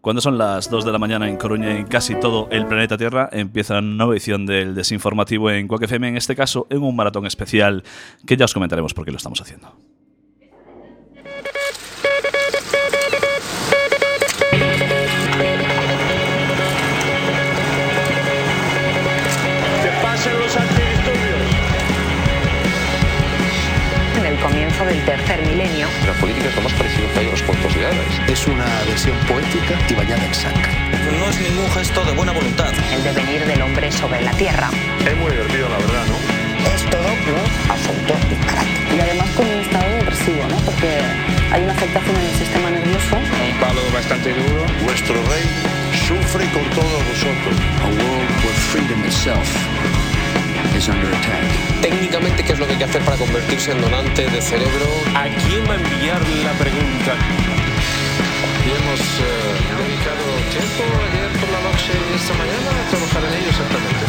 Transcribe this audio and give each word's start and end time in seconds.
Cuando 0.00 0.22
son 0.22 0.38
las 0.38 0.70
2 0.70 0.84
de 0.84 0.92
la 0.92 0.98
mañana 0.98 1.28
en 1.28 1.36
Coruña 1.36 1.72
y 1.72 1.78
en 1.78 1.86
casi 1.86 2.14
todo 2.14 2.48
el 2.52 2.66
planeta 2.66 2.96
Tierra, 2.96 3.28
empieza 3.32 3.80
una 3.80 3.96
nueva 3.96 4.12
edición 4.12 4.46
del 4.46 4.76
Desinformativo 4.76 5.50
en 5.50 5.68
FM, 5.68 6.08
en 6.08 6.16
este 6.16 6.36
caso 6.36 6.68
en 6.70 6.82
un 6.82 6.94
maratón 6.94 7.26
especial 7.26 7.82
que 8.24 8.36
ya 8.36 8.44
os 8.44 8.54
comentaremos 8.54 8.94
por 8.94 9.04
qué 9.04 9.10
lo 9.10 9.16
estamos 9.16 9.40
haciendo. 9.40 9.74
Es 26.48 26.56
lo 26.56 26.62
más 26.62 26.72
parecido 26.72 27.12
que 27.12 27.18
hay 27.20 27.26
a 27.28 27.30
los 27.30 27.42
cuentos 27.42 27.74
de 27.74 27.84
hadas. 27.84 28.14
Es 28.26 28.46
una 28.46 28.64
versión 28.86 29.14
poética 29.28 29.76
y 29.86 29.94
bañada 29.94 30.24
en 30.24 30.34
sangre. 30.34 30.72
No 31.20 31.28
es 31.28 31.38
ningún 31.40 31.70
gesto 31.72 32.02
de 32.06 32.12
buena 32.12 32.32
voluntad. 32.32 32.72
el 32.90 33.04
devenir 33.04 33.44
del 33.44 33.60
hombre 33.60 33.92
sobre 33.92 34.22
la 34.22 34.32
tierra. 34.32 34.70
Es 35.04 35.16
muy 35.18 35.30
divertido, 35.30 35.68
la 35.68 35.76
verdad, 35.76 36.06
¿no? 36.08 36.16
Es 36.72 36.82
todo 36.88 37.04
un 37.04 37.70
asunto 37.70 38.14
disparate. 38.30 38.96
y 38.96 38.98
además 38.98 39.28
con 39.36 39.46
un 39.46 39.60
estado 39.60 39.92
depresivo, 39.98 40.46
¿no? 40.48 40.56
Porque 40.64 40.88
hay 41.52 41.62
una 41.62 41.72
afectación 41.72 42.16
en 42.16 42.24
el 42.24 42.36
sistema 42.36 42.70
nervioso. 42.70 43.16
Un 43.16 43.60
palo 43.60 43.80
bastante 43.92 44.32
duro. 44.32 44.64
Vuestro 44.84 45.14
rey 45.28 45.44
sufre 46.08 46.46
con 46.52 46.64
todos 46.70 47.00
vosotros. 47.12 47.56
A 47.84 47.88
world 47.88 48.30
where 48.40 48.58
freedom 48.72 49.04
itself 49.04 49.87
is 50.76 50.88
under 50.88 51.08
attack. 51.08 51.80
Técnicamente, 51.80 52.42
¿qué 52.44 52.52
es 52.52 52.58
lo 52.58 52.66
que 52.66 52.72
hay 52.72 52.78
que 52.78 52.84
hacer 52.84 53.02
para 53.02 53.16
convertirse 53.16 53.72
en 53.72 53.80
donante 53.80 54.26
de 54.26 54.40
cerebro? 54.40 54.86
¿A 55.14 55.24
quién 55.42 55.66
va 55.68 55.74
a 55.74 55.76
enviar 55.76 56.20
la 56.44 56.52
pregunta? 56.58 57.12
Y 58.64 58.70
hemos 58.70 59.00
eh, 59.00 59.58
dedicado 59.78 60.24
tiempo 60.50 60.82
ayer 61.08 61.30
por 61.40 61.48
la 61.50 61.60
noche 61.68 61.90
y 61.94 62.14
esta 62.14 62.34
mañana 62.34 62.68
a 62.68 62.84
trabajar 62.90 63.22
en 63.24 63.32
ello 63.38 63.50
exactamente. 63.50 64.04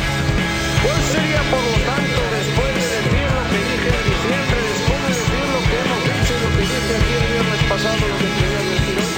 ¿Cuál 0.83 1.01
sería, 1.11 1.41
por 1.51 1.63
lo 1.63 1.77
tanto, 1.85 2.19
después 2.39 2.71
de 2.75 2.85
decir 2.97 3.27
lo 3.29 3.43
que 3.49 3.59
dije 3.69 3.89
en 3.89 4.03
diciembre, 4.09 4.57
después 4.73 4.99
de 4.99 5.11
decir 5.15 5.45
lo 5.53 5.61
que 5.69 5.75
hemos 5.79 6.01
dicho 6.07 6.31
y 6.33 6.41
lo 6.43 6.49
que 6.55 6.61
dije 6.65 6.91
aquí 6.99 7.13
el 7.19 7.25
viernes 7.29 7.61
pasado, 7.69 7.99
lo 7.99 8.17
que 8.19 8.29
quería 8.39 8.61
decir 8.69 8.97
hoy? 8.99 9.15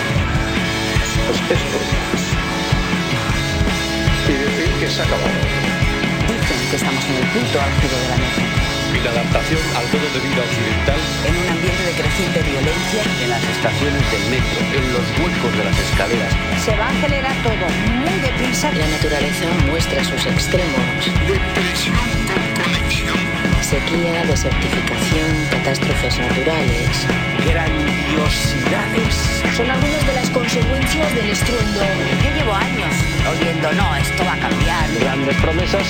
Pues 1.27 1.39
esto. 1.57 1.77
Y 4.29 4.33
decir 4.33 4.69
que 4.79 4.87
se 4.89 5.01
ha 5.01 5.05
acabado. 5.05 5.70
Dicen 6.31 6.69
que 6.69 6.75
estamos 6.77 7.03
en 7.11 7.15
el 7.19 7.27
punto 7.35 7.59
álgido 7.59 7.95
de 7.99 8.07
la 8.07 8.17
nación. 8.23 8.47
Y 8.95 8.99
la 9.03 9.11
adaptación 9.11 9.59
al 9.75 9.83
modo 9.91 10.07
de 10.15 10.19
vida 10.19 10.41
occidental 10.43 10.99
En 11.23 11.35
un 11.35 11.47
ambiente 11.47 11.83
de 11.83 11.93
creciente 11.95 12.39
violencia, 12.43 13.03
En 13.23 13.29
las 13.29 13.43
estaciones 13.43 14.03
del 14.11 14.23
metro, 14.31 14.59
en 14.71 14.85
los 14.95 15.05
huecos 15.19 15.51
de 15.57 15.63
las 15.63 15.77
escaleras. 15.79 16.31
se 16.63 16.75
va 16.75 16.87
a 16.87 16.91
acelerar 16.95 17.35
todo 17.43 17.67
muy 17.99 18.15
deprisa. 18.19 18.71
La 18.71 18.87
naturaleza 18.87 19.47
muestra 19.67 20.03
sus 20.03 20.23
extremos. 20.25 21.11
Sequía, 23.59 24.23
desertificación, 24.27 25.29
catástrofes 25.51 26.19
naturales. 26.19 27.07
Grandiosidades. 27.47 29.15
Son 29.55 29.69
algunas 29.69 30.05
de 30.07 30.13
las 30.15 30.29
consecuencias 30.29 31.15
del 31.15 31.29
estruendo. 31.29 31.81
Yo 32.23 32.29
llevo 32.35 32.53
años 32.53 32.93
oyendo, 33.27 33.71
no, 33.73 33.95
esto 33.95 34.23
va 34.25 34.33
a 34.33 34.39
cambiar. 34.39 34.89
Grandes 34.99 35.35
promesas 35.37 35.83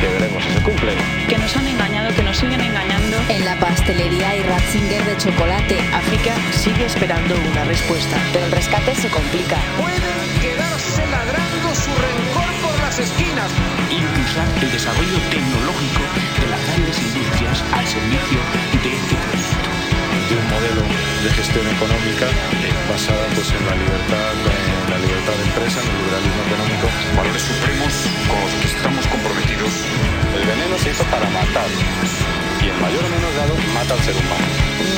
que 0.00 0.08
veremos 0.08 0.42
si 0.44 0.52
se 0.52 0.62
cumplen. 0.62 0.96
Que 1.28 1.38
nos 1.38 1.56
han 1.56 1.66
engañado, 1.66 2.14
que 2.14 2.22
nos 2.22 2.36
siguen 2.36 2.60
engañando. 2.60 3.16
En 3.28 3.44
la 3.44 3.56
pastelería 3.56 4.36
y 4.36 4.42
Ratzinger 4.42 5.04
de 5.04 5.16
chocolate, 5.16 5.78
África 5.92 6.34
sigue 6.52 6.86
esperando 6.86 7.34
una 7.50 7.64
respuesta. 7.64 8.16
Pero 8.32 8.46
el 8.46 8.52
rescate 8.52 8.94
se 8.94 9.08
complica. 9.08 9.56
Pueden 9.78 10.40
quedarse 10.40 11.06
ladrando 11.06 11.74
su 11.74 11.90
rencor 11.90 12.50
por 12.62 12.78
las 12.80 12.98
esquinas. 12.98 13.50
Impulsar 13.90 14.48
el 14.62 14.72
desarrollo 14.72 15.18
tecnológico 15.30 16.02
de 16.40 16.46
las 16.48 16.64
grandes 16.66 16.98
industrias 17.02 17.64
al 17.72 17.86
servicio 17.86 18.40
de 18.82 18.96
este 18.96 19.49
modelo 20.60 20.84
de 21.24 21.30
gestión 21.32 21.64
económica 21.64 22.28
eh, 22.28 22.68
basada 22.92 23.24
pues, 23.32 23.48
en 23.48 23.64
la 23.64 23.74
libertad, 23.80 24.32
en 24.36 24.90
la 24.92 24.98
libertad 25.00 25.32
de 25.40 25.44
empresa, 25.48 25.80
en 25.80 25.88
el 25.88 25.96
liberalismo 26.04 26.40
económico. 26.52 26.86
Valores 27.16 27.42
supremos 27.48 27.92
con 28.28 28.38
los 28.44 28.52
que 28.60 28.68
estamos 28.68 29.06
comprometidos. 29.08 29.72
El 30.36 30.44
veneno 30.44 30.76
se 30.76 30.90
hizo 30.92 31.04
para 31.08 31.24
matar. 31.32 31.70
Y 32.60 32.68
en 32.68 32.76
mayor 32.76 33.00
o 33.00 33.08
menor 33.08 33.32
grado 33.40 33.54
mata 33.72 33.94
al 33.96 34.02
ser 34.04 34.16
humano. 34.20 34.48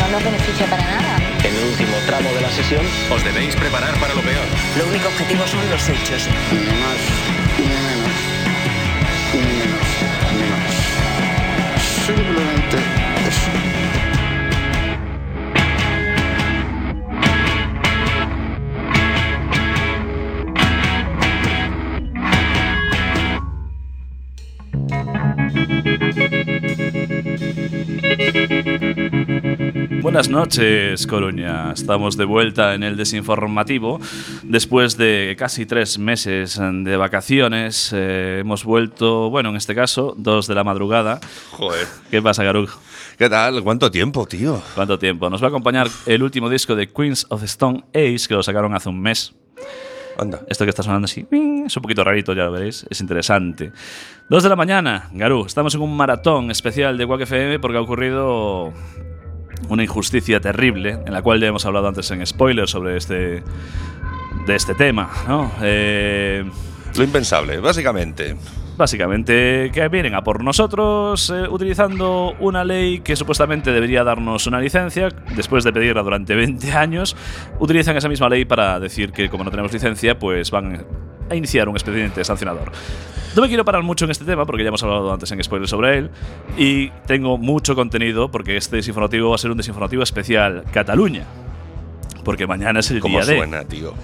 no 0.03 0.07
nos 0.11 0.23
beneficia 0.25 0.67
para 0.67 0.83
nada. 0.83 1.15
En 1.47 1.55
el 1.55 1.65
último 1.71 1.95
tramo 2.11 2.29
de 2.35 2.41
la 2.43 2.51
sesión, 2.51 2.83
Os 3.15 3.23
debéis 3.23 3.55
preparar 3.55 3.95
para 4.03 4.15
lo 4.19 4.23
peor. 4.23 4.47
Lo 4.79 4.91
único 4.91 5.07
objetivo 5.15 5.47
son 5.47 5.63
los 5.71 5.83
hechos. 5.87 6.27
Ni 6.51 6.75
más, 6.83 7.01
ni 7.63 7.71
menos, 7.71 8.19
ni 9.31 9.53
menos, 9.63 9.87
ni 10.35 10.45
más. 10.51 10.75
Simplemente 12.03 12.62
Buenas 30.03 30.29
noches, 30.29 31.07
Coruña. 31.07 31.71
Estamos 31.71 32.17
de 32.17 32.25
vuelta 32.25 32.75
en 32.75 32.83
el 32.83 32.97
desinformativo. 32.97 34.01
Después 34.43 34.97
de 34.97 35.37
casi 35.39 35.65
tres 35.65 35.97
meses 35.97 36.61
de 36.61 36.97
vacaciones, 36.97 37.93
eh, 37.95 38.39
hemos 38.41 38.65
vuelto, 38.65 39.31
bueno, 39.31 39.51
en 39.51 39.57
este 39.57 39.77
caso, 39.77 40.15
dos 40.19 40.49
de 40.49 40.57
la 40.57 40.65
madrugada. 40.65 41.21
Joder. 41.53 41.87
¿Qué 42.11 42.21
pasa, 42.21 42.43
Garuk? 42.43 42.69
¿Qué 43.17 43.31
tal? 43.31 43.63
¿Cuánto 43.63 43.93
tiempo, 43.93 44.27
tío? 44.27 44.61
¿Cuánto 44.75 44.99
tiempo? 44.99 45.31
Nos 45.31 45.41
va 45.41 45.47
a 45.47 45.51
acompañar 45.51 45.87
el 46.07 46.25
último 46.25 46.51
disco 46.51 46.75
de 46.75 46.93
Queens 46.93 47.25
of 47.29 47.45
Stone 47.45 47.85
Age, 47.95 48.27
que 48.27 48.35
lo 48.35 48.43
sacaron 48.43 48.75
hace 48.75 48.89
un 48.89 49.01
mes. 49.01 49.33
Anda. 50.19 50.41
Esto 50.49 50.65
que 50.65 50.71
está 50.71 50.83
sonando 50.83 51.05
así, 51.05 51.25
es 51.31 51.77
un 51.77 51.83
poquito 51.83 52.03
rarito, 52.03 52.35
ya 52.35 52.45
lo 52.45 52.53
veréis, 52.53 52.85
es 52.91 53.01
interesante. 53.01 53.71
Dos 54.29 54.43
de 54.43 54.49
la 54.49 54.57
mañana, 54.57 55.09
Garú, 55.13 55.47
estamos 55.47 55.77
en 55.77 55.81
un 55.81 55.97
maratón 55.97 56.51
especial 56.51 56.99
de 56.99 57.07
Quack 57.07 57.23
FM 57.23 57.61
porque 57.61 57.79
ha 57.79 57.81
ocurrido 57.81 58.75
una 59.69 59.83
injusticia 59.83 60.41
terrible, 60.41 60.99
en 61.07 61.13
la 61.13 61.23
cual 61.23 61.41
ya 61.41 61.49
hemos 61.49 61.65
hablado 61.67 61.89
antes 61.89 62.11
en 62.11 62.27
spoilers 62.27 62.71
sobre 62.71 62.97
este, 62.97 63.43
de 64.47 64.55
este 64.55 64.75
tema, 64.75 65.11
¿no? 65.27 65.51
Eh, 65.63 66.45
Lo 66.97 67.05
impensable, 67.05 67.59
básicamente. 67.59 68.37
Básicamente, 68.77 69.71
que 69.73 69.87
vienen 69.89 70.15
a 70.15 70.25
por 70.25 70.43
nosotros 70.43 71.31
eh, 71.31 71.47
utilizando 71.49 72.35
una 72.41 72.65
ley 72.65 73.01
que 73.01 73.17
supuestamente 73.17 73.71
debería 73.71 74.03
darnos 74.03 74.47
una 74.47 74.59
licencia, 74.61 75.09
después 75.37 75.63
de 75.63 75.73
pedirla 75.73 76.03
durante 76.03 76.35
20 76.35 76.73
años, 76.73 77.15
utilizan 77.61 77.97
esa 77.97 78.09
misma 78.09 78.31
ley 78.31 78.47
para 78.47 78.81
decir 78.81 79.13
que 79.13 79.29
como 79.29 79.45
no 79.45 79.51
tenemos 79.51 79.73
licencia, 79.73 80.19
pues 80.19 80.51
van 80.51 80.87
a 81.33 81.37
iniciar 81.37 81.69
un 81.69 81.77
expediente 81.77 82.25
sancionador. 82.25 82.73
No 83.35 83.43
me 83.43 83.49
quiero 83.49 83.65
parar 83.65 83.83
mucho 83.83 84.05
en 84.05 84.11
este 84.11 84.25
tema 84.25 84.45
porque 84.45 84.63
ya 84.63 84.69
hemos 84.69 84.83
hablado 84.83 85.13
antes 85.13 85.31
en 85.33 85.43
spoilers 85.43 85.71
sobre 85.71 85.99
él 85.99 86.11
y 86.59 86.91
tengo 87.07 87.39
mucho 87.39 87.75
contenido 87.75 88.31
porque 88.31 88.57
este 88.57 88.77
desinformativo 88.77 89.31
va 89.31 89.35
a 89.37 89.39
ser 89.39 89.51
un 89.51 89.57
desinformativo 89.57 90.03
especial 90.03 90.65
Cataluña. 90.73 91.25
Porque 92.25 92.47
mañana 92.47 92.81
es 92.81 92.91
el 92.91 93.01
¿Cómo 93.01 93.19
día 93.19 93.27
de 93.27 93.37
suena, 93.39 93.65
tío? 93.65 93.95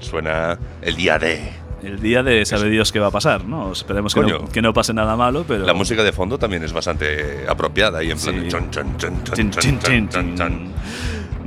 Suena 0.00 0.58
el 0.82 0.96
día 0.96 1.18
de. 1.18 1.52
el 1.82 2.00
día 2.00 2.22
de 2.22 2.44
sabe 2.46 2.70
Dios 2.70 2.90
qué 2.92 2.98
va 2.98 3.08
a 3.08 3.10
pasar, 3.10 3.44
¿no? 3.44 3.70
Esperemos 3.72 4.14
que 4.14 4.20
no, 4.22 4.48
que 4.48 4.62
no 4.62 4.72
pase 4.72 4.94
nada 4.94 5.16
malo, 5.16 5.44
pero 5.46 5.64
La 5.66 5.74
música 5.74 6.02
de 6.02 6.12
fondo 6.12 6.38
también 6.38 6.64
es 6.64 6.72
bastante 6.72 7.44
apropiada 7.48 8.02
y 8.02 8.10
en 8.10 8.18
plan 8.18 8.34
Sí. 8.34 8.40
de 8.40 8.48
chon, 8.48 8.70
chon, 8.70 8.96
chon, 8.98 10.72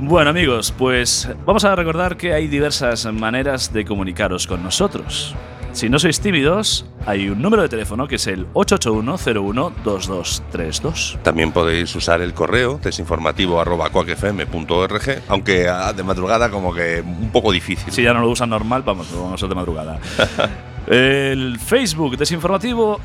Bueno, 0.04 0.30
amigos, 0.30 0.74
pues 0.76 1.28
vamos 1.46 1.64
a 1.64 1.76
recordar 1.76 2.16
que 2.16 2.34
hay 2.34 2.48
diversas 2.48 3.06
maneras 3.12 3.72
de 3.72 3.84
comunicaros 3.84 4.48
con 4.48 4.60
nosotros. 4.60 5.36
Si 5.70 5.88
no 5.88 6.00
sois 6.00 6.18
tímidos, 6.18 6.84
hay 7.06 7.28
un 7.28 7.40
número 7.40 7.62
de 7.62 7.68
teléfono 7.68 8.08
que 8.08 8.16
es 8.16 8.26
el 8.26 8.48
881-01-2232. 8.52 11.22
También 11.22 11.52
podéis 11.52 11.94
usar 11.94 12.20
el 12.20 12.34
correo 12.34 12.80
desinformativo.coacfm.org, 12.82 15.22
aunque 15.28 15.72
de 15.96 16.02
madrugada 16.02 16.50
como 16.50 16.74
que 16.74 17.00
un 17.00 17.30
poco 17.30 17.52
difícil. 17.52 17.92
Si 17.92 18.02
ya 18.02 18.12
no 18.12 18.22
lo 18.22 18.28
usan 18.28 18.50
normal, 18.50 18.82
vamos, 18.82 19.08
lo 19.12 19.18
vamos 19.18 19.30
a 19.30 19.34
hacer 19.36 19.50
de 19.50 19.54
madrugada. 19.54 20.00
el 20.88 21.60
Facebook 21.60 22.16
desinformativo, 22.16 22.98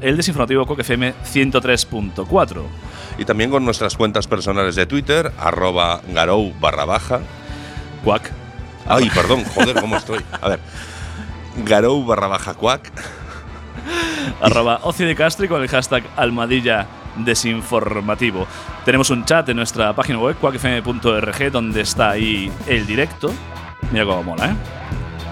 el 0.00 0.16
desinformativo 0.16 0.64
Quack 0.64 0.80
FM 0.80 1.12
103.4. 1.30 2.62
Y 3.22 3.24
también 3.24 3.50
con 3.50 3.64
nuestras 3.64 3.96
cuentas 3.96 4.26
personales 4.26 4.74
de 4.74 4.84
Twitter, 4.84 5.30
arroba 5.38 6.00
garou 6.08 6.52
barra 6.58 6.84
baja. 6.84 7.20
Quack. 8.02 8.32
Ay, 8.84 9.08
perdón, 9.14 9.44
joder, 9.44 9.80
¿cómo 9.80 9.96
estoy? 9.96 10.18
A 10.40 10.48
ver. 10.48 10.58
Garou 11.58 12.04
barra 12.04 12.26
baja 12.26 12.54
cuac. 12.54 12.90
arroba 14.42 14.80
Ocio 14.82 15.06
de 15.06 15.14
Castro 15.14 15.44
y 15.46 15.48
con 15.48 15.62
el 15.62 15.68
hashtag 15.68 16.02
Almadilla 16.16 16.88
Desinformativo. 17.14 18.48
Tenemos 18.84 19.08
un 19.10 19.24
chat 19.24 19.48
en 19.50 19.56
nuestra 19.56 19.92
página 19.92 20.18
web, 20.18 20.36
quackfm.org, 20.40 21.52
donde 21.52 21.82
está 21.82 22.10
ahí 22.10 22.50
el 22.66 22.88
directo. 22.88 23.32
Mira 23.92 24.04
cómo 24.04 24.24
mola, 24.24 24.46
¿eh? 24.46 24.54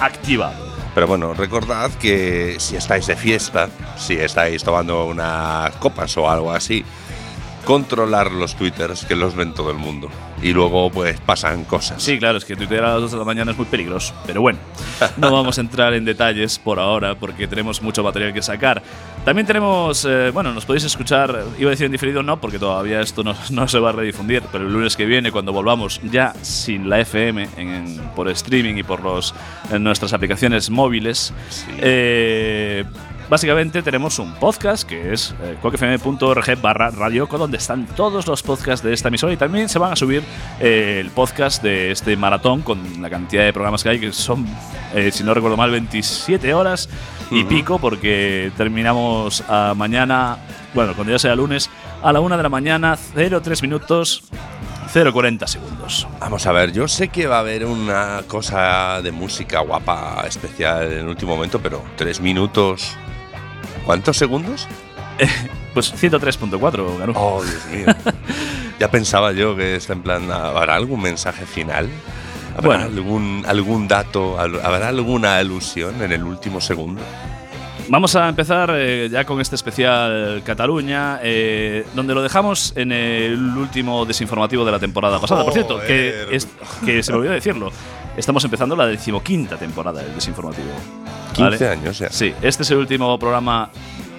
activado. 0.00 0.71
Pero 0.94 1.06
bueno, 1.06 1.32
recordad 1.32 1.90
que 1.92 2.56
si 2.58 2.76
estáis 2.76 3.06
de 3.06 3.16
fiesta, 3.16 3.70
si 3.96 4.14
estáis 4.14 4.62
tomando 4.62 5.06
unas 5.06 5.74
copas 5.76 6.14
o 6.18 6.28
algo 6.28 6.52
así, 6.52 6.84
controlar 7.64 8.30
los 8.32 8.54
twitters 8.56 9.04
que 9.04 9.16
los 9.16 9.34
ven 9.34 9.54
todo 9.54 9.70
el 9.70 9.76
mundo. 9.78 10.08
Y 10.42 10.52
luego 10.52 10.90
pues 10.90 11.20
pasan 11.20 11.64
cosas. 11.64 12.02
Sí, 12.02 12.18
claro, 12.18 12.38
es 12.38 12.44
que 12.44 12.56
Twitter 12.56 12.82
a 12.84 12.94
las 12.94 13.02
2 13.02 13.12
de 13.12 13.18
la 13.18 13.24
mañana 13.24 13.52
es 13.52 13.56
muy 13.56 13.66
peligroso. 13.66 14.12
Pero 14.26 14.40
bueno, 14.40 14.58
no 15.16 15.30
vamos 15.30 15.56
a 15.58 15.60
entrar 15.60 15.94
en 15.94 16.04
detalles 16.04 16.58
por 16.58 16.80
ahora 16.80 17.14
porque 17.14 17.46
tenemos 17.46 17.80
mucho 17.80 18.02
material 18.02 18.32
que 18.32 18.42
sacar. 18.42 18.82
También 19.24 19.46
tenemos, 19.46 20.04
eh, 20.04 20.30
bueno, 20.34 20.52
nos 20.52 20.64
podéis 20.64 20.82
escuchar, 20.82 21.44
iba 21.56 21.68
a 21.68 21.70
decir 21.70 21.86
en 21.86 21.92
diferido 21.92 22.24
no, 22.24 22.40
porque 22.40 22.58
todavía 22.58 23.00
esto 23.00 23.22
no, 23.22 23.36
no 23.50 23.68
se 23.68 23.78
va 23.78 23.90
a 23.90 23.92
redifundir, 23.92 24.42
pero 24.50 24.66
el 24.66 24.72
lunes 24.72 24.96
que 24.96 25.06
viene, 25.06 25.30
cuando 25.30 25.52
volvamos 25.52 26.00
ya 26.10 26.34
sin 26.42 26.88
la 26.90 26.98
FM, 26.98 27.48
en- 27.56 28.00
por 28.16 28.28
streaming 28.28 28.74
y 28.78 28.82
por 28.82 29.00
los, 29.04 29.32
en 29.70 29.84
nuestras 29.84 30.12
aplicaciones 30.12 30.70
móviles, 30.70 31.32
eh, 31.78 32.84
Básicamente 33.32 33.82
tenemos 33.82 34.18
un 34.18 34.34
podcast 34.34 34.86
que 34.86 35.14
es 35.14 35.34
eh, 35.42 35.56
cuacfm.org 35.62 36.60
barra 36.60 36.90
radioco 36.90 37.38
donde 37.38 37.56
están 37.56 37.86
todos 37.86 38.26
los 38.26 38.42
podcasts 38.42 38.84
de 38.84 38.92
esta 38.92 39.08
emisora 39.08 39.32
y 39.32 39.38
también 39.38 39.70
se 39.70 39.78
van 39.78 39.90
a 39.90 39.96
subir 39.96 40.22
eh, 40.60 40.98
el 41.00 41.08
podcast 41.08 41.62
de 41.62 41.92
este 41.92 42.14
maratón 42.14 42.60
con 42.60 43.00
la 43.00 43.08
cantidad 43.08 43.44
de 43.44 43.54
programas 43.54 43.82
que 43.82 43.88
hay 43.88 43.98
que 43.98 44.12
son, 44.12 44.46
eh, 44.94 45.10
si 45.10 45.24
no 45.24 45.32
recuerdo 45.32 45.56
mal, 45.56 45.70
27 45.70 46.52
horas 46.52 46.90
y 47.30 47.44
pico 47.44 47.78
porque 47.78 48.52
terminamos 48.58 49.42
a 49.48 49.72
mañana, 49.74 50.36
bueno, 50.74 50.92
cuando 50.94 51.14
ya 51.14 51.18
sea 51.18 51.34
lunes, 51.34 51.70
a 52.02 52.12
la 52.12 52.20
una 52.20 52.36
de 52.36 52.42
la 52.42 52.50
mañana, 52.50 52.98
03 53.14 53.62
minutos, 53.62 54.24
040 54.92 55.46
segundos. 55.46 56.06
Vamos 56.20 56.46
a 56.46 56.52
ver, 56.52 56.70
yo 56.70 56.86
sé 56.86 57.08
que 57.08 57.26
va 57.26 57.36
a 57.36 57.40
haber 57.40 57.64
una 57.64 58.24
cosa 58.28 59.00
de 59.00 59.10
música 59.10 59.60
guapa 59.60 60.22
especial 60.26 60.92
en 60.92 60.98
el 60.98 61.08
último 61.08 61.34
momento, 61.34 61.60
pero 61.62 61.82
tres 61.96 62.20
minutos. 62.20 62.98
¿Cuántos 63.84 64.16
segundos? 64.16 64.68
Pues 65.74 65.90
103.4, 65.94 66.98
Garú. 66.98 67.14
Oh, 67.16 67.42
Dios 67.42 67.66
mío. 67.72 67.86
ya 68.78 68.90
pensaba 68.90 69.32
yo 69.32 69.56
que 69.56 69.76
está 69.76 69.94
en 69.94 70.02
plan, 70.02 70.30
¿habrá 70.30 70.74
algún 70.74 71.00
mensaje 71.00 71.46
final? 71.46 71.88
¿Habrá 72.58 72.66
Bueno. 72.66 72.84
algún, 72.84 73.44
algún 73.48 73.88
dato? 73.88 74.38
¿Habrá 74.38 74.88
alguna 74.88 75.38
alusión 75.38 76.02
en 76.02 76.12
el 76.12 76.24
último 76.24 76.60
segundo? 76.60 77.00
Vamos 77.88 78.14
a 78.16 78.28
empezar 78.28 78.70
eh, 78.74 79.08
ya 79.10 79.24
con 79.24 79.40
este 79.40 79.54
especial 79.56 80.42
Cataluña, 80.44 81.20
eh, 81.22 81.86
donde 81.94 82.12
lo 82.14 82.22
dejamos 82.22 82.74
en 82.76 82.92
el 82.92 83.56
último 83.56 84.04
desinformativo 84.04 84.66
de 84.66 84.72
la 84.72 84.78
temporada 84.78 85.18
pasada. 85.18 85.42
Por 85.42 85.54
cierto, 85.54 85.80
que, 85.80 86.26
es, 86.30 86.46
que 86.84 87.02
se 87.02 87.12
me 87.12 87.18
olvidó 87.18 87.32
decirlo, 87.32 87.70
estamos 88.14 88.44
empezando 88.44 88.76
la 88.76 88.86
decimoquinta 88.86 89.56
temporada 89.56 90.02
del 90.02 90.14
desinformativo. 90.14 90.68
15 91.32 91.68
años 91.68 91.98
ya. 91.98 92.10
Sí, 92.10 92.34
este 92.42 92.62
es 92.62 92.70
el 92.70 92.78
último 92.78 93.18
programa 93.18 93.70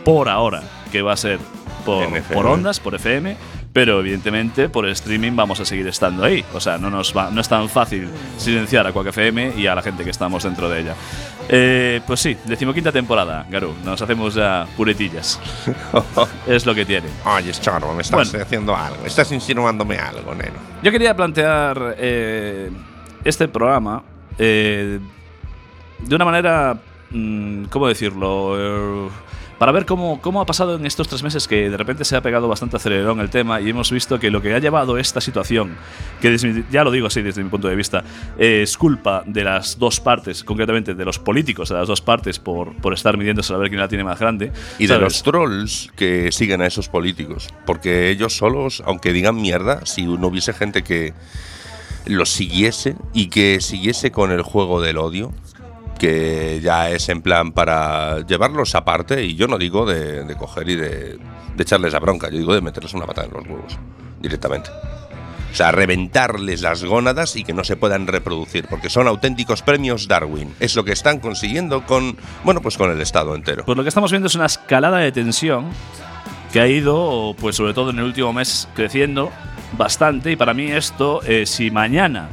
por 0.04 0.30
ahora, 0.30 0.62
que 0.92 1.02
va 1.02 1.14
a 1.14 1.18
ser 1.18 1.40
por, 1.86 2.46
ondas, 2.46 2.80
por 2.80 2.96
FM, 2.96 3.36
pero 3.74 4.00
evidentemente 4.00 4.70
por 4.70 4.88
streaming 4.88 5.36
vamos 5.36 5.60
a 5.60 5.66
seguir 5.66 5.88
estando 5.88 6.24
ahí. 6.24 6.44
O 6.54 6.60
sea, 6.60 6.78
no, 6.78 6.90
nos 6.90 7.16
va, 7.16 7.30
no 7.32 7.42
es 7.42 7.50
tan 7.50 7.68
fácil 7.70 8.10
silenciar 8.38 8.88
a 8.88 8.92
Quack 8.94 9.08
FM 9.08 9.54
y 9.58 9.68
a 9.68 9.76
la 9.76 9.82
gente 9.82 10.04
que 10.04 10.10
estamos 10.12 10.44
dentro 10.44 10.70
de 10.70 10.82
ella. 10.82 10.96
Eh, 11.50 12.00
pues 12.08 12.22
sí, 12.22 12.38
decimoquinta 12.46 12.92
temporada, 12.92 13.46
Garú. 13.50 13.74
Nos 13.84 14.02
hacemos 14.02 14.34
ya 14.36 14.66
puretillas. 14.78 15.40
es 16.48 16.66
lo 16.66 16.74
que 16.74 16.86
tiene. 16.86 17.08
Oye, 17.26 17.52
Chorro, 17.52 17.94
me 17.94 18.02
estás 18.02 18.32
Bueno. 18.32 18.46
haciendo 18.46 18.76
algo. 18.76 19.06
Estás 19.06 19.30
insinuándome 19.32 19.98
algo, 19.98 20.34
neno. 20.34 20.56
Yo 20.82 20.92
quería 20.92 21.14
plantear 21.16 21.96
eh, 21.98 22.72
este 23.26 23.48
programa 23.50 24.04
eh, 24.38 25.00
de 26.00 26.16
una 26.16 26.26
manera, 26.26 26.78
¿cómo 27.70 27.88
decirlo? 27.88 29.08
Eh, 29.08 29.10
para 29.58 29.72
ver 29.72 29.86
cómo, 29.86 30.20
cómo 30.20 30.42
ha 30.42 30.46
pasado 30.46 30.76
en 30.76 30.86
estos 30.86 31.08
tres 31.08 31.24
meses 31.24 31.48
que 31.48 31.70
de 31.70 31.78
repente 31.78 32.04
se 32.04 32.18
ha 32.18 32.22
pegado 32.22 32.48
bastante 32.48 32.76
acelerón 32.76 33.20
el 33.22 33.30
tema 33.30 33.62
y 33.62 33.70
hemos 33.70 33.92
visto 33.92 34.20
que 34.20 34.30
lo 34.30 34.42
que 34.42 34.54
ha 34.54 34.60
llevado 34.60 34.98
esta 34.98 35.22
situación, 35.22 35.78
que 36.20 36.32
desde 36.32 36.66
ya 36.70 36.84
lo 36.84 36.92
digo 36.92 37.08
así 37.08 37.22
desde 37.22 37.44
mi 37.44 37.50
punto 37.50 37.70
de 37.70 37.76
vista, 37.76 38.04
eh, 38.38 38.64
es 38.64 38.78
culpa 38.78 39.24
de 39.26 39.44
las 39.44 39.80
dos 39.80 40.00
partes, 40.02 40.44
concretamente 40.44 40.96
de 40.96 41.06
los 41.06 41.20
políticos 41.20 41.70
de 41.70 41.76
las 41.76 41.88
dos 41.88 42.02
partes 42.02 42.40
por, 42.40 42.76
por 42.82 42.94
estar 42.94 43.16
midiéndose 43.16 43.54
a 43.54 43.58
ver 43.58 43.70
quién 43.70 43.80
la 43.80 43.88
tiene 43.88 44.04
más 44.04 44.20
grande. 44.20 44.52
Y 44.80 44.88
de 44.88 45.00
los 45.00 45.24
trolls 45.24 45.92
que 45.96 46.32
siguen 46.32 46.62
a 46.62 46.66
esos 46.66 46.90
políticos. 46.90 47.48
Porque 47.66 48.10
ellos 48.10 48.36
solos, 48.36 48.84
aunque 48.86 49.14
digan 49.14 49.36
mierda, 49.36 49.86
si 49.86 50.04
no 50.04 50.28
hubiese 50.28 50.52
gente 50.54 50.84
que 50.84 51.14
los 52.06 52.30
siguiese 52.30 52.96
y 53.14 53.28
que 53.28 53.62
siguiese 53.62 54.12
con 54.12 54.32
el 54.32 54.42
juego 54.42 54.82
del 54.82 54.98
odio, 54.98 55.32
que 55.98 56.60
ya 56.62 56.90
es 56.90 57.10
en 57.10 57.22
plan 57.22 57.52
para 57.52 58.26
llevarlos 58.26 58.76
aparte, 58.76 59.24
y 59.24 59.36
yo 59.36 59.48
no 59.48 59.58
digo 59.58 59.86
de, 59.86 60.36
coger 60.38 60.70
y 60.70 60.76
de, 60.76 61.18
de 61.56 61.64
echarles 61.64 61.94
la 61.94 62.00
bronca, 62.00 62.30
yo 62.30 62.38
digo 62.38 62.54
de 62.54 62.62
meterles 62.62 62.94
una 62.94 63.06
patada 63.06 63.28
en 63.28 63.34
los 63.34 63.46
huevos, 63.48 63.78
directamente. 64.22 64.70
O 65.54 65.56
sea, 65.56 65.72
reventarles 65.72 66.64
las 66.64 66.84
gónadas 66.84 67.36
y 67.36 67.44
que 67.44 67.54
no 67.54 67.64
se 67.64 67.76
puedan 67.76 68.08
reproducir, 68.08 68.66
porque 68.68 68.90
son 68.90 69.08
auténticos 69.08 69.62
premios 69.62 70.08
Darwin. 70.08 70.52
Es 70.60 70.76
lo 70.76 70.84
que 70.84 70.94
están 70.94 71.20
consiguiendo 71.20 71.86
con, 71.86 72.18
bueno, 72.44 72.60
pues 72.60 72.76
con 72.76 72.90
el 72.90 73.00
Estado 73.00 73.36
entero. 73.36 73.64
Pues 73.64 73.78
lo 73.78 73.84
que 73.84 73.90
estamos 73.90 74.10
viendo 74.10 74.26
es 74.26 74.34
una 74.34 74.48
escalada 74.48 74.98
de 74.98 75.12
tensión 75.12 75.70
que 76.52 76.60
ha 76.60 76.68
ido, 76.68 77.36
pues 77.40 77.56
sobre 77.56 77.76
todo 77.76 77.92
en 77.92 78.00
el 78.00 78.06
último 78.06 78.34
mes, 78.34 78.68
creciendo 78.74 79.32
bastante. 79.78 80.32
Y 80.32 80.36
para 80.36 80.56
mí 80.56 80.72
esto, 80.72 81.22
eh, 81.22 81.46
si 81.46 81.70
mañana, 81.70 82.30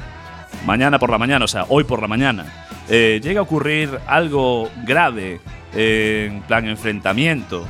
mañana 0.65 0.99
por 0.99 1.11
la 1.11 1.19
mañana, 1.19 1.45
o 1.45 1.49
sea, 1.49 1.67
hoy 1.69 1.85
por 1.85 2.01
la 2.01 2.09
mañana, 2.09 2.60
eh, 2.91 3.21
llega 3.23 3.41
a 3.41 3.43
ocurrir 3.45 3.99
algo 4.07 4.69
grave, 4.85 5.41
en 5.75 6.43
plan 6.43 6.67
enfrentamiento, 6.67 7.67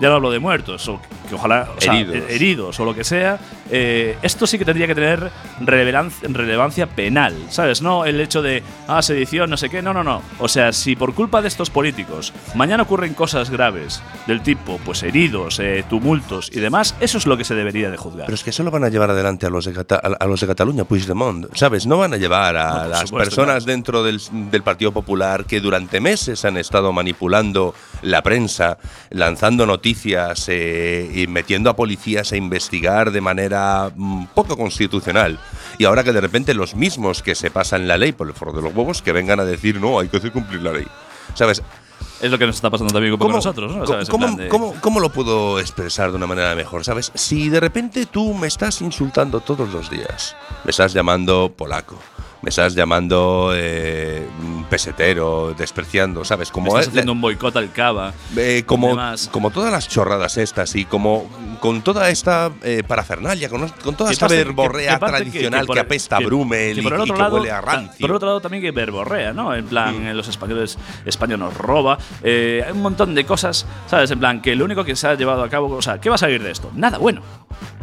ya 0.00 0.08
no 0.08 0.14
hablo 0.16 0.30
de 0.30 0.38
muertos, 0.38 0.88
o 0.88 1.00
que 1.28 1.34
ojalá 1.34 1.68
o 1.76 1.80
sea, 1.80 1.94
Heridos. 1.94 2.16
eh, 2.16 2.24
heridos 2.30 2.80
o 2.80 2.84
lo 2.84 2.94
que 2.94 3.04
sea, 3.04 3.38
eh, 3.70 4.16
esto 4.22 4.46
sí 4.46 4.58
que 4.58 4.64
tendría 4.64 4.86
que 4.86 4.94
tener 4.94 5.30
relevancia, 5.60 6.28
relevancia 6.30 6.86
penal, 6.86 7.34
¿sabes? 7.50 7.80
No 7.82 8.04
el 8.04 8.20
hecho 8.20 8.42
de, 8.42 8.62
ah, 8.88 9.00
sedición, 9.02 9.48
no 9.50 9.56
sé 9.56 9.68
qué, 9.70 9.82
no, 9.82 9.92
no, 9.94 10.02
no. 10.04 10.22
O 10.38 10.48
sea, 10.48 10.72
si 10.72 10.96
por 10.96 11.14
culpa 11.14 11.40
de 11.42 11.48
estos 11.48 11.70
políticos 11.70 12.32
mañana 12.54 12.82
ocurren 12.82 13.14
cosas 13.14 13.50
graves 13.50 14.02
del 14.26 14.42
tipo, 14.42 14.78
pues 14.84 15.02
heridos, 15.02 15.58
eh, 15.60 15.84
tumultos 15.88 16.50
y 16.52 16.60
demás, 16.60 16.94
eso 17.00 17.18
es 17.18 17.26
lo 17.26 17.36
que 17.36 17.44
se 17.44 17.54
debería 17.54 17.90
de 17.90 17.96
juzgar. 17.96 18.26
Pero 18.26 18.34
es 18.34 18.44
que 18.44 18.52
solo 18.52 18.70
van 18.70 18.84
a 18.84 18.88
llevar 18.88 19.10
adelante 19.10 19.46
a 19.46 19.50
los 19.50 19.64
de, 19.64 19.72
Cata- 19.72 19.96
a 20.18 20.26
los 20.26 20.40
de 20.40 20.46
Cataluña, 20.46 20.84
Puigdemont, 20.84 21.46
¿sabes? 21.54 21.86
No 21.86 21.98
van 21.98 22.12
a 22.14 22.16
llevar 22.16 22.56
a 22.56 22.82
No, 22.82 22.88
las 22.88 23.00
supuesto, 23.00 23.16
personas 23.36 23.64
dentro 23.64 24.02
del, 24.02 24.20
del 24.50 24.62
Partido 24.62 24.92
Popular 24.92 25.44
que 25.46 25.60
durante 25.60 26.00
meses 26.00 26.44
han 26.44 26.56
estado 26.56 26.92
manipulando 26.92 27.74
la 28.04 28.22
prensa, 28.22 28.78
lanzando 29.10 29.66
noticias 29.66 30.44
eh, 30.48 31.10
y 31.14 31.26
metiendo 31.26 31.70
a 31.70 31.76
policías 31.76 32.32
a 32.32 32.36
investigar 32.36 33.10
de 33.10 33.20
manera 33.20 33.90
mm, 33.94 34.26
poco 34.34 34.56
constitucional. 34.56 35.38
Y 35.78 35.84
ahora 35.84 36.04
que 36.04 36.12
de 36.12 36.20
repente 36.20 36.54
los 36.54 36.74
mismos 36.74 37.22
que 37.22 37.34
se 37.34 37.50
pasan 37.50 37.88
la 37.88 37.98
ley 37.98 38.12
por 38.12 38.26
el 38.28 38.34
foro 38.34 38.52
de 38.52 38.62
los 38.62 38.74
huevos, 38.74 39.02
que 39.02 39.12
vengan 39.12 39.40
a 39.40 39.44
decir, 39.44 39.80
no, 39.80 39.98
hay 39.98 40.08
que 40.08 40.18
hacer 40.18 40.32
cumplir 40.32 40.62
la 40.62 40.72
ley. 40.72 40.86
¿Sabes? 41.34 41.62
Es 42.20 42.30
lo 42.30 42.38
que 42.38 42.46
nos 42.46 42.56
está 42.56 42.70
pasando 42.70 42.92
también 42.92 43.12
un 43.12 43.18
poco 43.18 43.32
nosotros, 43.32 43.72
cómo- 43.72 43.86
¿Sabes? 43.86 44.08
En 44.08 44.12
cómo- 44.12 44.26
plan 44.26 44.36
de- 44.36 44.48
cómo- 44.48 44.74
cómo 44.80 45.00
lo 45.00 45.10
puedo 45.10 45.58
expresar 45.58 46.10
de 46.10 46.16
una 46.16 46.26
manera 46.26 46.54
mejor? 46.54 46.84
¿Sabes? 46.84 47.10
Si 47.14 47.48
de 47.48 47.60
repente 47.60 48.06
tú 48.06 48.34
me 48.34 48.46
estás 48.46 48.80
insultando 48.80 49.40
todos 49.40 49.68
los 49.70 49.90
días, 49.90 50.36
me 50.64 50.70
estás 50.70 50.92
llamando 50.92 51.52
polaco, 51.56 51.98
me 52.44 52.50
estás 52.50 52.74
llamando 52.74 53.52
eh, 53.54 54.26
pesetero, 54.68 55.54
despreciando, 55.56 56.24
¿sabes? 56.24 56.50
Como 56.50 56.68
estás 56.68 56.82
es- 56.82 56.88
haciendo 56.88 57.12
un 57.12 57.20
boicot 57.22 57.56
al 57.56 57.72
cava. 57.72 58.12
eh, 58.36 58.62
como, 58.66 58.96
como 59.30 59.50
todas 59.50 59.72
las 59.72 59.88
chorradas 59.88 60.36
estas 60.36 60.74
y 60.76 60.84
como 60.84 61.28
con 61.60 61.80
toda 61.82 62.10
esta 62.10 62.50
eh, 62.62 62.82
parafernalia, 62.86 63.48
con, 63.48 63.66
con 63.82 63.94
toda 63.96 64.12
esta 64.12 64.28
verborrea 64.28 64.94
que 64.94 64.98
parte 65.00 65.16
que- 65.24 65.30
tradicional 65.30 65.60
que, 65.62 65.66
por 65.66 65.78
apesta 65.78 66.16
a 66.18 66.20
Brumel 66.20 66.78
y, 66.78 66.82
que 66.82 66.88
huele 67.12 67.50
a 67.50 67.60
rancio. 67.62 68.06
Por 68.06 68.12
otro 68.16 68.28
lado 68.28 68.40
también 68.42 68.62
que 68.62 68.70
verborrea, 68.72 69.32
¿no? 69.32 69.54
En 69.54 69.64
plan, 69.64 70.06
en 70.06 70.16
los 70.16 70.28
españoles, 70.28 70.76
España 71.06 71.36
nos 71.38 71.54
roba. 71.56 71.96
hay 72.22 72.62
un 72.72 72.82
montón 72.82 73.14
de 73.14 73.24
cosas, 73.24 73.64
¿sabes? 73.86 74.10
En 74.10 74.18
plan, 74.20 74.42
que 74.42 74.54
lo 74.54 74.66
único 74.66 74.84
que 74.84 74.94
se 74.96 75.08
ha 75.08 75.14
llevado 75.14 75.42
a 75.42 75.48
cabo, 75.48 75.74
o 75.74 75.82
sea, 75.82 75.98
¿qué 76.00 76.10
va 76.10 76.16
a 76.16 76.18
salir 76.18 76.42
de 76.42 76.50
esto? 76.50 76.70
Nada 76.74 76.98
bueno. 76.98 77.22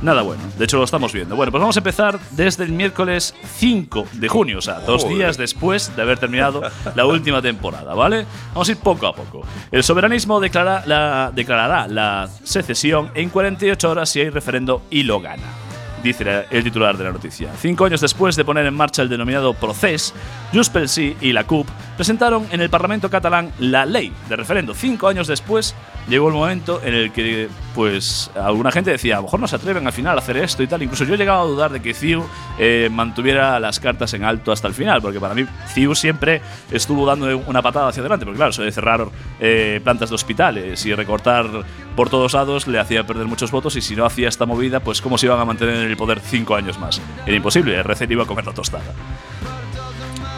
Nada 0.01 0.21
bueno. 0.23 0.41
De 0.57 0.65
hecho, 0.65 0.77
lo 0.77 0.83
estamos 0.83 1.13
viendo. 1.13 1.35
Bueno, 1.35 1.51
pues 1.51 1.61
vamos 1.61 1.75
a 1.77 1.79
empezar 1.79 2.19
desde 2.31 2.63
el 2.63 2.71
miércoles 2.71 3.35
5 3.57 4.07
de 4.13 4.27
junio, 4.27 4.57
o 4.57 4.61
sea, 4.61 4.79
dos 4.79 5.03
Joder. 5.03 5.17
días 5.17 5.37
después 5.37 5.95
de 5.95 6.01
haber 6.01 6.17
terminado 6.17 6.61
la 6.95 7.05
última 7.05 7.41
temporada, 7.41 7.93
¿vale? 7.93 8.25
Vamos 8.53 8.67
a 8.67 8.71
ir 8.71 8.77
poco 8.77 9.07
a 9.07 9.13
poco. 9.15 9.41
El 9.71 9.83
soberanismo 9.83 10.39
declara 10.39 10.83
la- 10.85 11.31
declarará 11.33 11.87
la 11.87 12.29
secesión 12.43 13.11
en 13.13 13.29
48 13.29 13.89
horas 13.89 14.09
si 14.09 14.21
hay 14.21 14.29
referendo 14.29 14.81
y 14.89 15.03
lo 15.03 15.19
gana. 15.21 15.43
Dice 16.03 16.45
el 16.49 16.63
titular 16.63 16.97
de 16.97 17.03
la 17.03 17.11
noticia. 17.11 17.49
Cinco 17.59 17.85
años 17.85 18.01
después 18.01 18.35
de 18.35 18.43
poner 18.43 18.65
en 18.65 18.73
marcha 18.73 19.03
el 19.03 19.09
denominado 19.09 19.53
Procés, 19.53 20.15
Junts 20.51 20.71
Sí 20.91 21.15
y 21.21 21.31
la 21.31 21.43
CUP 21.43 21.67
presentaron 21.95 22.47
en 22.51 22.59
el 22.59 22.71
Parlamento 22.71 23.07
catalán 23.11 23.51
la 23.59 23.85
ley 23.85 24.11
de 24.27 24.35
referendo. 24.35 24.73
Cinco 24.73 25.07
años 25.07 25.27
después 25.27 25.75
llegó 26.08 26.27
el 26.27 26.34
momento 26.34 26.81
en 26.84 26.93
el 26.93 27.12
que, 27.12 27.50
pues, 27.74 28.31
alguna 28.36 28.72
gente 28.72 28.91
decía, 28.91 29.15
a 29.15 29.17
lo 29.17 29.24
mejor 29.24 29.39
no 29.39 29.48
se 29.48 29.55
atreven 29.55 29.86
al 29.86 29.93
final 29.93 30.17
a 30.17 30.22
hacer 30.22 30.38
esto 30.38 30.63
y 30.63 30.67
tal. 30.67 30.81
Incluso 30.84 31.03
yo 31.05 31.13
he 31.13 31.17
llegado 31.17 31.41
a 31.41 31.46
dudar 31.46 31.72
de 31.72 31.81
que 31.81 31.93
CIU 31.93 32.24
eh, 32.60 32.89
mantuviera 32.91 33.60
las 33.60 33.79
cartas 33.79 34.13
en 34.13 34.24
alto 34.24 34.51
hasta 34.51 34.67
el 34.67 34.74
final, 34.74 35.01
porque 35.01 35.20
para 35.20 35.34
mí 35.34 35.46
CIU 35.74 35.96
siempre 35.96 36.41
estuvo 36.72 37.05
dando 37.05 37.38
una 37.48 37.62
patada 37.62 37.89
hacia 37.89 38.01
adelante, 38.01 38.25
porque 38.25 38.38
claro, 38.38 38.51
eso 38.51 38.63
de 38.63 38.72
cerrar 38.72 39.08
eh, 39.39 39.79
plantas 39.84 40.10
de 40.10 40.15
hospitales 40.15 40.86
y 40.86 40.93
recortar 40.93 41.48
por 41.96 42.10
todos 42.10 42.34
lados 42.34 42.67
le 42.67 42.79
hacía 42.79 43.05
perder 43.05 43.27
muchos 43.27 43.51
votos 43.51 43.75
y 43.75 43.81
si 43.81 43.96
no 43.96 44.05
hacía 44.05 44.29
esta 44.29 44.46
movida, 44.46 44.79
pues 44.79 45.01
cómo 45.01 45.17
se 45.17 45.25
iban 45.25 45.39
a 45.39 45.46
mantener 45.46 45.75
en 45.75 45.89
el 45.89 45.98
poder 45.98 46.20
cinco 46.20 46.55
años 46.55 46.79
más. 46.79 47.01
Era 47.25 47.36
imposible, 47.36 47.75
RC 47.75 48.08
iba 48.10 48.24
a 48.24 48.27
comer 48.27 48.46
la 48.46 48.53
tostada. 48.53 48.84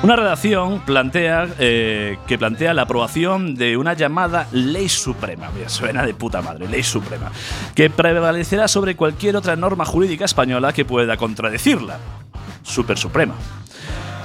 Una 0.04 0.18
redacción 0.18 0.82
plantea, 0.82 1.48
eh, 1.60 2.18
que 2.28 2.38
plantea 2.38 2.74
la 2.74 2.82
aprobación 2.82 3.56
de 3.56 3.78
una 3.78 3.94
llamada 3.94 4.48
ley 4.52 4.90
suprema. 4.90 5.50
Mira, 5.56 5.70
suena 5.70 6.06
de 6.06 6.14
puta 6.14 6.42
madre, 6.42 6.68
ley 6.68 6.84
suprema. 6.84 7.32
Que 7.74 7.90
prevalecerá 7.90 8.68
sobre 8.68 8.98
cualquier 8.98 9.38
otra 9.38 9.56
norma 9.56 9.86
jurídica 9.86 10.26
española 10.26 10.74
que 10.74 10.84
pueda 10.84 11.16
contradecirla. 11.16 12.00
Super 12.64 12.98
suprema. 12.98 13.36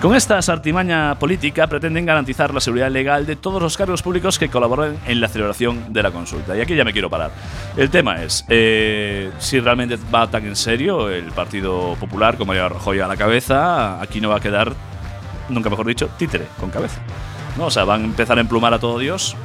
Con 0.03 0.17
esta 0.17 0.39
artimaña 0.39 1.17
política 1.17 1.69
pretenden 1.69 2.07
garantizar 2.07 2.53
la 2.53 2.61
seguridad 2.61 2.91
legal 2.91 3.25
de 3.25 3.37
todos 3.37 3.63
los 3.63 3.77
cargos 3.77 4.03
públicos 4.03 4.37
que 4.37 4.49
colaboran 4.49 4.97
en 5.07 5.21
la 5.21 5.29
celebración 5.29 5.93
de 5.93 6.03
la 6.03 6.11
consulta. 6.11 6.57
Y 6.57 6.61
aquí 6.61 6.75
ya 6.75 6.85
me 6.85 6.93
quiero 6.93 7.09
parar. 7.09 7.31
El 7.77 7.89
tema 7.89 8.23
es 8.23 8.45
eh, 8.49 9.31
si 9.39 9.61
realmente 9.61 9.97
va 10.13 10.29
tan 10.29 10.45
en 10.45 10.55
serio 10.57 11.09
el 11.09 11.33
Partido 11.33 11.95
Popular 12.01 12.37
como 12.37 12.53
lleva 12.53 12.69
Rajoy 12.69 12.99
a 12.99 13.07
la 13.07 13.17
cabeza. 13.17 14.01
Aquí 14.01 14.21
no 14.21 14.29
va 14.29 14.37
a 14.37 14.41
quedar, 14.41 14.73
nunca 15.49 15.71
mejor 15.71 15.87
dicho, 15.87 16.09
títere 16.19 16.47
con 16.59 16.71
cabeza. 16.71 17.01
¿No? 17.57 17.67
O 17.67 17.71
sea, 17.71 17.85
van 17.85 18.03
a 18.03 18.05
empezar 18.05 18.39
a 18.39 18.41
emplumar 18.41 18.75
a 18.75 18.79
todo 18.79 18.99
Dios. 18.99 19.37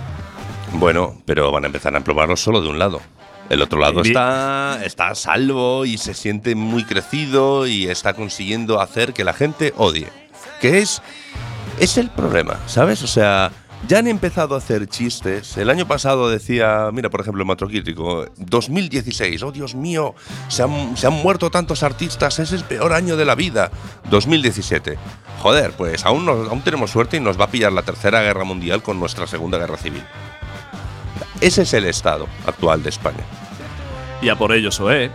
Bueno, 0.73 1.21
pero 1.25 1.51
van 1.51 1.63
a 1.63 1.67
empezar 1.67 1.93
a 1.93 1.97
emplomarlo 1.97 2.35
solo 2.35 2.61
de 2.61 2.69
un 2.69 2.79
lado. 2.79 3.01
El 3.49 3.61
otro 3.61 3.79
lado 3.79 4.01
está, 4.01 4.79
está 4.83 5.09
a 5.09 5.15
salvo 5.15 5.85
y 5.85 5.97
se 5.97 6.13
siente 6.13 6.55
muy 6.55 6.85
crecido 6.85 7.67
y 7.67 7.87
está 7.87 8.13
consiguiendo 8.13 8.79
hacer 8.79 9.13
que 9.13 9.23
la 9.23 9.33
gente 9.33 9.73
odie. 9.77 10.07
Que 10.61 10.79
es, 10.79 11.01
es 11.79 11.97
el 11.97 12.09
problema, 12.09 12.57
¿sabes? 12.67 13.03
O 13.03 13.07
sea, 13.07 13.51
ya 13.87 13.99
han 13.99 14.07
empezado 14.07 14.55
a 14.55 14.59
hacer 14.59 14.87
chistes. 14.87 15.57
El 15.57 15.69
año 15.69 15.87
pasado 15.87 16.29
decía, 16.29 16.89
mira, 16.93 17.09
por 17.09 17.21
ejemplo, 17.21 17.41
el 17.41 17.47
Matrocrítico, 17.47 18.25
2016, 18.37 19.43
oh 19.43 19.51
Dios 19.51 19.75
mío, 19.75 20.15
se 20.47 20.63
han, 20.63 20.95
se 20.95 21.07
han 21.07 21.13
muerto 21.13 21.49
tantos 21.51 21.83
artistas, 21.83 22.39
es 22.39 22.51
el 22.53 22.63
peor 22.63 22.93
año 22.93 23.17
de 23.17 23.25
la 23.25 23.35
vida. 23.35 23.71
2017. 24.09 24.97
Joder, 25.41 25.71
pues 25.71 26.05
aún, 26.05 26.25
nos- 26.25 26.47
aún 26.49 26.61
tenemos 26.61 26.91
suerte 26.91 27.17
y 27.17 27.19
nos 27.19 27.39
va 27.39 27.45
a 27.45 27.51
pillar 27.51 27.73
la 27.73 27.81
Tercera 27.83 28.21
Guerra 28.21 28.43
Mundial 28.45 28.81
con 28.81 28.99
nuestra 28.99 29.27
Segunda 29.27 29.57
Guerra 29.57 29.77
Civil. 29.77 30.03
Ese 31.41 31.63
es 31.63 31.73
el 31.73 31.85
estado 31.85 32.27
actual 32.45 32.83
de 32.83 32.89
España. 32.89 33.23
Y 34.21 34.29
a 34.29 34.37
por 34.37 34.53
ellos 34.53 34.79
OE 34.79 35.11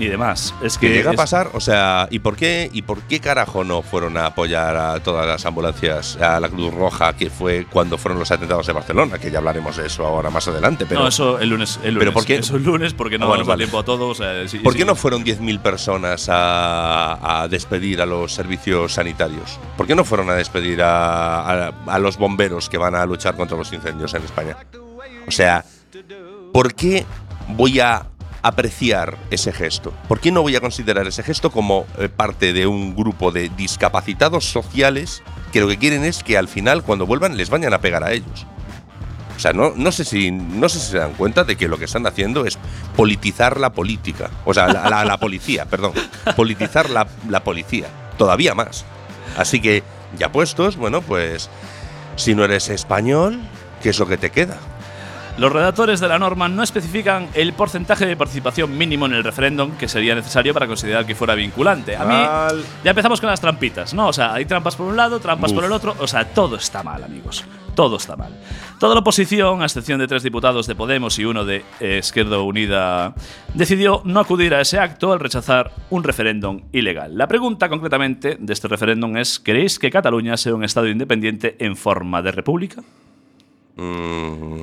y 0.00 0.06
demás. 0.08 0.52
Es 0.62 0.78
Que 0.78 0.88
que 0.88 0.94
llega 0.94 1.10
a 1.10 1.14
pasar, 1.14 1.50
o 1.52 1.60
sea, 1.60 2.08
¿y 2.10 2.18
por 2.18 2.34
qué 2.36 2.68
y 2.72 2.82
por 2.82 3.02
qué 3.02 3.20
carajo 3.20 3.62
no 3.62 3.82
fueron 3.82 4.16
a 4.16 4.26
apoyar 4.26 4.76
a 4.76 4.98
todas 5.00 5.26
las 5.26 5.44
ambulancias, 5.46 6.16
a 6.16 6.40
la 6.40 6.48
Cruz 6.48 6.74
Roja, 6.74 7.12
que 7.14 7.30
fue 7.30 7.66
cuando 7.70 7.98
fueron 7.98 8.18
los 8.18 8.30
atentados 8.32 8.66
de 8.66 8.72
Barcelona? 8.72 9.18
Que 9.18 9.30
ya 9.30 9.38
hablaremos 9.38 9.76
de 9.76 9.86
eso 9.86 10.06
ahora 10.06 10.30
más 10.30 10.48
adelante. 10.48 10.86
Pero 10.88 11.02
no, 11.02 11.08
eso 11.08 11.38
el 11.38 11.50
lunes. 11.50 11.78
El 11.84 11.94
lunes. 11.94 11.98
¿Pero 12.00 12.12
por 12.12 12.24
qué? 12.24 12.36
Eso 12.36 12.56
el 12.56 12.64
lunes 12.64 12.94
porque 12.94 13.18
no 13.18 13.26
Ah, 13.26 13.28
bueno, 13.28 13.40
nos 13.42 13.46
da 13.48 13.52
vale. 13.52 13.64
tiempo 13.64 13.78
a 13.78 13.84
todos. 13.84 14.18
sí- 14.50 14.58
¿Por 14.58 14.72
sí- 14.72 14.78
qué 14.80 14.84
no 14.84 14.94
fueron 14.96 15.22
10.000 15.22 15.60
personas 15.60 16.28
a, 16.30 17.42
a 17.42 17.48
despedir 17.48 18.00
a 18.00 18.06
los 18.06 18.32
servicios 18.32 18.94
sanitarios? 18.94 19.58
¿Por 19.76 19.86
qué 19.86 19.94
no 19.94 20.04
fueron 20.04 20.30
a 20.30 20.34
despedir 20.34 20.82
a, 20.82 21.66
a- 21.68 21.72
a 21.86 21.98
los 21.98 22.16
bomberos 22.16 22.68
que 22.68 22.78
van 22.78 22.94
a 22.94 23.04
luchar 23.04 23.36
contra 23.36 23.56
los 23.56 23.70
incendios 23.72 24.14
en 24.14 24.22
España? 24.24 24.56
O 25.26 25.30
sea, 25.30 25.64
¿por 26.52 26.74
qué 26.74 27.04
voy 27.48 27.80
a 27.80 28.06
apreciar 28.42 29.16
ese 29.30 29.52
gesto? 29.52 29.92
¿Por 30.08 30.20
qué 30.20 30.30
no 30.32 30.42
voy 30.42 30.56
a 30.56 30.60
considerar 30.60 31.06
ese 31.06 31.22
gesto 31.22 31.50
como 31.50 31.86
eh, 31.98 32.08
parte 32.08 32.52
de 32.52 32.66
un 32.66 32.94
grupo 32.94 33.32
de 33.32 33.48
discapacitados 33.50 34.44
sociales 34.44 35.22
que 35.52 35.60
lo 35.60 35.68
que 35.68 35.78
quieren 35.78 36.04
es 36.04 36.22
que 36.22 36.38
al 36.38 36.48
final, 36.48 36.82
cuando 36.82 37.06
vuelvan, 37.06 37.36
les 37.36 37.50
vayan 37.50 37.74
a 37.74 37.80
pegar 37.80 38.04
a 38.04 38.12
ellos? 38.12 38.46
O 39.36 39.40
sea, 39.40 39.54
no, 39.54 39.72
no, 39.74 39.90
sé 39.90 40.04
si, 40.04 40.30
no 40.30 40.68
sé 40.68 40.78
si 40.78 40.90
se 40.90 40.98
dan 40.98 41.14
cuenta 41.14 41.44
de 41.44 41.56
que 41.56 41.66
lo 41.66 41.78
que 41.78 41.86
están 41.86 42.06
haciendo 42.06 42.44
es 42.44 42.58
politizar 42.94 43.58
la 43.58 43.70
política. 43.72 44.30
O 44.44 44.52
sea, 44.52 44.68
la, 44.68 45.16
policía, 45.16 45.64
perdón. 45.64 45.92
Politizar 46.36 46.90
la, 46.90 47.06
la 47.26 47.42
policía. 47.42 47.86
Todavía 48.18 48.54
más. 48.54 48.84
Así 49.38 49.60
que, 49.60 49.82
ya 50.18 50.30
puestos, 50.30 50.76
bueno, 50.76 51.00
pues, 51.00 51.48
si 52.16 52.34
no 52.34 52.44
eres 52.44 52.68
español, 52.68 53.40
¿qué 53.82 53.88
es 53.88 53.98
lo 53.98 54.06
que 54.06 54.18
te 54.18 54.28
queda? 54.28 54.58
Los 55.38 55.52
redactores 55.52 56.00
de 56.00 56.08
la 56.08 56.18
norma 56.18 56.48
no 56.48 56.62
especifican 56.62 57.28
el 57.34 57.52
porcentaje 57.52 58.06
de 58.06 58.16
participación 58.16 58.76
mínimo 58.76 59.06
en 59.06 59.14
el 59.14 59.24
referéndum 59.24 59.72
que 59.72 59.88
sería 59.88 60.14
necesario 60.14 60.52
para 60.52 60.66
considerar 60.66 61.06
que 61.06 61.14
fuera 61.14 61.34
vinculante. 61.34 61.96
A 61.96 62.04
Mal. 62.04 62.56
mí 62.56 62.62
ya 62.84 62.90
empezamos 62.90 63.20
con 63.20 63.30
las 63.30 63.40
trampitas, 63.40 63.94
¿no? 63.94 64.08
O 64.08 64.12
sea, 64.12 64.34
hay 64.34 64.44
trampas 64.44 64.76
por 64.76 64.86
un 64.86 64.96
lado, 64.96 65.20
trampas 65.20 65.52
por 65.52 65.62
Uf. 65.62 65.66
el 65.66 65.72
otro, 65.72 65.96
o 65.98 66.06
sea, 66.06 66.26
todo 66.26 66.56
está 66.56 66.82
mal, 66.82 67.02
amigos. 67.02 67.44
Todo 67.74 67.96
está 67.96 68.16
mal. 68.16 68.32
Toda 68.78 68.94
la 68.94 69.00
oposición, 69.00 69.62
a 69.62 69.64
excepción 69.64 69.98
de 70.00 70.06
tres 70.06 70.22
diputados 70.22 70.66
de 70.66 70.74
Podemos 70.74 71.18
y 71.18 71.24
uno 71.24 71.44
de 71.44 71.64
eh, 71.80 71.98
Izquierda 71.98 72.38
Unida, 72.40 73.14
decidió 73.54 74.02
no 74.04 74.20
acudir 74.20 74.54
a 74.54 74.60
ese 74.60 74.78
acto 74.78 75.12
al 75.12 75.20
rechazar 75.20 75.72
un 75.88 76.02
referéndum 76.02 76.62
ilegal. 76.72 77.16
La 77.16 77.28
pregunta 77.28 77.68
concretamente 77.68 78.36
de 78.38 78.52
este 78.52 78.68
referéndum 78.68 79.16
es, 79.16 79.38
¿queréis 79.38 79.78
que 79.78 79.90
Cataluña 79.90 80.36
sea 80.36 80.54
un 80.54 80.64
Estado 80.64 80.88
independiente 80.88 81.56
en 81.58 81.76
forma 81.76 82.22
de 82.22 82.32
república? 82.32 82.82
Mm, 83.76 84.62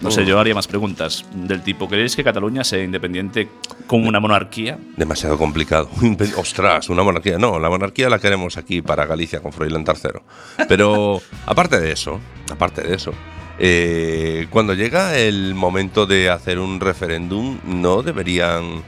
No 0.00 0.10
sé, 0.10 0.24
yo 0.24 0.40
haría 0.40 0.54
más 0.54 0.66
preguntas 0.66 1.26
del 1.34 1.62
tipo, 1.62 1.86
¿queréis 1.86 2.16
que 2.16 2.24
Cataluña 2.24 2.64
sea 2.64 2.82
independiente 2.82 3.50
con 3.86 4.06
una 4.06 4.18
monarquía? 4.18 4.78
demasiado 4.96 5.36
complicado. 5.36 5.90
Ostras, 6.38 6.88
una 6.88 7.02
monarquía. 7.02 7.36
No, 7.36 7.58
la 7.58 7.68
monarquía 7.68 8.08
la 8.08 8.18
queremos 8.18 8.56
aquí 8.56 8.80
para 8.80 9.04
Galicia 9.04 9.40
con 9.40 9.52
Froilán 9.52 9.84
III. 9.86 10.20
Pero 10.68 11.20
aparte 11.46 11.78
de 11.80 11.92
eso, 11.92 12.18
aparte 12.50 12.80
de 12.82 12.94
eso, 12.94 13.12
eh, 13.58 14.46
cuando 14.48 14.72
llega 14.72 15.18
el 15.18 15.54
momento 15.54 16.06
de 16.06 16.30
hacer 16.30 16.58
un 16.58 16.80
referéndum, 16.80 17.58
no 17.64 18.02
deberían 18.02 18.82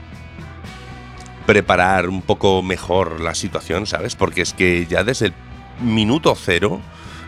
preparar 1.44 2.08
un 2.08 2.22
poco 2.22 2.62
mejor 2.62 3.20
la 3.20 3.34
situación, 3.34 3.86
¿sabes? 3.86 4.16
Porque 4.16 4.40
es 4.40 4.54
que 4.54 4.86
ya 4.86 5.04
desde 5.04 5.26
el 5.26 5.34
minuto 5.82 6.34
cero 6.36 6.80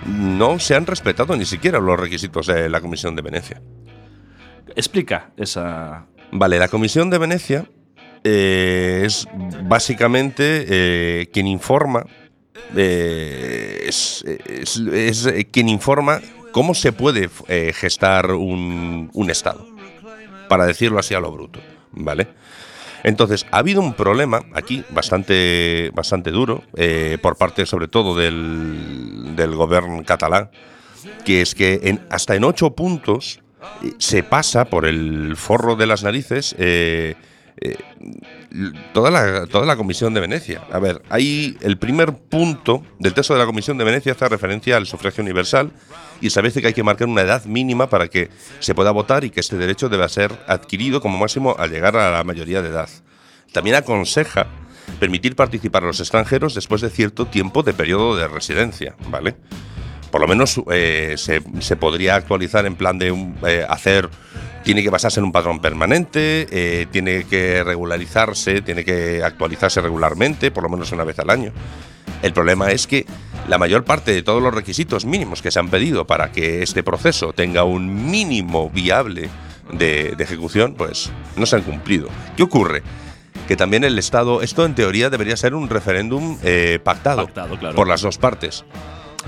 no 0.06 0.58
se 0.58 0.74
han 0.74 0.86
respetado 0.86 1.36
ni 1.36 1.44
siquiera 1.44 1.78
los 1.80 1.98
requisitos 1.98 2.46
de 2.46 2.68
la 2.68 2.80
Comisión 2.80 3.14
de 3.16 3.22
Venecia. 3.22 3.62
Explica 4.76 5.30
esa... 5.36 6.06
Vale, 6.32 6.58
la 6.58 6.68
Comisión 6.68 7.10
de 7.10 7.18
Venecia 7.18 7.66
eh, 8.24 9.02
es 9.04 9.28
básicamente 9.62 10.64
eh, 10.68 11.28
quien 11.32 11.46
informa, 11.46 12.04
eh, 12.76 13.84
es, 13.86 14.24
es- 14.26 14.76
es, 14.78 15.28
quien 15.52 15.68
informa 15.68 16.20
cómo 16.52 16.74
se 16.74 16.92
puede 16.92 17.28
gestar 17.72 18.30
un, 18.32 19.10
un 19.12 19.30
Estado, 19.30 19.66
para 20.48 20.66
decirlo 20.66 20.98
así 20.98 21.14
a 21.14 21.20
lo 21.20 21.30
bruto, 21.32 21.60
¿vale? 21.92 22.28
Entonces, 23.04 23.46
ha 23.52 23.58
habido 23.58 23.80
un 23.82 23.92
problema 23.94 24.42
aquí 24.54 24.82
bastante, 24.90 25.90
bastante 25.94 26.30
duro, 26.30 26.64
eh, 26.76 27.18
por 27.22 27.36
parte 27.36 27.66
sobre 27.66 27.86
todo 27.86 28.16
del, 28.16 29.36
del 29.36 29.54
gobierno 29.54 30.02
catalán, 30.04 30.50
que 31.24 31.42
es 31.42 31.54
que 31.54 31.80
en- 31.84 32.00
hasta 32.10 32.34
en 32.34 32.44
ocho 32.44 32.70
puntos 32.74 33.40
eh, 33.82 33.92
se 33.98 34.22
pasa 34.22 34.64
por 34.64 34.86
el 34.86 35.36
forro 35.36 35.76
de 35.76 35.86
las 35.86 36.02
narices 36.02 36.54
eh, 36.58 37.14
eh, 37.60 37.76
toda, 38.92 39.10
la, 39.10 39.46
toda 39.46 39.66
la 39.66 39.76
Comisión 39.76 40.14
de 40.14 40.20
Venecia. 40.20 40.62
A 40.72 40.78
ver, 40.78 41.02
hay 41.08 41.56
el 41.60 41.78
primer 41.78 42.14
punto 42.14 42.82
del 42.98 43.14
texto 43.14 43.34
de 43.34 43.40
la 43.40 43.46
Comisión 43.46 43.78
de 43.78 43.84
Venecia 43.84 44.12
hace 44.12 44.28
referencia 44.28 44.76
al 44.76 44.86
sufragio 44.86 45.22
universal 45.22 45.72
y 46.20 46.28
establece 46.28 46.60
que 46.60 46.68
hay 46.68 46.74
que 46.74 46.82
marcar 46.82 47.08
una 47.08 47.22
edad 47.22 47.44
mínima 47.44 47.88
para 47.88 48.08
que 48.08 48.30
se 48.58 48.74
pueda 48.74 48.90
votar 48.90 49.24
y 49.24 49.30
que 49.30 49.40
este 49.40 49.56
derecho 49.56 49.88
debe 49.88 50.08
ser 50.08 50.32
adquirido 50.46 51.00
como 51.00 51.18
máximo 51.18 51.54
al 51.58 51.70
llegar 51.70 51.96
a 51.96 52.10
la 52.10 52.24
mayoría 52.24 52.62
de 52.62 52.68
edad. 52.68 52.88
También 53.52 53.76
aconseja 53.76 54.46
permitir 54.98 55.36
participar 55.36 55.84
a 55.84 55.86
los 55.86 56.00
extranjeros 56.00 56.54
después 56.54 56.80
de 56.80 56.90
cierto 56.90 57.26
tiempo 57.26 57.62
de 57.62 57.72
periodo 57.72 58.16
de 58.16 58.28
residencia, 58.28 58.96
¿vale? 59.08 59.36
por 60.14 60.20
lo 60.20 60.28
menos 60.28 60.62
eh, 60.70 61.14
se, 61.16 61.42
se 61.58 61.74
podría 61.74 62.14
actualizar 62.14 62.66
en 62.66 62.76
plan 62.76 63.00
de 63.00 63.08
eh, 63.48 63.66
hacer 63.68 64.08
tiene 64.64 64.82
que 64.82 64.90
basarse 64.90 65.20
en 65.20 65.24
un 65.24 65.32
patrón 65.32 65.60
permanente, 65.60 66.46
eh, 66.50 66.86
tiene 66.90 67.24
que 67.24 67.62
regularizarse, 67.62 68.62
tiene 68.62 68.84
que 68.84 69.22
actualizarse 69.22 69.80
regularmente, 69.80 70.50
por 70.50 70.64
lo 70.64 70.70
menos 70.70 70.90
una 70.90 71.04
vez 71.04 71.18
al 71.18 71.30
año. 71.30 71.52
El 72.22 72.32
problema 72.32 72.70
es 72.70 72.86
que 72.86 73.06
la 73.46 73.58
mayor 73.58 73.84
parte 73.84 74.12
de 74.12 74.22
todos 74.22 74.42
los 74.42 74.54
requisitos 74.54 75.04
mínimos 75.04 75.42
que 75.42 75.50
se 75.50 75.60
han 75.60 75.68
pedido 75.68 76.06
para 76.06 76.32
que 76.32 76.62
este 76.62 76.82
proceso 76.82 77.34
tenga 77.34 77.64
un 77.64 78.10
mínimo 78.10 78.70
viable 78.70 79.28
de, 79.70 80.14
de 80.16 80.24
ejecución, 80.24 80.74
pues 80.74 81.10
no 81.36 81.44
se 81.44 81.56
han 81.56 81.62
cumplido. 81.62 82.08
¿Qué 82.36 82.42
ocurre? 82.42 82.82
Que 83.46 83.56
también 83.56 83.84
el 83.84 83.98
Estado, 83.98 84.40
esto 84.40 84.64
en 84.64 84.74
teoría 84.74 85.10
debería 85.10 85.36
ser 85.36 85.54
un 85.54 85.68
referéndum 85.68 86.38
eh, 86.42 86.78
pactado, 86.82 87.26
Pactado, 87.26 87.58
claro. 87.58 87.76
por 87.76 87.86
las 87.86 88.00
dos 88.00 88.16
partes. 88.16 88.64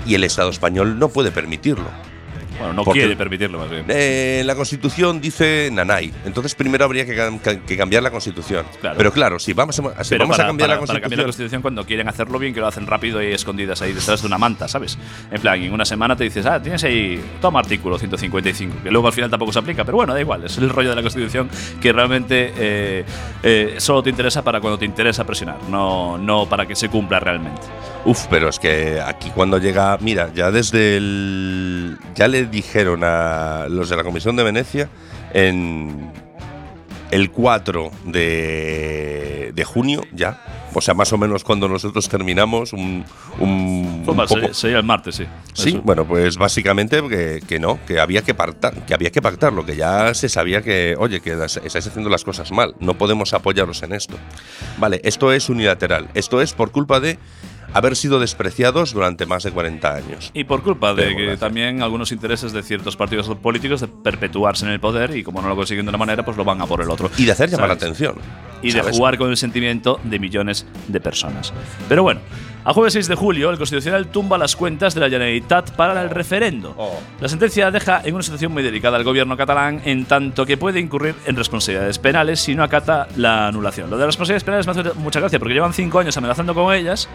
Y 0.07 0.15
el 0.15 0.23
Estado 0.23 0.49
español 0.49 0.97
no 0.97 1.09
puede 1.09 1.31
permitirlo. 1.31 1.85
Bueno, 2.59 2.73
no 2.73 2.83
Porque- 2.83 3.01
quiere 3.01 3.15
permitirlo 3.15 3.59
más 3.59 3.69
bien. 3.69 3.85
Eh, 3.87 4.41
la 4.45 4.55
Constitución 4.55 5.21
dice 5.21 5.69
Nanay. 5.71 6.11
Entonces 6.25 6.55
primero 6.55 6.85
habría 6.85 7.05
que, 7.05 7.15
cam- 7.17 7.39
ca- 7.39 7.59
que 7.59 7.77
cambiar 7.77 8.01
la 8.03 8.11
Constitución. 8.11 8.65
Claro. 8.81 8.97
Pero 8.97 9.11
claro, 9.11 9.39
si 9.39 9.53
vamos 9.53 9.77
a, 9.79 10.03
si 10.03 10.09
Pero 10.09 10.23
vamos 10.23 10.37
para, 10.37 10.45
a 10.45 10.47
cambiar 10.47 10.69
para- 10.69 10.79
la 10.79 10.79
para 10.79 10.79
Constitución. 10.79 11.01
cambiar 11.01 11.19
la 11.19 11.23
Constitución 11.25 11.61
cuando 11.61 11.85
quieren 11.85 12.07
hacerlo 12.07 12.39
bien, 12.39 12.53
que 12.53 12.59
lo 12.59 12.67
hacen 12.67 12.87
rápido 12.87 13.21
y 13.21 13.27
escondidas 13.31 13.81
ahí 13.81 13.93
detrás 13.93 14.21
de 14.21 14.27
una 14.27 14.37
manta, 14.37 14.67
¿sabes? 14.67 14.97
En 15.31 15.39
plan, 15.41 15.61
en 15.61 15.71
una 15.73 15.85
semana 15.85 16.15
te 16.15 16.23
dices, 16.23 16.45
ah, 16.45 16.61
tienes 16.61 16.83
ahí, 16.83 17.21
toma 17.41 17.59
artículo 17.59 17.97
155, 17.99 18.77
que 18.83 18.91
luego 18.91 19.07
al 19.07 19.13
final 19.13 19.29
tampoco 19.29 19.51
se 19.53 19.59
aplica, 19.59 19.83
pero 19.85 19.97
bueno, 19.97 20.13
da 20.13 20.19
igual, 20.21 20.43
es 20.43 20.57
el 20.57 20.69
rollo 20.69 20.89
de 20.89 20.95
la 20.95 21.01
Constitución 21.01 21.49
que 21.81 21.93
realmente 21.93 22.53
eh, 22.57 23.05
eh, 23.43 23.75
solo 23.77 24.01
te 24.03 24.09
interesa 24.09 24.43
para 24.43 24.59
cuando 24.61 24.79
te 24.79 24.85
interesa 24.85 25.23
presionar, 25.25 25.57
no, 25.69 26.17
no 26.17 26.47
para 26.47 26.65
que 26.65 26.75
se 26.75 26.89
cumpla 26.89 27.19
realmente. 27.19 27.61
Uf, 28.07 28.27
pero 28.29 28.47
es 28.47 28.57
que 28.57 29.01
aquí 29.01 29.29
cuando 29.35 29.57
llega, 29.57 29.97
mira, 29.99 30.31
ya 30.33 30.49
desde 30.49 30.95
el, 30.95 31.97
ya 32.15 32.29
le 32.29 32.45
dijeron 32.45 33.01
a 33.03 33.65
los 33.69 33.89
de 33.89 33.97
la 33.97 34.03
Comisión 34.05 34.37
de 34.37 34.43
Venecia 34.43 34.89
en 35.33 36.09
el 37.11 37.31
4 37.31 37.91
de, 38.05 39.51
de 39.53 39.63
junio 39.65 40.03
ya, 40.13 40.41
o 40.73 40.79
sea, 40.79 40.93
más 40.93 41.11
o 41.11 41.17
menos 41.17 41.43
cuando 41.43 41.67
nosotros 41.67 42.07
terminamos 42.07 42.71
un, 42.71 43.03
un, 43.39 44.03
poco- 44.05 44.53
sería, 44.53 44.77
el 44.77 44.83
martes, 44.85 45.15
sí. 45.15 45.25
Sí, 45.53 45.69
Eso. 45.69 45.81
bueno, 45.83 46.05
pues 46.05 46.37
básicamente 46.37 47.01
que, 47.09 47.41
que 47.45 47.59
no, 47.59 47.77
que 47.85 47.99
había 47.99 48.21
que 48.21 48.33
pactar, 48.33 48.85
que 48.85 48.93
había 48.93 49.09
que 49.09 49.21
pactarlo, 49.21 49.65
que 49.65 49.75
ya 49.75 50.13
se 50.13 50.29
sabía 50.29 50.61
que, 50.61 50.95
oye, 50.97 51.19
que 51.19 51.31
estáis 51.43 51.87
haciendo 51.87 52.09
las 52.09 52.23
cosas 52.23 52.51
mal, 52.53 52.73
no 52.79 52.97
podemos 52.97 53.33
apoyaros 53.33 53.83
en 53.83 53.91
esto. 53.93 54.15
Vale, 54.77 55.01
esto 55.03 55.33
es 55.33 55.49
unilateral, 55.49 56.07
esto 56.13 56.41
es 56.41 56.53
por 56.53 56.71
culpa 56.71 56.99
de 57.01 57.17
haber 57.77 57.95
sido 57.95 58.19
despreciados 58.19 58.93
durante 58.93 59.25
más 59.25 59.43
de 59.43 59.51
40 59.51 59.93
años. 59.93 60.31
Y 60.33 60.43
por 60.43 60.63
culpa 60.63 60.93
de 60.93 61.15
que 61.15 61.37
también 61.37 61.81
algunos 61.81 62.11
intereses 62.11 62.51
de 62.51 62.63
ciertos 62.63 62.95
partidos 62.95 63.27
políticos 63.35 63.81
de 63.81 63.87
perpetuarse 63.87 64.65
en 64.65 64.71
el 64.71 64.79
poder 64.79 65.15
y 65.15 65.23
como 65.23 65.41
no 65.41 65.49
lo 65.49 65.55
consiguen 65.55 65.85
de 65.85 65.89
una 65.89 65.97
manera, 65.97 66.25
pues 66.25 66.37
lo 66.37 66.43
van 66.43 66.61
a 66.61 66.65
por 66.65 66.81
el 66.81 66.89
otro. 66.89 67.09
Y 67.17 67.25
de 67.25 67.31
hacer 67.31 67.49
llamar 67.49 67.69
la 67.69 67.75
atención. 67.75 68.15
y 68.61 68.71
de 68.71 68.79
¿sabes? 68.79 68.97
jugar 68.97 69.17
con 69.17 69.29
el 69.29 69.37
sentimiento 69.37 69.99
de 70.03 70.19
millones 70.19 70.65
de 70.87 70.99
personas. 70.99 71.53
Pero 71.87 72.03
bueno, 72.03 72.21
a 72.67 72.73
jueves 72.73 72.91
6 72.93 73.07
de 73.07 73.15
julio, 73.15 73.49
el 73.49 73.57
Constitucional 73.57 74.07
tumba 74.07 74.37
las 74.37 74.55
cuentas 74.57 74.93
de 74.93 74.99
la 74.99 75.09
Generalitat 75.09 75.71
para 75.71 76.01
el 76.01 76.09
referendo. 76.09 76.73
Oh. 76.77 76.99
La 77.21 77.29
sentencia 77.29 77.71
deja 77.71 78.01
en 78.03 78.13
una 78.13 78.23
situación 78.23 78.51
muy 78.51 78.61
delicada 78.61 78.97
al 78.97 79.05
gobierno 79.05 79.37
catalán, 79.37 79.81
en 79.85 80.03
tanto 80.03 80.45
que 80.45 80.57
puede 80.57 80.81
incurrir 80.81 81.15
en 81.25 81.37
responsabilidades 81.37 81.97
penales 81.97 82.41
si 82.41 82.55
no 82.55 82.63
acata 82.63 83.07
la 83.15 83.47
anulación. 83.47 83.89
Lo 83.89 83.95
de 83.95 84.01
las 84.01 84.07
responsabilidades 84.07 84.43
penales 84.43 84.67
me 84.67 84.89
hace 84.89 84.99
mucha 84.99 85.21
gracia 85.21 85.39
porque 85.39 85.53
llevan 85.53 85.73
cinco 85.73 85.99
años 85.99 86.17
amenazando 86.17 86.53
con 86.53 86.73
ellas, 86.73 87.07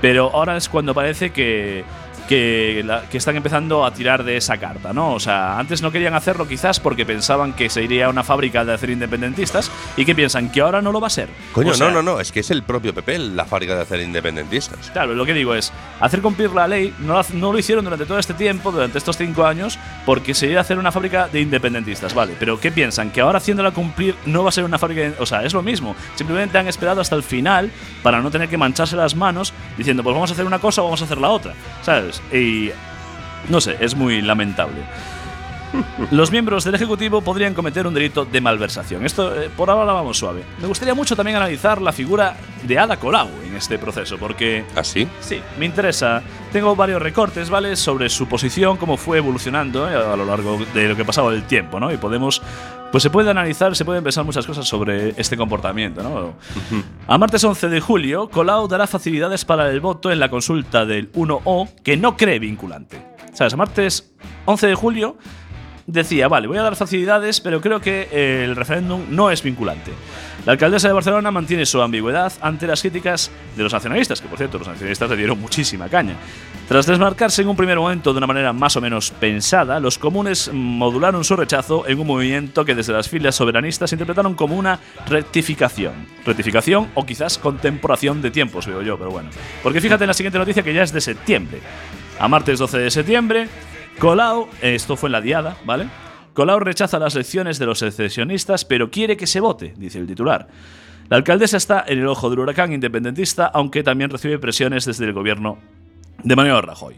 pero 0.00 0.30
ahora 0.32 0.56
es 0.56 0.68
cuando 0.68 0.94
parece 0.94 1.30
que. 1.30 1.84
Que, 2.28 2.82
la- 2.84 3.02
que 3.08 3.16
están 3.16 3.36
empezando 3.36 3.86
a 3.86 3.90
tirar 3.92 4.22
de 4.22 4.36
esa 4.36 4.58
carta, 4.58 4.92
¿no? 4.92 5.14
O 5.14 5.18
sea, 5.20 5.58
antes 5.58 5.80
no 5.80 5.90
querían 5.90 6.12
hacerlo 6.12 6.46
quizás 6.46 6.78
porque 6.78 7.06
pensaban 7.06 7.54
que 7.54 7.70
se 7.70 7.82
iría 7.82 8.04
a 8.06 8.08
una 8.10 8.22
fábrica 8.22 8.66
de 8.66 8.74
hacer 8.74 8.90
independentistas 8.90 9.70
y 9.96 10.04
que 10.04 10.14
piensan 10.14 10.50
que 10.52 10.60
ahora 10.60 10.82
no 10.82 10.92
lo 10.92 11.00
va 11.00 11.06
a 11.06 11.10
ser. 11.10 11.30
Coño, 11.52 11.70
O 11.70 11.74
sea, 11.74 11.88
no, 11.88 11.94
no, 11.94 12.02
no, 12.02 12.20
es 12.20 12.30
que 12.30 12.40
es 12.40 12.50
el 12.50 12.62
propio 12.64 12.92
PP 12.94 13.18
la 13.18 13.46
fábrica 13.46 13.74
de 13.74 13.80
hacer 13.80 14.00
independentistas. 14.00 14.90
Claro, 14.90 15.14
lo 15.14 15.24
que 15.24 15.32
digo 15.32 15.54
es, 15.54 15.72
hacer 16.00 16.20
cumplir 16.20 16.50
la 16.50 16.68
ley 16.68 16.92
no 16.98 17.14
lo, 17.14 17.18
hace- 17.18 17.34
no 17.34 17.50
lo 17.50 17.58
hicieron 17.58 17.82
durante 17.84 18.04
todo 18.04 18.18
este 18.18 18.34
tiempo, 18.34 18.70
durante 18.72 18.98
estos 18.98 19.16
cinco 19.16 19.46
años, 19.46 19.78
porque 20.04 20.34
se 20.34 20.48
iba 20.48 20.58
a 20.58 20.62
hacer 20.62 20.78
una 20.78 20.92
fábrica 20.92 21.28
de 21.28 21.40
independentistas, 21.40 22.12
¿vale? 22.12 22.34
Pero 22.38 22.60
¿qué 22.60 22.70
piensan? 22.70 23.10
Que 23.10 23.22
ahora 23.22 23.38
haciéndola 23.38 23.70
cumplir 23.70 24.14
no 24.26 24.42
va 24.42 24.50
a 24.50 24.52
ser 24.52 24.64
una 24.64 24.76
fábrica 24.78 25.00
de- 25.00 25.14
O 25.18 25.24
sea, 25.24 25.44
es 25.44 25.54
lo 25.54 25.62
mismo. 25.62 25.96
Simplemente 26.14 26.58
han 26.58 26.68
esperado 26.68 27.00
hasta 27.00 27.16
el 27.16 27.22
final 27.22 27.70
para 28.02 28.20
no 28.20 28.30
tener 28.30 28.50
que 28.50 28.58
mancharse 28.58 28.96
las 28.96 29.14
manos 29.14 29.54
diciendo, 29.78 30.02
pues 30.02 30.12
vamos 30.14 30.28
a 30.30 30.34
hacer 30.34 30.44
una 30.44 30.58
cosa 30.58 30.82
o 30.82 30.84
vamos 30.84 31.00
a 31.00 31.06
hacer 31.06 31.18
la 31.18 31.30
otra, 31.30 31.54
¿sabes? 31.82 32.17
Y... 32.32 32.70
No 33.48 33.60
sé, 33.60 33.76
es 33.80 33.94
muy 33.94 34.20
lamentable. 34.20 34.82
Los 36.10 36.30
miembros 36.30 36.64
del 36.64 36.74
Ejecutivo 36.74 37.20
podrían 37.20 37.54
cometer 37.54 37.86
un 37.86 37.94
delito 37.94 38.24
de 38.24 38.40
malversación. 38.40 39.04
Esto 39.04 39.40
eh, 39.40 39.50
por 39.54 39.70
ahora 39.70 39.92
vamos 39.92 40.18
suave. 40.18 40.42
Me 40.60 40.66
gustaría 40.66 40.94
mucho 40.94 41.14
también 41.14 41.36
analizar 41.36 41.80
la 41.82 41.92
figura 41.92 42.36
de 42.62 42.78
Ada 42.78 42.96
Colau 42.96 43.28
en 43.46 43.54
este 43.54 43.78
proceso, 43.78 44.18
porque 44.18 44.64
¿Así? 44.74 45.06
Sí, 45.20 45.40
me 45.58 45.66
interesa. 45.66 46.22
Tengo 46.52 46.74
varios 46.74 47.02
recortes, 47.02 47.50
¿vale? 47.50 47.76
Sobre 47.76 48.08
su 48.08 48.26
posición, 48.26 48.76
cómo 48.76 48.96
fue 48.96 49.18
evolucionando 49.18 49.88
¿eh? 49.90 49.94
a 49.94 50.16
lo 50.16 50.24
largo 50.24 50.58
de 50.72 50.88
lo 50.88 50.96
que 50.96 51.02
ha 51.02 51.06
pasado 51.06 51.30
el 51.32 51.44
tiempo, 51.44 51.78
¿no? 51.78 51.92
Y 51.92 51.96
podemos. 51.96 52.42
Pues 52.90 53.02
se 53.02 53.10
puede 53.10 53.30
analizar, 53.30 53.76
se 53.76 53.84
pueden 53.84 54.02
pensar 54.02 54.24
muchas 54.24 54.46
cosas 54.46 54.66
sobre 54.66 55.10
este 55.20 55.36
comportamiento, 55.36 56.02
¿no? 56.02 56.34
A 57.06 57.18
martes 57.18 57.44
11 57.44 57.68
de 57.68 57.80
julio, 57.80 58.30
Colau 58.30 58.66
dará 58.66 58.86
facilidades 58.86 59.44
para 59.44 59.70
el 59.70 59.80
voto 59.80 60.10
en 60.10 60.18
la 60.18 60.30
consulta 60.30 60.86
del 60.86 61.12
1O 61.12 61.68
que 61.82 61.96
no 61.96 62.16
cree 62.16 62.38
vinculante. 62.38 63.04
¿Sabes? 63.34 63.52
A 63.52 63.56
martes 63.56 64.12
11 64.46 64.66
de 64.68 64.74
julio 64.74 65.16
decía, 65.86 66.28
vale, 66.28 66.48
voy 66.48 66.58
a 66.58 66.62
dar 66.62 66.76
facilidades, 66.76 67.40
pero 67.40 67.60
creo 67.60 67.80
que 67.80 68.44
el 68.44 68.56
referéndum 68.56 69.04
no 69.10 69.30
es 69.30 69.42
vinculante. 69.42 69.92
La 70.46 70.52
alcaldesa 70.52 70.88
de 70.88 70.94
Barcelona 70.94 71.30
mantiene 71.30 71.66
su 71.66 71.82
ambigüedad 71.82 72.32
ante 72.40 72.66
las 72.66 72.80
críticas 72.80 73.30
de 73.56 73.62
los 73.62 73.72
nacionalistas, 73.72 74.20
que 74.20 74.28
por 74.28 74.38
cierto, 74.38 74.58
los 74.58 74.68
nacionalistas 74.68 75.10
le 75.10 75.16
dieron 75.16 75.40
muchísima 75.40 75.88
caña. 75.88 76.14
Tras 76.68 76.86
desmarcarse 76.86 77.42
en 77.42 77.48
un 77.48 77.56
primer 77.56 77.76
momento 77.78 78.12
de 78.12 78.18
una 78.18 78.26
manera 78.26 78.52
más 78.52 78.76
o 78.76 78.80
menos 78.80 79.10
pensada, 79.10 79.80
los 79.80 79.98
comunes 79.98 80.50
modularon 80.52 81.24
su 81.24 81.34
rechazo 81.34 81.86
en 81.86 81.98
un 81.98 82.06
movimiento 82.06 82.64
que 82.64 82.74
desde 82.74 82.92
las 82.92 83.08
filas 83.08 83.34
soberanistas 83.34 83.92
interpretaron 83.92 84.34
como 84.34 84.56
una 84.56 84.78
rectificación. 85.06 85.92
Rectificación 86.24 86.88
o 86.94 87.04
quizás 87.04 87.38
contemporación 87.38 88.22
de 88.22 88.30
tiempos, 88.30 88.66
veo 88.66 88.82
yo, 88.82 88.96
pero 88.96 89.10
bueno. 89.10 89.30
Porque 89.62 89.80
fíjate 89.80 90.04
en 90.04 90.08
la 90.08 90.14
siguiente 90.14 90.38
noticia 90.38 90.62
que 90.62 90.74
ya 90.74 90.82
es 90.82 90.92
de 90.92 91.00
septiembre. 91.00 91.60
A 92.18 92.28
martes 92.28 92.58
12 92.58 92.78
de 92.78 92.90
septiembre, 92.90 93.48
Colau, 93.98 94.48
esto 94.60 94.96
fue 94.96 95.08
en 95.08 95.12
la 95.12 95.20
diada, 95.20 95.56
¿vale? 95.64 95.88
Colau 96.38 96.60
rechaza 96.60 97.00
las 97.00 97.16
lecciones 97.16 97.58
de 97.58 97.66
los 97.66 97.80
secesionistas, 97.80 98.64
pero 98.64 98.92
quiere 98.92 99.16
que 99.16 99.26
se 99.26 99.40
vote, 99.40 99.74
dice 99.76 99.98
el 99.98 100.06
titular. 100.06 100.46
La 101.08 101.16
alcaldesa 101.16 101.56
está 101.56 101.84
en 101.84 101.98
el 101.98 102.06
ojo 102.06 102.30
del 102.30 102.38
huracán 102.38 102.72
independentista, 102.72 103.50
aunque 103.52 103.82
también 103.82 104.08
recibe 104.08 104.38
presiones 104.38 104.84
desde 104.84 105.06
el 105.06 105.14
gobierno 105.14 105.58
de 106.22 106.36
Mariano 106.36 106.60
Rajoy. 106.62 106.94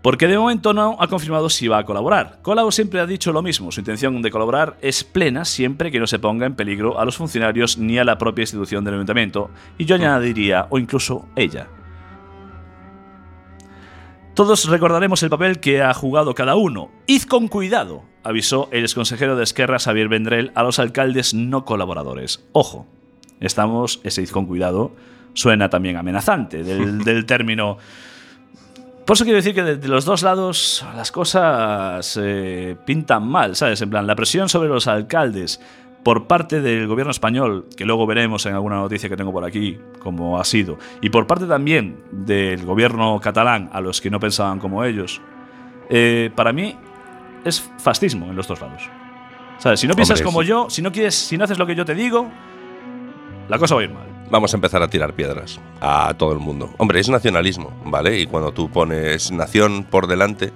Porque 0.00 0.28
de 0.28 0.38
momento 0.38 0.72
no 0.72 0.96
ha 0.98 1.08
confirmado 1.08 1.50
si 1.50 1.68
va 1.68 1.76
a 1.76 1.84
colaborar. 1.84 2.38
Colau 2.40 2.72
siempre 2.72 3.00
ha 3.00 3.06
dicho 3.06 3.34
lo 3.34 3.42
mismo, 3.42 3.70
su 3.70 3.80
intención 3.80 4.22
de 4.22 4.30
colaborar 4.30 4.78
es 4.80 5.04
plena 5.04 5.44
siempre 5.44 5.90
que 5.90 6.00
no 6.00 6.06
se 6.06 6.18
ponga 6.18 6.46
en 6.46 6.54
peligro 6.54 6.98
a 6.98 7.04
los 7.04 7.18
funcionarios 7.18 7.76
ni 7.76 7.98
a 7.98 8.04
la 8.04 8.16
propia 8.16 8.44
institución 8.44 8.82
del 8.82 8.94
ayuntamiento, 8.94 9.50
y 9.76 9.84
yo 9.84 9.96
añadiría, 9.96 10.68
o 10.70 10.78
incluso 10.78 11.28
ella. 11.36 11.68
Todos 14.34 14.70
recordaremos 14.70 15.22
el 15.22 15.28
papel 15.28 15.60
que 15.60 15.82
ha 15.82 15.92
jugado 15.92 16.34
cada 16.34 16.54
uno. 16.54 16.90
Id 17.06 17.24
con 17.24 17.46
cuidado, 17.46 18.04
avisó 18.22 18.68
el 18.72 18.82
exconsejero 18.82 19.36
de 19.36 19.44
Esquerra 19.44 19.78
Xavier 19.78 20.08
Vendrell 20.08 20.52
a 20.54 20.62
los 20.62 20.78
alcaldes 20.78 21.34
no 21.34 21.64
colaboradores. 21.64 22.44
Ojo, 22.52 22.86
estamos, 23.40 24.00
ese 24.04 24.26
con 24.28 24.46
cuidado 24.46 24.92
suena 25.34 25.70
también 25.70 25.96
amenazante 25.96 26.62
del, 26.62 26.98
del 27.04 27.26
término. 27.26 27.78
Por 29.06 29.14
eso 29.14 29.24
quiero 29.24 29.36
decir 29.36 29.54
que 29.54 29.62
de, 29.62 29.76
de 29.76 29.88
los 29.88 30.04
dos 30.04 30.22
lados 30.22 30.84
las 30.94 31.10
cosas 31.10 32.18
eh, 32.22 32.76
pintan 32.84 33.26
mal, 33.26 33.56
¿sabes? 33.56 33.80
En 33.82 33.90
plan, 33.90 34.06
la 34.06 34.14
presión 34.14 34.48
sobre 34.48 34.68
los 34.68 34.86
alcaldes 34.86 35.60
por 36.02 36.26
parte 36.26 36.60
del 36.60 36.86
gobierno 36.86 37.10
español, 37.10 37.66
que 37.76 37.84
luego 37.84 38.06
veremos 38.06 38.46
en 38.46 38.54
alguna 38.54 38.76
noticia 38.76 39.08
que 39.08 39.16
tengo 39.16 39.32
por 39.32 39.44
aquí, 39.44 39.78
como 39.98 40.40
ha 40.40 40.44
sido, 40.44 40.78
y 41.00 41.10
por 41.10 41.26
parte 41.26 41.46
también 41.46 41.96
del 42.10 42.64
gobierno 42.64 43.20
catalán, 43.20 43.68
a 43.72 43.80
los 43.80 44.00
que 44.00 44.10
no 44.10 44.18
pensaban 44.18 44.58
como 44.58 44.84
ellos, 44.84 45.20
eh, 45.90 46.30
para 46.34 46.52
mí 46.52 46.76
es 47.44 47.60
fascismo 47.78 48.26
en 48.26 48.36
los 48.36 48.46
dos 48.46 48.60
lados. 48.60 48.88
¿Sabes? 49.58 49.80
Si 49.80 49.86
no 49.86 49.94
piensas 49.94 50.20
Hombre, 50.20 50.32
como 50.32 50.42
yo, 50.42 50.70
si 50.70 50.80
no, 50.80 50.90
quieres, 50.90 51.14
si 51.14 51.36
no 51.36 51.44
haces 51.44 51.58
lo 51.58 51.66
que 51.66 51.74
yo 51.74 51.84
te 51.84 51.94
digo, 51.94 52.30
la 53.48 53.58
cosa 53.58 53.74
va 53.74 53.82
a 53.82 53.84
ir 53.84 53.90
mal. 53.90 54.06
Vamos 54.30 54.54
a 54.54 54.56
empezar 54.56 54.82
a 54.82 54.88
tirar 54.88 55.12
piedras 55.12 55.60
a 55.80 56.14
todo 56.16 56.32
el 56.32 56.38
mundo. 56.38 56.72
Hombre, 56.78 57.00
es 57.00 57.08
nacionalismo, 57.08 57.72
¿vale? 57.84 58.20
Y 58.20 58.26
cuando 58.26 58.52
tú 58.52 58.70
pones 58.70 59.32
nación 59.32 59.84
por 59.84 60.06
delante 60.06 60.52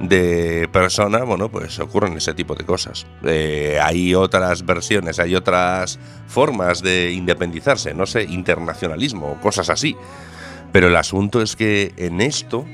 de 0.00 0.68
persona, 0.72 1.22
bueno, 1.22 1.48
pues 1.48 1.78
ocurren 1.78 2.16
ese 2.16 2.34
tipo 2.34 2.54
de 2.54 2.64
cosas. 2.64 3.06
Eh, 3.24 3.78
hay 3.80 4.14
otras 4.14 4.66
versiones, 4.66 5.20
hay 5.20 5.36
otras 5.36 5.98
formas 6.26 6.82
de 6.82 7.12
independizarse, 7.12 7.94
no 7.94 8.06
sé, 8.06 8.24
internacionalismo 8.24 9.32
o 9.32 9.40
cosas 9.40 9.70
así. 9.70 9.96
Pero 10.72 10.88
el 10.88 10.96
asunto 10.96 11.40
es 11.42 11.54
que 11.54 11.92
en 11.96 12.20
esto, 12.20 12.66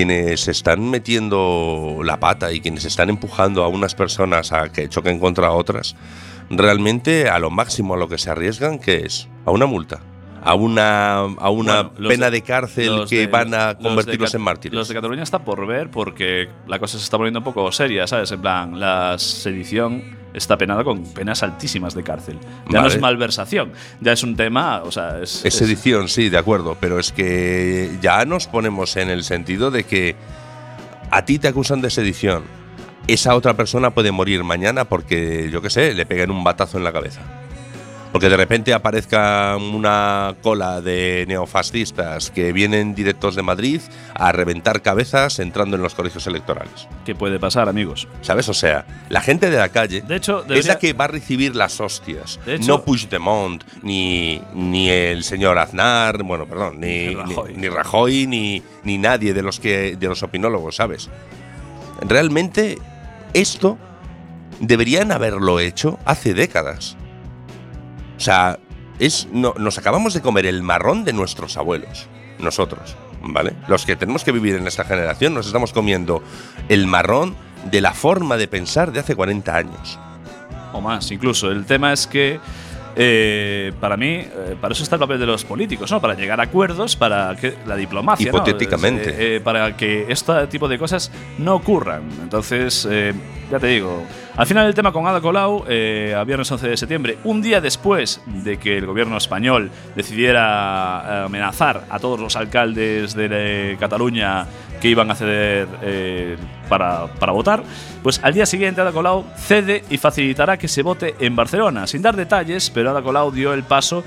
quienes 0.00 0.46
están 0.46 0.90
metiendo 0.90 2.00
la 2.04 2.20
pata 2.20 2.52
y 2.52 2.60
quienes 2.60 2.84
están 2.84 3.08
empujando 3.08 3.64
a 3.64 3.68
unas 3.68 3.94
personas 3.94 4.52
a 4.52 4.70
que 4.70 4.90
choquen 4.90 5.18
contra 5.18 5.52
otras, 5.52 5.96
realmente 6.50 7.30
a 7.30 7.38
lo 7.38 7.48
máximo 7.48 7.94
a 7.94 7.96
lo 7.96 8.06
que 8.06 8.18
se 8.18 8.28
arriesgan, 8.28 8.78
que 8.78 8.96
es? 9.06 9.26
A 9.46 9.52
una 9.52 9.64
multa. 9.64 10.00
A 10.42 10.52
una, 10.54 11.20
a 11.20 11.48
una 11.48 11.84
Bueno, 11.84 12.08
pena 12.10 12.26
de- 12.26 12.32
de 12.32 12.42
cárcel 12.42 13.04
que 13.08 13.20
de- 13.20 13.26
van 13.26 13.54
a 13.54 13.74
convertirlos 13.78 14.34
en 14.34 14.42
mártires. 14.42 14.74
Los 14.76 14.86
de 14.88 14.94
Cataluña 14.94 15.22
está 15.22 15.38
por 15.38 15.66
ver 15.66 15.90
porque 15.90 16.50
la 16.68 16.78
cosa 16.78 16.98
se 16.98 17.04
está 17.04 17.16
poniendo 17.16 17.40
un 17.40 17.44
poco 17.44 17.72
seria, 17.72 18.06
¿sabes? 18.06 18.30
En 18.32 18.42
plan, 18.42 18.78
la 18.78 19.16
sedición 19.18 20.04
está 20.36 20.56
penada 20.58 20.84
con 20.84 21.02
penas 21.02 21.42
altísimas 21.42 21.94
de 21.94 22.04
cárcel. 22.04 22.38
Ya 22.70 22.82
no 22.82 22.88
es 22.88 23.00
malversación, 23.00 23.72
ya 24.00 24.12
es 24.12 24.22
un 24.22 24.36
tema, 24.36 24.82
o 24.84 24.92
sea, 24.92 25.20
es... 25.22 25.44
Es 25.44 25.60
edición, 25.62 26.08
sí, 26.08 26.28
de 26.28 26.38
acuerdo, 26.38 26.76
pero 26.78 27.00
es 27.00 27.10
que 27.10 27.90
ya 28.02 28.24
nos 28.24 28.46
ponemos 28.46 28.96
en 28.96 29.08
el 29.08 29.24
sentido 29.24 29.70
de 29.70 29.84
que 29.84 30.14
a 31.10 31.24
ti 31.24 31.38
te 31.38 31.48
acusan 31.48 31.80
de 31.80 31.90
sedición. 31.90 32.44
Esa 33.06 33.34
otra 33.34 33.54
persona 33.54 33.90
puede 33.90 34.12
morir 34.12 34.44
mañana 34.44 34.84
porque, 34.84 35.48
yo 35.50 35.62
qué 35.62 35.70
sé, 35.70 35.94
le 35.94 36.06
peguen 36.06 36.30
un 36.30 36.44
batazo 36.44 36.76
en 36.76 36.84
la 36.84 36.92
cabeza. 36.92 37.22
Porque 38.16 38.30
de 38.30 38.36
repente 38.38 38.72
aparezca 38.72 39.58
una 39.58 40.36
cola 40.40 40.80
de 40.80 41.26
neofascistas 41.28 42.30
que 42.30 42.50
vienen 42.54 42.94
directos 42.94 43.34
de 43.34 43.42
Madrid 43.42 43.82
a 44.14 44.32
reventar 44.32 44.80
cabezas 44.80 45.38
entrando 45.38 45.76
en 45.76 45.82
los 45.82 45.94
colegios 45.94 46.26
electorales. 46.26 46.88
¿Qué 47.04 47.14
puede 47.14 47.38
pasar, 47.38 47.68
amigos? 47.68 48.08
¿Sabes? 48.22 48.48
O 48.48 48.54
sea, 48.54 48.86
la 49.10 49.20
gente 49.20 49.50
de 49.50 49.58
la 49.58 49.68
calle 49.68 50.00
De 50.00 50.16
hecho, 50.16 50.46
es 50.48 50.64
la 50.64 50.78
que 50.78 50.94
va 50.94 51.04
a 51.04 51.08
recibir 51.08 51.54
las 51.54 51.78
hostias. 51.78 52.40
De 52.46 52.54
hecho- 52.54 52.68
no 52.68 52.84
Puigdemont, 52.84 53.62
ni, 53.82 54.40
ni 54.54 54.88
el 54.88 55.22
señor 55.22 55.58
Aznar, 55.58 56.22
bueno, 56.22 56.46
perdón, 56.46 56.80
ni, 56.80 57.08
Ni 57.08 57.14
Rajoy. 57.16 57.52
ni, 57.52 57.58
ni 57.60 57.68
Rajoy, 57.68 58.26
ni, 58.26 58.62
ni 58.84 58.96
nadie 58.96 59.34
de 59.34 59.42
los, 59.42 59.60
que, 59.60 59.94
de 59.94 60.08
los 60.08 60.22
opinólogos, 60.22 60.76
¿sabes? 60.76 61.10
Realmente, 62.00 62.78
esto 63.34 63.76
deberían 64.58 65.12
haberlo 65.12 65.60
hecho 65.60 65.98
hace 66.06 66.32
décadas. 66.32 66.96
O 68.16 68.20
sea, 68.20 68.58
es, 68.98 69.28
no, 69.32 69.54
nos 69.58 69.78
acabamos 69.78 70.14
de 70.14 70.20
comer 70.20 70.46
el 70.46 70.62
marrón 70.62 71.04
de 71.04 71.12
nuestros 71.12 71.56
abuelos, 71.56 72.08
nosotros, 72.38 72.96
¿vale? 73.22 73.52
Los 73.68 73.84
que 73.84 73.96
tenemos 73.96 74.24
que 74.24 74.32
vivir 74.32 74.54
en 74.54 74.66
esta 74.66 74.84
generación 74.84 75.34
nos 75.34 75.46
estamos 75.46 75.72
comiendo 75.72 76.22
el 76.68 76.86
marrón 76.86 77.36
de 77.70 77.80
la 77.80 77.92
forma 77.92 78.36
de 78.36 78.48
pensar 78.48 78.92
de 78.92 79.00
hace 79.00 79.14
40 79.14 79.56
años. 79.56 79.98
o 80.72 80.80
más 80.80 81.10
incluso. 81.10 81.50
El 81.50 81.64
tema 81.64 81.92
es 81.92 82.06
que 82.06 82.40
eh, 82.98 83.72
para 83.78 83.98
mí, 83.98 84.06
eh, 84.08 84.56
para 84.58 84.72
eso 84.72 84.82
está 84.82 84.96
el 84.96 85.00
papel 85.00 85.20
de 85.20 85.26
los 85.26 85.44
políticos, 85.44 85.90
¿no? 85.92 86.00
Para 86.00 86.14
llegar 86.14 86.40
a 86.40 86.44
acuerdos, 86.44 86.96
para 86.96 87.36
que 87.36 87.54
la 87.66 87.76
diplomacia. 87.76 88.28
Hipotéticamente. 88.28 89.10
Eh, 89.10 89.36
eh, 89.36 89.40
para 89.40 89.76
que 89.76 90.06
este 90.08 90.46
tipo 90.46 90.66
de 90.66 90.78
cosas 90.78 91.12
no 91.36 91.56
ocurran. 91.56 92.08
Entonces, 92.22 92.88
ya 93.50 93.58
te 93.58 93.66
digo, 93.66 94.02
al 94.36 94.46
final 94.46 94.66
el 94.66 94.74
tema 94.74 94.92
con 94.92 95.06
Ada 95.06 95.20
Colau, 95.20 95.64
eh, 95.66 96.14
a 96.16 96.22
viernes 96.24 96.50
11 96.50 96.68
de 96.68 96.76
septiembre, 96.76 97.18
un 97.24 97.40
día 97.40 97.60
después 97.60 98.20
de 98.26 98.58
que 98.58 98.76
el 98.76 98.84
gobierno 98.84 99.16
español 99.16 99.70
decidiera 99.94 101.02
eh, 101.04 101.22
amenazar 101.24 101.84
a 101.88 101.98
todos 101.98 102.20
los 102.20 102.36
alcaldes 102.36 103.14
de 103.14 103.28
eh, 103.30 103.76
Cataluña 103.80 104.46
que 104.80 104.88
iban 104.88 105.10
a 105.10 105.14
ceder 105.14 105.66
eh, 105.82 106.36
para, 106.68 107.06
para 107.06 107.32
votar, 107.32 107.62
pues 108.02 108.20
al 108.22 108.34
día 108.34 108.44
siguiente 108.44 108.82
Ada 108.82 108.92
Colau 108.92 109.24
cede 109.36 109.84
y 109.88 109.96
facilitará 109.96 110.58
que 110.58 110.68
se 110.68 110.82
vote 110.82 111.14
en 111.18 111.34
Barcelona, 111.34 111.86
sin 111.86 112.02
dar 112.02 112.14
detalles, 112.14 112.68
pero 112.70 112.90
Ada 112.90 113.00
Colau 113.00 113.30
dio 113.30 113.54
el 113.54 113.62
paso 113.62 114.04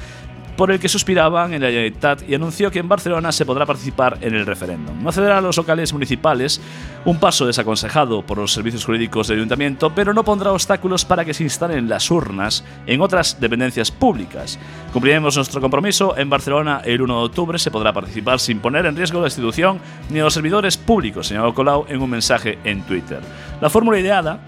por 0.60 0.72
el 0.72 0.80
que 0.82 0.90
suspiraban 0.90 1.54
en 1.54 1.62
la 1.62 1.70
Generalitat 1.70 2.28
y 2.28 2.36
anunció 2.36 2.70
que 2.70 2.80
en 2.80 2.90
Barcelona 2.90 3.32
se 3.32 3.46
podrá 3.46 3.66
participar 3.66 4.18
en 4.20 4.36
el 4.36 4.46
referéndum. 4.46 5.02
No 5.02 5.14
cederá 5.14 5.38
a 5.38 5.42
los 5.42 5.56
locales 5.56 5.94
municipales, 5.94 6.60
un 7.06 7.18
paso 7.18 7.48
desaconsejado 7.48 8.24
por 8.24 8.40
los 8.40 8.52
servicios 8.52 8.84
jurídicos 8.84 9.30
del 9.30 9.38
ayuntamiento, 9.38 9.96
pero 9.96 10.14
no 10.14 10.26
pondrá 10.26 10.52
obstáculos 10.52 11.06
para 11.06 11.24
que 11.24 11.34
se 11.34 11.44
instalen 11.44 11.88
las 11.88 12.12
urnas 12.12 12.66
en 12.88 13.00
otras 13.00 13.40
dependencias 13.40 13.90
públicas. 13.90 14.60
Cumpliremos 14.92 15.38
nuestro 15.38 15.62
compromiso. 15.62 16.18
En 16.18 16.30
Barcelona, 16.30 16.82
el 16.84 17.02
1 17.02 17.20
de 17.20 17.26
octubre, 17.26 17.58
se 17.58 17.72
podrá 17.72 17.94
participar 17.94 18.42
sin 18.42 18.60
poner 18.60 18.86
en 18.86 18.98
riesgo 18.98 19.22
la 19.22 19.28
institución 19.28 19.80
ni 20.10 20.20
a 20.20 20.26
los 20.26 20.34
servidores 20.34 20.76
públicos, 20.76 21.28
señaló 21.28 21.54
Colau 21.54 21.86
en 21.88 22.02
un 22.02 22.10
mensaje 22.10 22.60
en 22.66 22.82
Twitter. 22.82 23.22
La 23.62 23.70
fórmula 23.70 23.98
ideada 23.98 24.42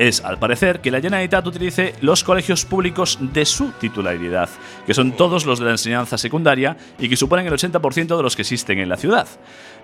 es, 0.00 0.24
al 0.24 0.38
parecer, 0.38 0.80
que 0.80 0.90
la 0.90 1.02
Generalitat 1.02 1.46
utilice 1.46 1.94
los 2.00 2.24
colegios 2.24 2.64
públicos 2.64 3.18
de 3.20 3.44
su 3.44 3.70
titularidad, 3.72 4.48
que 4.86 4.94
son 4.94 5.12
todos 5.12 5.44
los 5.44 5.58
de 5.58 5.66
la 5.66 5.72
enseñanza 5.72 6.16
secundaria 6.16 6.74
y 6.98 7.10
que 7.10 7.18
suponen 7.18 7.46
el 7.46 7.52
80% 7.52 8.16
de 8.16 8.22
los 8.22 8.34
que 8.34 8.42
existen 8.42 8.78
en 8.78 8.88
la 8.88 8.96
ciudad. 8.96 9.28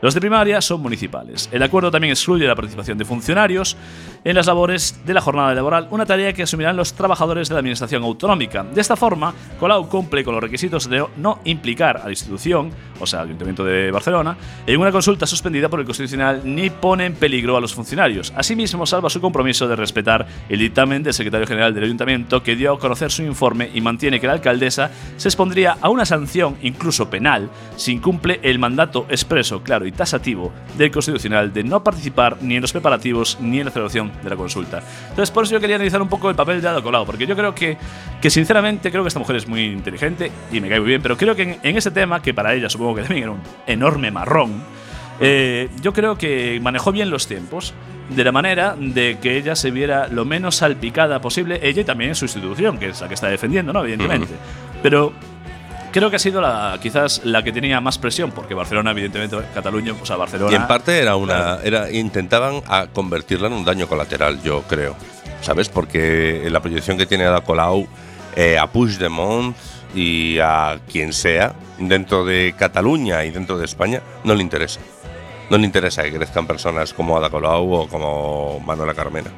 Los 0.02 0.12
de 0.12 0.20
primaria 0.20 0.61
son 0.61 0.82
municipales. 0.82 1.48
El 1.52 1.62
acuerdo 1.62 1.90
también 1.90 2.12
excluye 2.12 2.46
la 2.46 2.54
participación 2.54 2.98
de 2.98 3.04
funcionarios 3.06 3.76
en 4.24 4.35
las 4.35 4.46
labores 4.46 5.00
de 5.06 5.14
la 5.14 5.20
jornada 5.20 5.54
laboral, 5.54 5.88
una 5.90 6.04
tarea 6.04 6.32
que 6.32 6.42
asumirán 6.42 6.76
los 6.76 6.92
trabajadores 6.92 7.48
de 7.48 7.54
la 7.54 7.61
administración 7.61 8.02
autonómica. 8.02 8.62
De 8.64 8.80
esta 8.80 8.96
forma, 8.96 9.32
Colau 9.59 9.88
cumple 9.88 10.22
con 10.24 10.35
los 10.35 10.42
requisitos 10.42 10.90
de 10.90 11.06
no 11.16 11.38
implicar 11.44 11.98
a 11.98 12.04
la 12.04 12.11
institución, 12.11 12.70
o 13.00 13.06
sea, 13.06 13.20
al 13.20 13.26
Ayuntamiento 13.28 13.64
de 13.64 13.90
Barcelona, 13.90 14.37
en 14.66 14.80
una 14.80 14.92
consulta 14.92 15.26
suspendida 15.26 15.68
por 15.68 15.80
el 15.80 15.87
Constitucional 15.87 16.42
ni 16.44 16.68
pone 16.68 17.06
en 17.06 17.14
peligro 17.14 17.56
a 17.56 17.61
los 17.61 17.74
funcionarios. 17.74 18.32
Asimismo, 18.37 18.85
salva 18.85 19.09
su 19.09 19.20
compromiso 19.20 19.66
de 19.66 19.76
respetar 19.76 20.26
el 20.48 20.59
dictamen 20.59 21.02
del 21.02 21.14
secretario 21.14 21.46
general 21.46 21.72
del 21.72 21.85
Ayuntamiento 21.85 22.42
que 22.42 22.56
dio 22.56 22.74
a 22.74 22.78
conocer 22.78 23.11
su 23.11 23.22
informe 23.22 23.70
y 23.72 23.80
mantiene 23.80 24.20
que 24.20 24.26
la 24.26 24.35
alcaldesa 24.35 24.90
se 25.16 25.28
expondría 25.28 25.78
a 25.80 25.88
una 25.88 26.04
sanción, 26.04 26.56
incluso 26.62 27.09
penal, 27.09 27.48
si 27.76 27.92
incumple 27.92 28.40
el 28.42 28.59
mandato 28.59 29.06
expreso, 29.09 29.62
claro 29.62 29.86
y 29.87 29.92
tasativo 29.92 30.53
del 30.77 30.90
Constitucional 30.90 31.53
de 31.53 31.64
no 31.64 31.83
participar 31.83 32.38
ni 32.40 32.57
en 32.57 32.62
los 32.62 32.72
preparativos 32.72 33.38
ni 33.40 33.59
en 33.59 33.66
la 33.66 33.70
celebración 33.70 34.12
de 34.22 34.31
la 34.31 34.37
consulta. 34.37 34.83
Entonces, 35.09 35.31
por 35.31 35.44
eso 35.44 35.55
yo 35.55 35.61
quería 35.61 35.77
analizar 35.77 36.03
un 36.03 36.09
poco 36.09 36.29
el 36.31 36.37
papel 36.37 36.61
de 36.61 36.68
Ada 36.68 36.83
Colau, 36.83 37.07
porque 37.07 37.27
yo 37.27 37.37
creo 37.37 37.55
que, 37.55 37.77
que 38.20 38.31
sinceramente, 38.31 38.90
creo 38.90 39.03
que 39.03 39.09
esta 39.09 39.20
mujer 39.20 39.37
es 39.37 39.49
muy 39.49 39.64
inteligente 39.64 40.31
y 40.53 40.61
me 40.61 40.68
cae 40.68 40.81
muy 40.81 40.88
bien, 40.88 41.03
pero 41.03 41.16
creo 41.16 41.35
que 41.35 41.42
en, 41.42 41.57
en 41.62 41.77
ese 41.77 41.90
tema, 41.90 42.20
que 42.20 42.35
para 42.35 42.55
ella 42.55 42.68
supongo 42.68 42.96
que 42.96 43.03
también 43.03 43.25
era 43.25 43.33
un 43.33 43.40
enorme 43.66 44.11
marrón, 44.11 44.62
eh, 45.20 45.70
yo 45.81 45.92
creo 45.92 46.18
que 46.18 46.59
manejó 46.62 46.92
bien 46.92 47.11
los 47.11 47.27
tiempos, 47.27 47.75
de 48.11 48.22
la 48.22 48.33
manera 48.33 48.77
de 48.79 49.18
que 49.20 49.37
ella 49.37 49.57
se 49.57 49.70
viera 49.70 50.09
lo 50.09 50.25
menos 50.25 50.57
salpicada 50.57 51.20
posible, 51.20 51.59
ella 51.62 51.83
y 51.83 51.85
también 51.85 52.14
su 52.14 52.27
institución, 52.27 52.79
que 52.79 52.90
es 52.90 53.01
la 53.01 53.09
que 53.09 53.14
está 53.14 53.29
defendiendo, 53.29 53.72
¿no? 53.72 53.83
Evidentemente. 53.83 54.35
Pero 54.83 55.12
creo 55.96 56.11
que 56.11 56.16
ha 56.16 56.18
sido 56.18 56.42
la, 56.42 56.78
quizás 56.82 57.22
la 57.24 57.42
que 57.42 57.52
tenía 57.52 57.80
más 57.80 57.96
presión, 57.96 58.30
porque 58.30 58.52
Barcelona, 58.52 58.90
evidentemente, 58.90 59.38
Cataluña, 59.54 59.94
o 59.98 60.04
sea, 60.04 60.16
Barcelona. 60.16 60.52
Y 60.52 60.54
en 60.54 60.66
parte 60.66 60.98
era 60.98 61.16
una. 61.16 61.59
Era, 61.64 61.90
intentaban 61.90 62.62
a 62.66 62.88
convertirla 62.88 63.46
en 63.46 63.54
un 63.54 63.64
daño 63.64 63.88
colateral, 63.88 64.42
yo 64.42 64.62
creo. 64.68 64.94
¿Sabes? 65.40 65.70
Porque 65.70 66.48
la 66.50 66.61
proyección 66.61 66.98
que 66.98 67.06
tiene 67.06 67.24
Ada 67.24 67.40
Colau 67.40 67.87
eh, 68.35 68.59
a 68.59 68.66
Puigdemont 68.66 69.56
y 69.94 70.38
a 70.38 70.78
quien 70.90 71.14
sea 71.14 71.54
dentro 71.78 72.26
de 72.26 72.54
Cataluña 72.59 73.24
y 73.24 73.30
dentro 73.30 73.56
de 73.56 73.64
España 73.64 74.02
no 74.22 74.35
le 74.35 74.42
interesa. 74.42 74.80
No 75.48 75.56
le 75.56 75.64
interesa 75.64 76.02
que 76.02 76.12
crezcan 76.12 76.46
personas 76.46 76.92
como 76.92 77.16
Ada 77.16 77.30
Colau 77.30 77.72
o 77.72 77.88
como 77.88 78.61
Manuela 78.61 78.92
Carmena. 78.92 79.30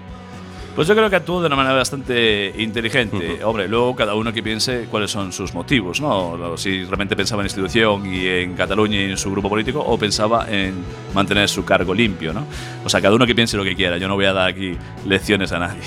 Pues 0.79 0.87
yo 0.87 0.95
creo 0.95 1.11
que 1.11 1.17
actuó 1.17 1.41
de 1.41 1.49
una 1.49 1.57
manera 1.57 1.75
bastante 1.75 2.55
inteligente. 2.57 3.43
Hombre, 3.43 3.67
luego 3.67 3.97
cada 3.97 4.15
uno 4.15 4.33
que 4.33 4.45
piense 4.45 4.87
cuáles 4.89 5.11
son 5.11 5.33
sus 5.33 5.53
motivos, 5.53 6.01
¿no? 6.01 6.57
Si 6.57 6.85
realmente 6.85 7.17
pensaba 7.17 7.43
en 7.43 7.47
la 7.47 7.49
institución 7.49 8.07
y 8.07 8.25
en 8.25 8.55
Cataluña 8.55 9.01
y 9.01 9.11
en 9.11 9.17
su 9.17 9.29
grupo 9.33 9.49
político 9.49 9.81
o 9.81 9.99
pensaba 9.99 10.47
en 10.49 10.75
mantener 11.15 11.49
su 11.49 11.65
cargo 11.65 11.93
limpio, 11.93 12.33
¿no? 12.33 12.47
O 12.85 12.89
sea, 12.89 13.01
cada 13.01 13.17
uno 13.17 13.27
que 13.27 13.35
piense 13.35 13.57
lo 13.57 13.65
que 13.65 13.75
quiera. 13.75 13.99
Yo 13.99 14.07
no 14.07 14.15
voy 14.15 14.27
a 14.27 14.33
dar 14.33 14.51
aquí 14.51 14.77
lecciones 15.05 15.51
a 15.51 15.59
nadie. 15.59 15.81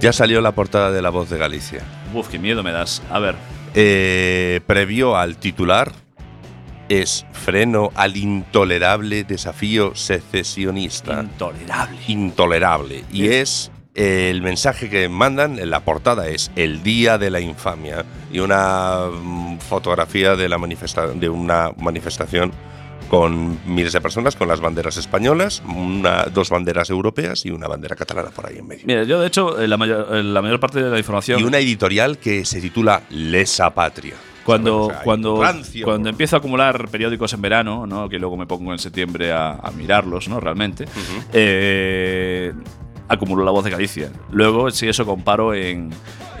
Ya 0.00 0.12
salió 0.12 0.40
la 0.40 0.50
portada 0.50 0.90
de 0.90 1.00
La 1.02 1.10
Voz 1.10 1.30
de 1.30 1.38
Galicia. 1.38 1.84
Uf, 2.12 2.26
qué 2.26 2.40
miedo 2.40 2.64
me 2.64 2.72
das. 2.72 3.00
A 3.12 3.20
ver. 3.20 3.36
Eh, 3.76 4.60
previo 4.66 5.16
al 5.16 5.36
titular 5.36 5.92
es 6.88 7.24
freno 7.32 7.90
al 7.94 8.16
intolerable 8.16 9.22
desafío 9.22 9.94
secesionista. 9.94 11.22
Intolerable. 11.22 11.98
Intolerable. 12.08 13.04
Y 13.12 13.28
es 13.28 13.71
el 13.94 14.40
mensaje 14.40 14.88
que 14.88 15.08
mandan 15.08 15.58
en 15.58 15.70
la 15.70 15.80
portada 15.80 16.28
es 16.28 16.50
el 16.56 16.82
día 16.82 17.18
de 17.18 17.30
la 17.30 17.40
infamia 17.40 18.04
y 18.32 18.38
una 18.38 19.08
mm, 19.12 19.58
fotografía 19.58 20.34
de 20.34 20.48
la 20.48 20.58
manifesta 20.58 21.08
de 21.08 21.28
una 21.28 21.72
manifestación 21.76 22.52
con 23.08 23.58
miles 23.66 23.92
de 23.92 24.00
personas 24.00 24.36
con 24.36 24.48
las 24.48 24.60
banderas 24.60 24.96
españolas, 24.96 25.62
una, 25.66 26.24
dos 26.32 26.48
banderas 26.48 26.88
europeas 26.88 27.44
y 27.44 27.50
una 27.50 27.68
bandera 27.68 27.94
catalana 27.94 28.30
por 28.30 28.46
ahí 28.46 28.56
en 28.56 28.66
medio. 28.66 28.84
Mira, 28.86 29.04
yo 29.04 29.20
de 29.20 29.26
hecho, 29.26 29.54
la 29.66 29.76
mayor, 29.76 30.10
la 30.24 30.40
mayor 30.40 30.58
parte 30.58 30.82
de 30.82 30.88
la 30.88 30.96
información. 30.96 31.38
Y 31.38 31.42
una 31.42 31.58
editorial 31.58 32.16
que 32.16 32.46
se 32.46 32.62
titula 32.62 33.02
Lesa 33.10 33.68
Patria. 33.74 34.14
Cuando, 34.44 34.86
¿sabes? 34.86 34.86
O 34.86 34.94
sea, 34.94 35.04
cuando, 35.04 35.44
cuando 35.84 36.08
empiezo 36.08 36.36
a 36.36 36.38
acumular 36.38 36.88
periódicos 36.88 37.34
en 37.34 37.42
verano, 37.42 37.86
¿no? 37.86 38.08
que 38.08 38.18
luego 38.18 38.38
me 38.38 38.46
pongo 38.46 38.72
en 38.72 38.78
septiembre 38.78 39.30
a, 39.30 39.56
a 39.56 39.70
mirarlos, 39.72 40.28
¿no? 40.28 40.40
Realmente, 40.40 40.86
eh, 41.34 42.54
acumulo 43.12 43.44
la 43.44 43.50
voz 43.50 43.64
de 43.64 43.70
Galicia. 43.70 44.10
Luego, 44.30 44.70
si 44.70 44.88
eso 44.88 45.04
comparo 45.04 45.54
en, 45.54 45.90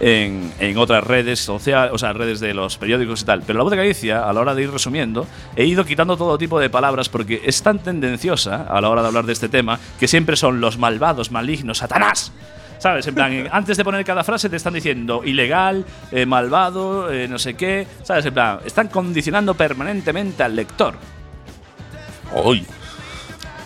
en, 0.00 0.52
en 0.58 0.78
otras 0.78 1.04
redes 1.04 1.40
sociales, 1.40 1.92
o 1.94 1.98
sea, 1.98 2.12
redes 2.12 2.40
de 2.40 2.54
los 2.54 2.78
periódicos 2.78 3.22
y 3.22 3.24
tal. 3.24 3.42
Pero 3.46 3.58
la 3.58 3.64
voz 3.64 3.70
de 3.70 3.76
Galicia, 3.76 4.28
a 4.28 4.32
la 4.32 4.40
hora 4.40 4.54
de 4.54 4.62
ir 4.62 4.70
resumiendo, 4.70 5.26
he 5.54 5.64
ido 5.64 5.84
quitando 5.84 6.16
todo 6.16 6.38
tipo 6.38 6.58
de 6.58 6.70
palabras 6.70 7.08
porque 7.08 7.42
es 7.44 7.62
tan 7.62 7.78
tendenciosa 7.78 8.66
a 8.68 8.80
la 8.80 8.88
hora 8.88 9.02
de 9.02 9.08
hablar 9.08 9.26
de 9.26 9.32
este 9.32 9.48
tema 9.48 9.78
que 10.00 10.08
siempre 10.08 10.36
son 10.36 10.60
los 10.60 10.78
malvados, 10.78 11.30
malignos, 11.30 11.78
Satanás. 11.78 12.32
¿Sabes? 12.78 13.06
En 13.06 13.14
plan, 13.14 13.48
antes 13.52 13.76
de 13.76 13.84
poner 13.84 14.04
cada 14.04 14.24
frase 14.24 14.48
te 14.48 14.56
están 14.56 14.74
diciendo 14.74 15.22
ilegal, 15.24 15.84
eh, 16.10 16.26
malvado, 16.26 17.12
eh, 17.12 17.28
no 17.28 17.38
sé 17.38 17.54
qué. 17.54 17.86
¿Sabes? 18.02 18.26
En 18.26 18.34
plan, 18.34 18.60
están 18.64 18.88
condicionando 18.88 19.54
permanentemente 19.54 20.42
al 20.42 20.56
lector. 20.56 20.94
Uy. 22.44 22.66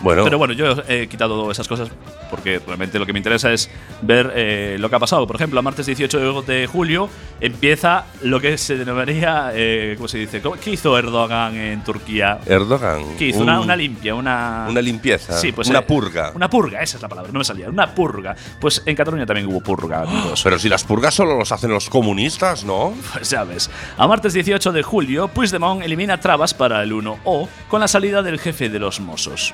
Bueno, 0.01 0.23
Pero 0.23 0.37
bueno, 0.37 0.53
yo 0.53 0.75
he 0.87 1.07
quitado 1.07 1.49
esas 1.51 1.67
cosas 1.67 1.89
porque 2.29 2.59
realmente 2.65 2.99
lo 2.99 3.05
que 3.05 3.13
me 3.13 3.19
interesa 3.19 3.51
es 3.51 3.69
ver 4.01 4.31
eh, 4.35 4.75
lo 4.79 4.89
que 4.89 4.95
ha 4.95 4.99
pasado. 4.99 5.25
Por 5.25 5.35
ejemplo, 5.37 5.59
a 5.59 5.61
martes 5.63 5.85
18 5.85 6.41
de 6.43 6.67
julio 6.67 7.09
empieza 7.41 8.05
lo 8.21 8.39
que 8.39 8.57
se 8.57 8.77
denominaría, 8.77 9.51
eh, 9.53 9.93
¿cómo 9.97 10.07
se 10.07 10.17
dice? 10.19 10.41
¿Cómo- 10.41 10.55
¿Qué 10.57 10.71
hizo 10.71 10.97
Erdogan 10.97 11.55
en 11.55 11.83
Turquía? 11.83 12.39
Erdogan. 12.45 13.15
¿Qué 13.17 13.27
hizo? 13.27 13.39
un- 13.39 13.43
Una, 13.47 13.59
una 13.61 13.75
limpia, 13.75 14.13
una... 14.13 14.67
una 14.69 14.81
limpieza. 14.81 15.33
Sí, 15.37 15.51
pues 15.51 15.69
una 15.69 15.79
eh, 15.79 15.83
purga. 15.83 16.31
Una 16.35 16.49
purga, 16.49 16.81
esa 16.81 16.97
es 16.97 17.01
la 17.01 17.07
palabra, 17.09 17.31
no 17.31 17.39
me 17.39 17.45
salía. 17.45 17.69
Una 17.69 17.93
purga. 17.95 18.35
Pues 18.59 18.83
en 18.85 18.95
Cataluña 18.95 19.25
también 19.25 19.47
hubo 19.47 19.61
purga, 19.61 20.01
amigos. 20.01 20.41
Pero 20.43 20.59
si 20.59 20.67
las 20.69 20.83
purgas 20.83 21.13
solo 21.13 21.37
los 21.37 21.51
hacen 21.51 21.71
los 21.71 21.89
comunistas, 21.89 22.63
¿no? 22.65 22.93
Pues 23.13 23.29
ya 23.29 23.43
ves. 23.45 23.69
A 23.97 24.05
martes 24.07 24.33
18 24.33 24.71
de 24.73 24.83
julio, 24.83 25.27
Puigdemont 25.29 25.81
elimina 25.81 26.19
trabas 26.19 26.53
para 26.53 26.83
el 26.83 26.91
1O 26.91 27.47
con 27.69 27.79
la 27.81 27.87
salida 27.87 28.21
del 28.21 28.39
jefe 28.39 28.69
de 28.69 28.79
los 28.79 28.99
Mossos. 28.99 29.53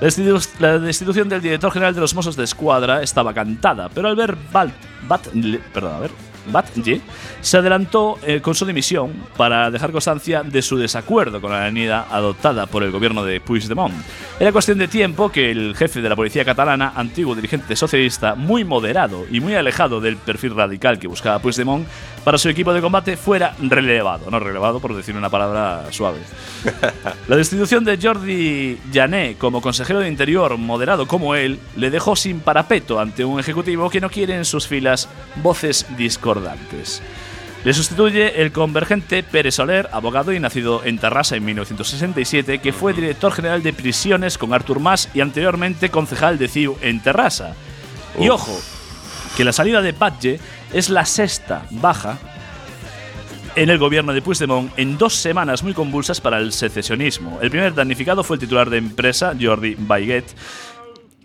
La, 0.00 0.08
destitu- 0.08 0.48
la 0.58 0.78
destitución 0.78 1.28
del 1.28 1.40
director 1.40 1.70
general 1.72 1.94
de 1.94 2.00
los 2.00 2.14
Mossos 2.14 2.36
de 2.36 2.44
Escuadra 2.44 3.02
estaba 3.02 3.32
cantada, 3.32 3.88
pero 3.88 4.08
al 4.08 4.16
ver 4.16 4.36
Bat, 4.52 5.28
perdón, 5.72 6.10
Batlle 6.46 7.00
se 7.40 7.56
adelantó 7.56 8.18
eh, 8.22 8.40
con 8.42 8.54
su 8.54 8.66
dimisión 8.66 9.12
para 9.36 9.70
dejar 9.70 9.92
constancia 9.92 10.42
de 10.42 10.60
su 10.60 10.76
desacuerdo 10.76 11.40
con 11.40 11.50
la 11.52 11.62
avenida 11.62 12.06
adoptada 12.10 12.66
por 12.66 12.82
el 12.82 12.90
gobierno 12.90 13.24
de 13.24 13.40
Puigdemont. 13.40 13.94
Era 14.38 14.52
cuestión 14.52 14.76
de 14.78 14.88
tiempo 14.88 15.30
que 15.32 15.50
el 15.50 15.74
jefe 15.74 16.02
de 16.02 16.08
la 16.08 16.16
policía 16.16 16.44
catalana, 16.44 16.92
antiguo 16.96 17.34
dirigente 17.34 17.76
socialista, 17.76 18.34
muy 18.34 18.62
moderado 18.64 19.24
y 19.30 19.40
muy 19.40 19.54
alejado 19.54 20.00
del 20.02 20.18
perfil 20.18 20.54
radical 20.54 20.98
que 20.98 21.06
buscaba 21.08 21.38
Puigdemont, 21.38 21.86
para 22.24 22.38
su 22.38 22.48
equipo 22.48 22.72
de 22.72 22.80
combate 22.80 23.16
fuera 23.16 23.54
relevado. 23.60 24.30
No 24.30 24.40
relevado 24.40 24.80
por 24.80 24.96
decir 24.96 25.16
una 25.16 25.30
palabra 25.30 25.84
suave. 25.90 26.18
La 27.28 27.36
destitución 27.36 27.84
de 27.84 27.98
Jordi 28.00 28.78
Jané 28.92 29.36
como 29.38 29.60
consejero 29.60 30.00
de 30.00 30.08
Interior, 30.08 30.56
moderado 30.56 31.06
como 31.06 31.34
él, 31.34 31.60
le 31.76 31.90
dejó 31.90 32.16
sin 32.16 32.40
parapeto 32.40 32.98
ante 32.98 33.24
un 33.24 33.38
ejecutivo 33.38 33.90
que 33.90 34.00
no 34.00 34.10
quiere 34.10 34.34
en 34.34 34.44
sus 34.44 34.66
filas 34.66 35.08
voces 35.36 35.86
discordantes. 35.96 37.02
Le 37.64 37.72
sustituye 37.72 38.42
el 38.42 38.52
convergente 38.52 39.22
Pérez 39.22 39.54
Soler, 39.54 39.88
abogado 39.90 40.32
y 40.34 40.40
nacido 40.40 40.82
en 40.84 40.98
Tarrasa 40.98 41.36
en 41.36 41.46
1967, 41.46 42.58
que 42.58 42.74
fue 42.74 42.92
director 42.92 43.32
general 43.32 43.62
de 43.62 43.72
prisiones 43.72 44.36
con 44.36 44.52
Artur 44.52 44.80
Mas 44.80 45.08
y 45.14 45.22
anteriormente 45.22 45.88
concejal 45.88 46.36
de 46.36 46.48
CIU 46.48 46.76
en 46.82 47.02
Terrassa. 47.02 47.54
Y 48.20 48.28
ojo, 48.28 48.52
que 49.36 49.44
la 49.44 49.52
salida 49.52 49.82
de 49.82 49.92
Patge 49.92 50.38
es 50.74 50.90
la 50.90 51.06
sexta 51.06 51.66
baja 51.70 52.18
en 53.54 53.70
el 53.70 53.78
gobierno 53.78 54.12
de 54.12 54.20
Puigdemont 54.20 54.72
en 54.76 54.98
dos 54.98 55.14
semanas 55.14 55.62
muy 55.62 55.72
convulsas 55.72 56.20
para 56.20 56.38
el 56.38 56.52
secesionismo. 56.52 57.38
El 57.40 57.50
primer 57.50 57.74
damnificado 57.74 58.24
fue 58.24 58.36
el 58.36 58.40
titular 58.40 58.68
de 58.68 58.78
empresa, 58.78 59.34
Jordi 59.40 59.76
Baiguet, 59.78 60.24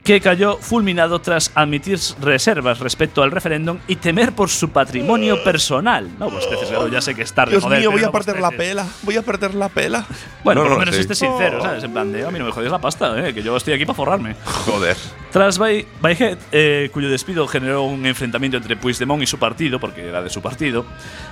que 0.09 0.21
cayó 0.21 0.57
fulminado 0.57 1.21
tras 1.21 1.51
admitir 1.53 1.99
reservas 2.19 2.79
respecto 2.79 3.21
al 3.21 3.29
referéndum 3.29 3.77
y 3.87 3.97
temer 3.97 4.31
por 4.31 4.49
su 4.49 4.71
patrimonio 4.71 5.43
personal. 5.43 6.09
No, 6.17 6.29
pues 6.31 6.47
claro, 6.47 6.87
ya 6.87 6.99
sé 6.99 7.13
que 7.13 7.21
es 7.21 7.31
tarde. 7.31 7.51
Dios 7.51 7.63
joder, 7.63 7.79
mío, 7.79 7.91
voy 7.91 8.03
a 8.03 8.11
perder 8.11 8.37
la 8.39 8.47
bosteces. 8.47 8.69
pela. 8.69 8.87
Voy 9.03 9.17
a 9.17 9.21
perder 9.21 9.53
la 9.53 9.69
pela. 9.69 10.07
Bueno, 10.43 10.61
No, 10.61 10.63
por 10.63 10.69
lo 10.71 10.75
no, 10.77 10.79
menos 10.79 10.95
sí. 10.95 11.01
esté 11.01 11.13
sincero, 11.13 11.61
¿sabes? 11.61 11.83
En 11.83 11.91
plan 11.93 12.11
de, 12.11 12.25
a 12.25 12.31
mí 12.31 12.39
no 12.39 12.45
me 12.45 12.51
jodéis 12.51 12.71
la 12.71 12.79
pasta, 12.81 13.23
¿eh? 13.23 13.35
que 13.35 13.43
yo 13.43 13.55
estoy 13.55 13.75
aquí 13.75 13.85
para 13.85 13.95
forrarme. 13.97 14.35
Joder. 14.45 14.97
Tras 15.31 15.59
Bay- 15.59 15.85
Baiguet, 16.01 16.39
eh, 16.51 16.89
cuyo 16.91 17.07
despido 17.07 17.47
generó 17.47 17.83
un 17.83 18.03
enfrentamiento 18.07 18.57
entre 18.57 18.75
Puigdemont 18.77 19.21
y 19.21 19.27
su 19.27 19.37
partido, 19.37 19.79
porque 19.79 20.07
era 20.07 20.23
de 20.23 20.31
su 20.31 20.41
partido, 20.41 20.87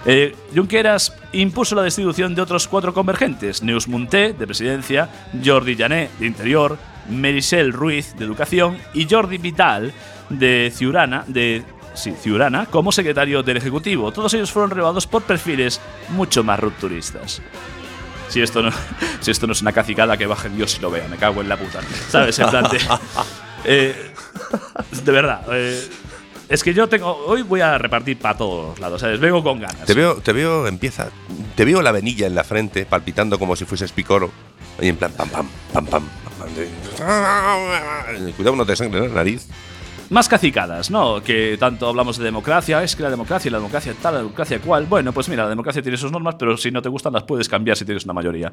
eh, 0.06 0.36
Junqueras 0.54 1.16
impuso 1.32 1.74
la 1.74 1.82
destitución 1.82 2.36
de 2.36 2.44
otros 2.44 2.68
cuatro 2.68 2.94
convergentes: 2.94 3.64
Neus 3.64 3.88
Munté, 3.88 4.34
de 4.34 4.46
Presidencia, 4.46 5.10
Jordi 5.44 5.76
Jané, 5.76 6.10
de 6.20 6.28
Interior, 6.28 6.78
Merisel 7.10 7.74
Ruiz, 7.74 8.16
de 8.18 8.26
Educación, 8.26 8.78
y 8.94 9.08
Jordi 9.10 9.38
Vital, 9.38 9.94
de 10.30 10.72
Ciurana, 10.76 11.24
de 11.28 11.64
sí, 11.94 12.14
Ciurana, 12.20 12.66
como 12.66 12.92
secretario 12.92 13.44
del 13.44 13.58
Ejecutivo. 13.58 14.12
Todos 14.12 14.34
ellos 14.34 14.52
fueron 14.52 14.72
relevados 14.72 15.08
por 15.08 15.24
perfiles 15.24 15.82
mucho 16.10 16.44
más 16.44 16.60
rupturistas. 16.60 17.42
Si 18.30 18.42
esto 18.42 18.62
no, 18.62 18.72
si 19.22 19.32
esto 19.32 19.48
no 19.48 19.54
es 19.54 19.62
una 19.62 19.72
cacicada, 19.72 20.18
que 20.18 20.26
baje 20.26 20.50
Dios 20.50 20.78
y 20.78 20.82
lo 20.82 20.92
vea, 20.92 21.08
me 21.08 21.18
cago 21.18 21.42
en 21.42 21.50
la 21.50 21.58
puta. 21.58 21.80
¿Sabes? 22.10 22.38
En 22.40 22.50
plan 22.50 22.66
de. 22.70 22.80
eh, 23.66 24.12
de 25.04 25.12
verdad. 25.12 25.42
eh, 25.52 25.88
es 26.50 26.64
que 26.64 26.74
yo 26.74 26.88
tengo. 26.88 27.14
Hoy 27.26 27.42
voy 27.42 27.62
a 27.62 27.78
repartir 27.78 28.18
para 28.18 28.38
todos 28.38 28.80
lados, 28.80 29.02
¿sabes? 29.02 29.20
Vengo 29.20 29.44
con 29.44 29.60
ganas. 29.60 29.86
Te 29.86 29.94
veo, 29.94 30.16
te 30.16 30.32
veo, 30.32 30.68
empieza. 30.68 31.10
Te 31.56 31.66
veo 31.66 31.82
la 31.82 31.92
venilla 31.92 32.26
en 32.28 32.36
la 32.36 32.44
frente, 32.44 32.86
palpitando 32.86 33.38
como 33.38 33.56
si 33.56 33.66
fueses 33.66 33.92
picoro. 33.92 34.32
En 34.80 34.96
plan, 34.96 35.12
pam, 35.12 35.30
pam, 35.30 35.48
pam, 35.74 35.86
pam. 35.86 36.04
Cuidado, 38.36 38.56
no 38.56 38.66
te 38.66 38.76
sangre 38.76 39.08
la 39.08 39.14
nariz. 39.14 39.48
Más 40.10 40.30
cacicadas, 40.30 40.90
¿no? 40.90 41.22
Que 41.22 41.58
tanto 41.60 41.86
hablamos 41.88 42.18
de 42.18 42.24
democracia, 42.24 42.82
es 42.82 42.96
que 42.96 43.04
la 43.04 43.10
democracia, 43.10 43.52
la 43.52 43.58
democracia 43.58 43.94
tal, 44.02 44.14
la 44.14 44.20
democracia 44.20 44.60
cual. 44.60 44.86
Bueno, 44.86 45.12
pues 45.12 45.28
mira, 45.28 45.44
la 45.44 45.50
democracia 45.50 45.82
tiene 45.82 45.98
sus 45.98 46.14
normas, 46.14 46.36
pero 46.40 46.56
si 46.56 46.72
no 46.72 46.82
te 46.82 46.88
gustan 46.88 47.12
las 47.12 47.24
puedes 47.24 47.50
cambiar 47.50 47.76
si 47.76 47.84
tienes 47.84 48.06
una 48.06 48.14
mayoría. 48.14 48.50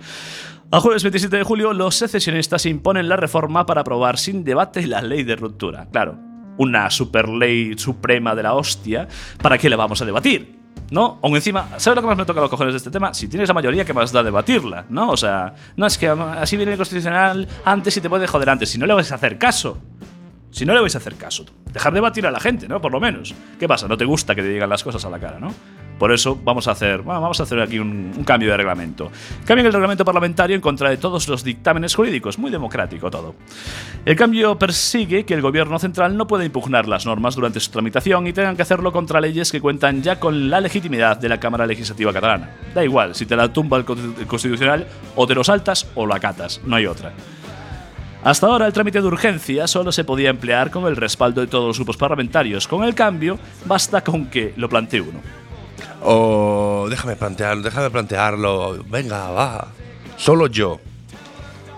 A 0.72 0.80
jueves 0.80 1.04
27 1.04 1.36
de 1.36 1.44
julio, 1.44 1.72
los 1.72 1.94
secesionistas 1.94 2.66
imponen 2.66 3.08
la 3.08 3.16
reforma 3.16 3.66
para 3.66 3.82
aprobar 3.82 4.18
sin 4.18 4.42
debate 4.42 4.84
la 4.88 5.00
ley 5.00 5.22
de 5.22 5.36
ruptura. 5.36 5.86
Claro, 5.92 6.18
una 6.56 6.90
super 6.90 7.28
ley 7.28 7.78
suprema 7.78 8.34
de 8.34 8.42
la 8.42 8.54
hostia, 8.54 9.06
¿para 9.40 9.56
qué 9.56 9.68
la 9.68 9.76
vamos 9.76 10.02
a 10.02 10.04
debatir? 10.04 10.63
¿No? 10.90 11.18
Aún 11.22 11.34
encima, 11.34 11.68
¿sabes 11.78 11.96
lo 11.96 12.02
que 12.02 12.08
más 12.08 12.16
me 12.16 12.24
toca 12.24 12.40
los 12.40 12.50
cojones 12.50 12.74
de 12.74 12.78
este 12.78 12.90
tema? 12.90 13.14
Si 13.14 13.26
tienes 13.28 13.48
la 13.48 13.54
mayoría, 13.54 13.84
¿qué 13.84 13.92
más 13.92 14.12
da 14.12 14.22
debatirla? 14.22 14.84
¿No? 14.90 15.10
O 15.10 15.16
sea, 15.16 15.54
no 15.76 15.86
es 15.86 15.98
que 15.98 16.08
así 16.08 16.56
viene 16.56 16.72
el 16.72 16.78
constitucional 16.78 17.48
antes 17.64 17.96
y 17.96 18.00
te 18.00 18.08
puede 18.08 18.26
joder 18.26 18.50
antes. 18.50 18.70
Si 18.70 18.78
no 18.78 18.86
le 18.86 18.94
vais 18.94 19.10
a 19.10 19.14
hacer 19.16 19.38
caso. 19.38 19.78
Si 20.50 20.64
no 20.64 20.72
le 20.72 20.80
vais 20.80 20.94
a 20.94 20.98
hacer 20.98 21.16
caso, 21.16 21.44
dejar 21.72 21.92
de 21.92 22.00
batir 22.00 22.26
a 22.28 22.30
la 22.30 22.38
gente, 22.38 22.68
¿no? 22.68 22.80
Por 22.80 22.92
lo 22.92 23.00
menos. 23.00 23.34
¿Qué 23.58 23.66
pasa? 23.66 23.88
No 23.88 23.96
te 23.96 24.04
gusta 24.04 24.36
que 24.36 24.42
te 24.42 24.48
digan 24.48 24.70
las 24.70 24.84
cosas 24.84 25.04
a 25.04 25.10
la 25.10 25.18
cara, 25.18 25.40
¿no? 25.40 25.52
Por 25.98 26.12
eso 26.12 26.38
vamos 26.42 26.68
a 26.68 26.72
hacer, 26.72 27.02
vamos 27.02 27.38
a 27.40 27.42
hacer 27.44 27.60
aquí 27.60 27.78
un, 27.78 28.12
un 28.16 28.24
cambio 28.24 28.50
de 28.50 28.56
reglamento. 28.56 29.10
Cambien 29.44 29.66
el 29.66 29.72
reglamento 29.72 30.04
parlamentario 30.04 30.56
en 30.56 30.60
contra 30.60 30.90
de 30.90 30.96
todos 30.96 31.28
los 31.28 31.44
dictámenes 31.44 31.94
jurídicos, 31.94 32.38
muy 32.38 32.50
democrático 32.50 33.10
todo. 33.10 33.34
El 34.04 34.16
cambio 34.16 34.58
persigue 34.58 35.24
que 35.24 35.34
el 35.34 35.42
gobierno 35.42 35.78
central 35.78 36.16
no 36.16 36.26
pueda 36.26 36.44
impugnar 36.44 36.88
las 36.88 37.06
normas 37.06 37.36
durante 37.36 37.60
su 37.60 37.70
tramitación 37.70 38.26
y 38.26 38.32
tengan 38.32 38.56
que 38.56 38.62
hacerlo 38.62 38.92
contra 38.92 39.20
leyes 39.20 39.52
que 39.52 39.60
cuentan 39.60 40.02
ya 40.02 40.18
con 40.18 40.50
la 40.50 40.60
legitimidad 40.60 41.16
de 41.16 41.28
la 41.28 41.40
Cámara 41.40 41.66
Legislativa 41.66 42.12
catalana. 42.12 42.50
Da 42.74 42.84
igual, 42.84 43.14
si 43.14 43.26
te 43.26 43.36
la 43.36 43.52
tumba 43.52 43.78
el 43.78 43.84
Constitucional, 43.84 44.86
o 45.16 45.26
te 45.26 45.34
lo 45.34 45.44
saltas 45.44 45.86
o 45.94 46.06
lo 46.06 46.14
acatas, 46.14 46.60
no 46.64 46.76
hay 46.76 46.86
otra. 46.86 47.12
Hasta 48.24 48.46
ahora 48.46 48.66
el 48.66 48.72
trámite 48.72 49.02
de 49.02 49.06
urgencia 49.06 49.66
solo 49.66 49.92
se 49.92 50.02
podía 50.02 50.30
emplear 50.30 50.70
con 50.70 50.86
el 50.86 50.96
respaldo 50.96 51.42
de 51.42 51.46
todos 51.46 51.66
los 51.66 51.76
grupos 51.76 51.98
parlamentarios. 51.98 52.66
Con 52.66 52.82
el 52.82 52.94
cambio, 52.94 53.38
basta 53.66 54.02
con 54.02 54.26
que 54.26 54.54
lo 54.56 54.68
plantee 54.68 55.02
uno. 55.02 55.20
O 56.02 56.86
déjame 56.90 57.16
plantearlo, 57.16 57.62
déjame 57.62 57.90
plantearlo. 57.90 58.84
Venga, 58.88 59.30
va. 59.30 59.68
Solo 60.16 60.46
yo. 60.46 60.78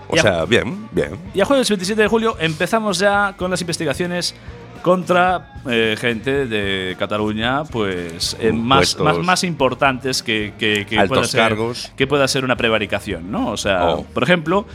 O 0.09 0.17
sea, 0.17 0.45
bien, 0.45 0.87
bien. 0.91 1.17
Y 1.33 1.41
a 1.41 1.45
jueves 1.45 1.69
27 1.69 2.01
de 2.01 2.07
julio 2.07 2.37
empezamos 2.39 2.97
ya 2.99 3.35
con 3.37 3.51
las 3.51 3.59
investigaciones 3.61 4.35
contra 4.81 5.53
eh, 5.69 5.97
gente 5.99 6.45
de 6.45 6.95
Cataluña, 6.97 7.65
pues 7.65 8.37
eh, 8.39 8.53
más, 8.53 8.97
más, 8.99 9.17
más 9.17 9.43
importantes 9.43 10.23
que, 10.23 10.53
que, 10.57 10.85
que 10.85 11.03
pueda 11.07 11.25
ser, 11.25 11.41
cargos. 11.41 11.91
que 11.97 12.07
pueda 12.07 12.25
ser 12.27 12.45
una 12.45 12.55
prevaricación, 12.55 13.29
¿no? 13.29 13.49
O 13.51 13.57
sea, 13.57 13.85
Oh. 13.85 14.03
por 14.05 14.23
ejemplo, 14.23 14.65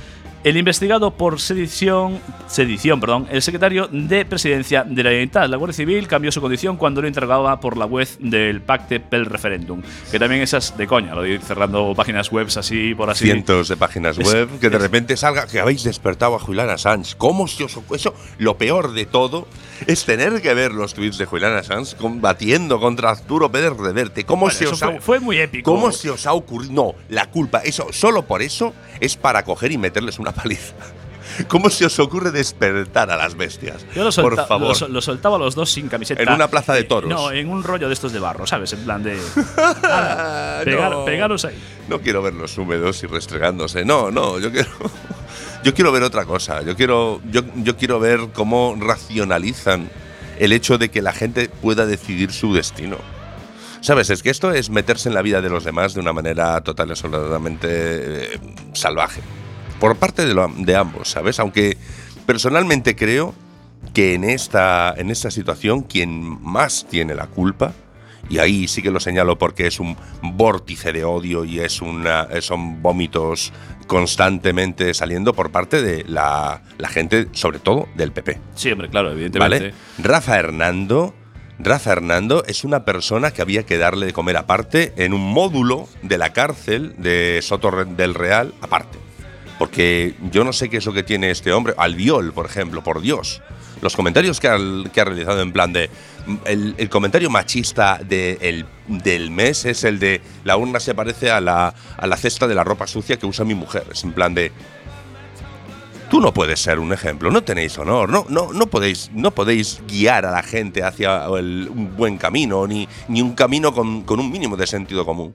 el 0.44 0.56
investigado 0.56 1.12
por 1.12 1.40
sedición, 1.40 2.18
sedición, 2.48 2.98
perdón, 3.00 3.28
el 3.30 3.42
secretario 3.42 3.88
de 3.92 4.24
Presidencia 4.24 4.82
de 4.82 5.02
la 5.04 5.10
Generalitat, 5.10 5.48
la 5.48 5.56
Guardia 5.56 5.76
Civil, 5.76 6.08
cambió 6.08 6.32
su 6.32 6.40
condición 6.40 6.76
cuando 6.76 7.00
lo 7.00 7.06
interrogaba 7.08 7.60
por 7.60 7.76
la 7.76 7.86
web 7.86 8.08
del 8.18 8.60
Pacte 8.60 8.98
pel 8.98 9.26
Referéndum, 9.26 9.82
que 10.10 10.18
también 10.18 10.42
esas 10.42 10.76
de 10.76 10.86
coña, 10.88 11.14
lo 11.14 11.22
de 11.22 11.30
ir 11.34 11.40
cerrando 11.42 11.94
páginas 11.94 12.30
web 12.32 12.48
así 12.56 12.94
por 12.94 13.08
así. 13.08 13.24
Cientos 13.26 13.68
de 13.68 13.76
páginas 13.76 14.18
Es- 14.18 14.26
web 14.32 14.48
que 14.60 14.68
de 14.68 14.76
es- 14.76 14.82
repente 14.82 15.16
salga 15.16 15.46
que 15.46 15.60
habéis 15.60 15.84
despertado 15.84 16.34
a 16.34 16.38
Julián 16.40 16.70
Assange. 16.70 17.14
¿Cómo 17.16 17.46
se 17.46 17.64
os 17.64 17.76
ocu- 17.76 17.94
Eso, 17.94 18.12
lo 18.38 18.58
peor 18.58 18.92
de 18.94 19.06
todo 19.06 19.46
es 19.86 20.04
tener 20.04 20.42
que 20.42 20.54
ver 20.54 20.72
los 20.72 20.94
tweets 20.94 21.18
de 21.18 21.26
Julián 21.26 21.52
Assange 21.54 21.94
combatiendo 21.96 22.80
contra 22.80 23.10
Arturo 23.10 23.50
Pérez 23.52 23.76
Reverte. 23.76 24.24
¿Cómo 24.24 24.42
Bueno, 24.46 24.58
se 24.58 24.66
os 24.66 24.78
fue, 24.80 24.96
ha 24.96 25.00
fue 25.00 25.20
muy 25.20 25.38
épico. 25.38 25.70
¿Cómo 25.70 25.92
se 25.92 26.10
os 26.10 26.26
ha 26.26 26.32
ocurrido? 26.32 26.72
No, 26.72 26.94
la 27.08 27.26
culpa, 27.26 27.60
eso, 27.64 27.86
solo 27.92 28.22
por 28.22 28.42
eso 28.42 28.72
es 28.98 29.16
para 29.16 29.44
coger 29.44 29.70
y 29.72 29.78
meterles 29.78 30.18
una 30.18 30.31
paliza. 30.32 30.74
¿Cómo 31.48 31.70
se 31.70 31.86
os 31.86 31.98
ocurre 31.98 32.30
despertar 32.30 33.10
a 33.10 33.16
las 33.16 33.34
bestias? 33.36 33.86
Yo 33.94 34.04
lo, 34.04 34.10
Por 34.12 34.34
solta- 34.36 34.46
favor. 34.46 34.78
lo, 34.82 34.88
lo 34.88 35.00
soltaba 35.00 35.36
a 35.36 35.38
los 35.38 35.54
dos 35.54 35.70
sin 35.70 35.88
camiseta. 35.88 36.22
En 36.22 36.30
una 36.30 36.48
plaza 36.48 36.74
de 36.74 36.84
toros. 36.84 37.08
No, 37.08 37.30
en 37.32 37.48
un 37.48 37.62
rollo 37.64 37.86
de 37.88 37.94
estos 37.94 38.12
de 38.12 38.18
barro, 38.20 38.46
¿sabes? 38.46 38.70
En 38.74 38.80
plan 38.84 39.02
de. 39.02 39.16
Pegar- 40.64 40.90
no. 40.90 41.04
Pegaros 41.04 41.44
ahí. 41.44 41.56
No 41.88 42.00
quiero 42.00 42.22
verlos 42.22 42.56
húmedos 42.58 43.02
y 43.02 43.06
restregándose. 43.06 43.84
No, 43.84 44.10
no, 44.10 44.38
yo 44.38 44.50
quiero. 44.52 44.68
Yo 45.64 45.72
quiero 45.74 45.92
ver 45.92 46.02
otra 46.02 46.24
cosa. 46.24 46.60
Yo 46.62 46.74
quiero, 46.74 47.20
yo, 47.30 47.42
yo 47.54 47.76
quiero 47.76 48.00
ver 48.00 48.18
cómo 48.34 48.76
racionalizan 48.80 49.88
el 50.40 50.52
hecho 50.52 50.76
de 50.76 50.88
que 50.90 51.02
la 51.02 51.12
gente 51.12 51.48
pueda 51.48 51.86
decidir 51.86 52.32
su 52.32 52.52
destino. 52.52 52.96
¿Sabes? 53.80 54.10
Es 54.10 54.24
que 54.24 54.30
esto 54.30 54.50
es 54.50 54.70
meterse 54.70 55.08
en 55.08 55.14
la 55.14 55.22
vida 55.22 55.40
de 55.40 55.48
los 55.50 55.62
demás 55.62 55.94
de 55.94 56.00
una 56.00 56.12
manera 56.12 56.60
total 56.62 56.88
y 56.88 56.90
absolutamente 56.90 57.68
eh, 58.34 58.40
salvaje. 58.72 59.20
Por 59.82 59.96
parte 59.96 60.24
de, 60.24 60.32
lo- 60.32 60.46
de 60.48 60.76
ambos, 60.76 61.08
¿sabes? 61.10 61.40
Aunque 61.40 61.76
personalmente 62.24 62.94
creo 62.94 63.34
que 63.92 64.14
en 64.14 64.22
esta, 64.22 64.94
en 64.96 65.10
esta 65.10 65.30
situación 65.32 65.82
quien 65.82 66.40
más 66.40 66.86
tiene 66.88 67.16
la 67.16 67.26
culpa, 67.26 67.72
y 68.30 68.38
ahí 68.38 68.68
sí 68.68 68.80
que 68.80 68.92
lo 68.92 69.00
señalo 69.00 69.36
porque 69.38 69.66
es 69.66 69.80
un 69.80 69.96
vórtice 70.22 70.92
de 70.92 71.02
odio 71.04 71.44
y 71.44 71.58
es 71.58 71.82
una, 71.82 72.28
son 72.40 72.80
vómitos 72.80 73.52
constantemente 73.88 74.94
saliendo 74.94 75.34
por 75.34 75.50
parte 75.50 75.82
de 75.82 76.04
la, 76.04 76.62
la 76.78 76.88
gente, 76.88 77.26
sobre 77.32 77.58
todo 77.58 77.88
del 77.96 78.12
PP. 78.12 78.38
Sí, 78.54 78.70
hombre, 78.70 78.88
claro, 78.88 79.10
evidentemente. 79.10 79.58
¿Vale? 79.70 79.74
Rafa 79.98 80.38
Hernando. 80.38 81.12
Rafa 81.58 81.92
Hernando 81.92 82.44
es 82.46 82.62
una 82.64 82.84
persona 82.84 83.32
que 83.32 83.42
había 83.42 83.64
que 83.64 83.78
darle 83.78 84.06
de 84.06 84.12
comer 84.12 84.36
aparte 84.36 84.92
en 84.96 85.12
un 85.12 85.20
módulo 85.32 85.88
de 86.02 86.18
la 86.18 86.32
cárcel 86.32 86.94
de 86.98 87.40
Soto 87.42 87.70
del 87.84 88.14
Real 88.14 88.54
aparte. 88.60 88.98
Porque 89.62 90.14
yo 90.32 90.42
no 90.42 90.52
sé 90.52 90.68
qué 90.68 90.78
es 90.78 90.86
lo 90.86 90.92
que 90.92 91.04
tiene 91.04 91.30
este 91.30 91.52
hombre. 91.52 91.72
Albiol, 91.76 92.32
por 92.32 92.46
ejemplo, 92.46 92.82
por 92.82 93.00
Dios. 93.00 93.40
Los 93.80 93.94
comentarios 93.94 94.40
que 94.40 94.48
ha, 94.48 94.56
que 94.92 95.00
ha 95.00 95.04
realizado 95.04 95.40
en 95.40 95.52
plan 95.52 95.72
de. 95.72 95.88
El, 96.46 96.74
el 96.78 96.88
comentario 96.88 97.30
machista 97.30 98.00
de 98.04 98.38
el- 98.40 98.66
del 98.88 99.30
mes 99.30 99.64
es 99.64 99.84
el 99.84 100.00
de 100.00 100.20
la 100.42 100.56
urna 100.56 100.80
se 100.80 100.96
parece 100.96 101.30
a 101.30 101.40
la, 101.40 101.72
a 101.96 102.06
la 102.08 102.16
cesta 102.16 102.48
de 102.48 102.56
la 102.56 102.64
ropa 102.64 102.88
sucia 102.88 103.16
que 103.18 103.24
usa 103.24 103.44
mi 103.44 103.54
mujer. 103.54 103.84
Es 103.92 104.02
en 104.02 104.12
plan 104.12 104.34
de. 104.34 104.50
Tú 106.10 106.20
no 106.20 106.34
puedes 106.34 106.58
ser 106.58 106.80
un 106.80 106.92
ejemplo, 106.92 107.30
no 107.30 107.44
tenéis 107.44 107.78
honor, 107.78 108.08
no, 108.08 108.26
no, 108.28 108.52
no, 108.52 108.66
podéis, 108.66 109.12
no 109.14 109.30
podéis 109.30 109.80
guiar 109.86 110.26
a 110.26 110.32
la 110.32 110.42
gente 110.42 110.82
hacia 110.82 111.26
el- 111.38 111.68
un 111.72 111.96
buen 111.96 112.18
camino, 112.18 112.66
ni, 112.66 112.88
ni 113.06 113.22
un 113.22 113.34
camino 113.36 113.72
con, 113.72 114.02
con 114.02 114.18
un 114.18 114.28
mínimo 114.28 114.56
de 114.56 114.66
sentido 114.66 115.06
común. 115.06 115.32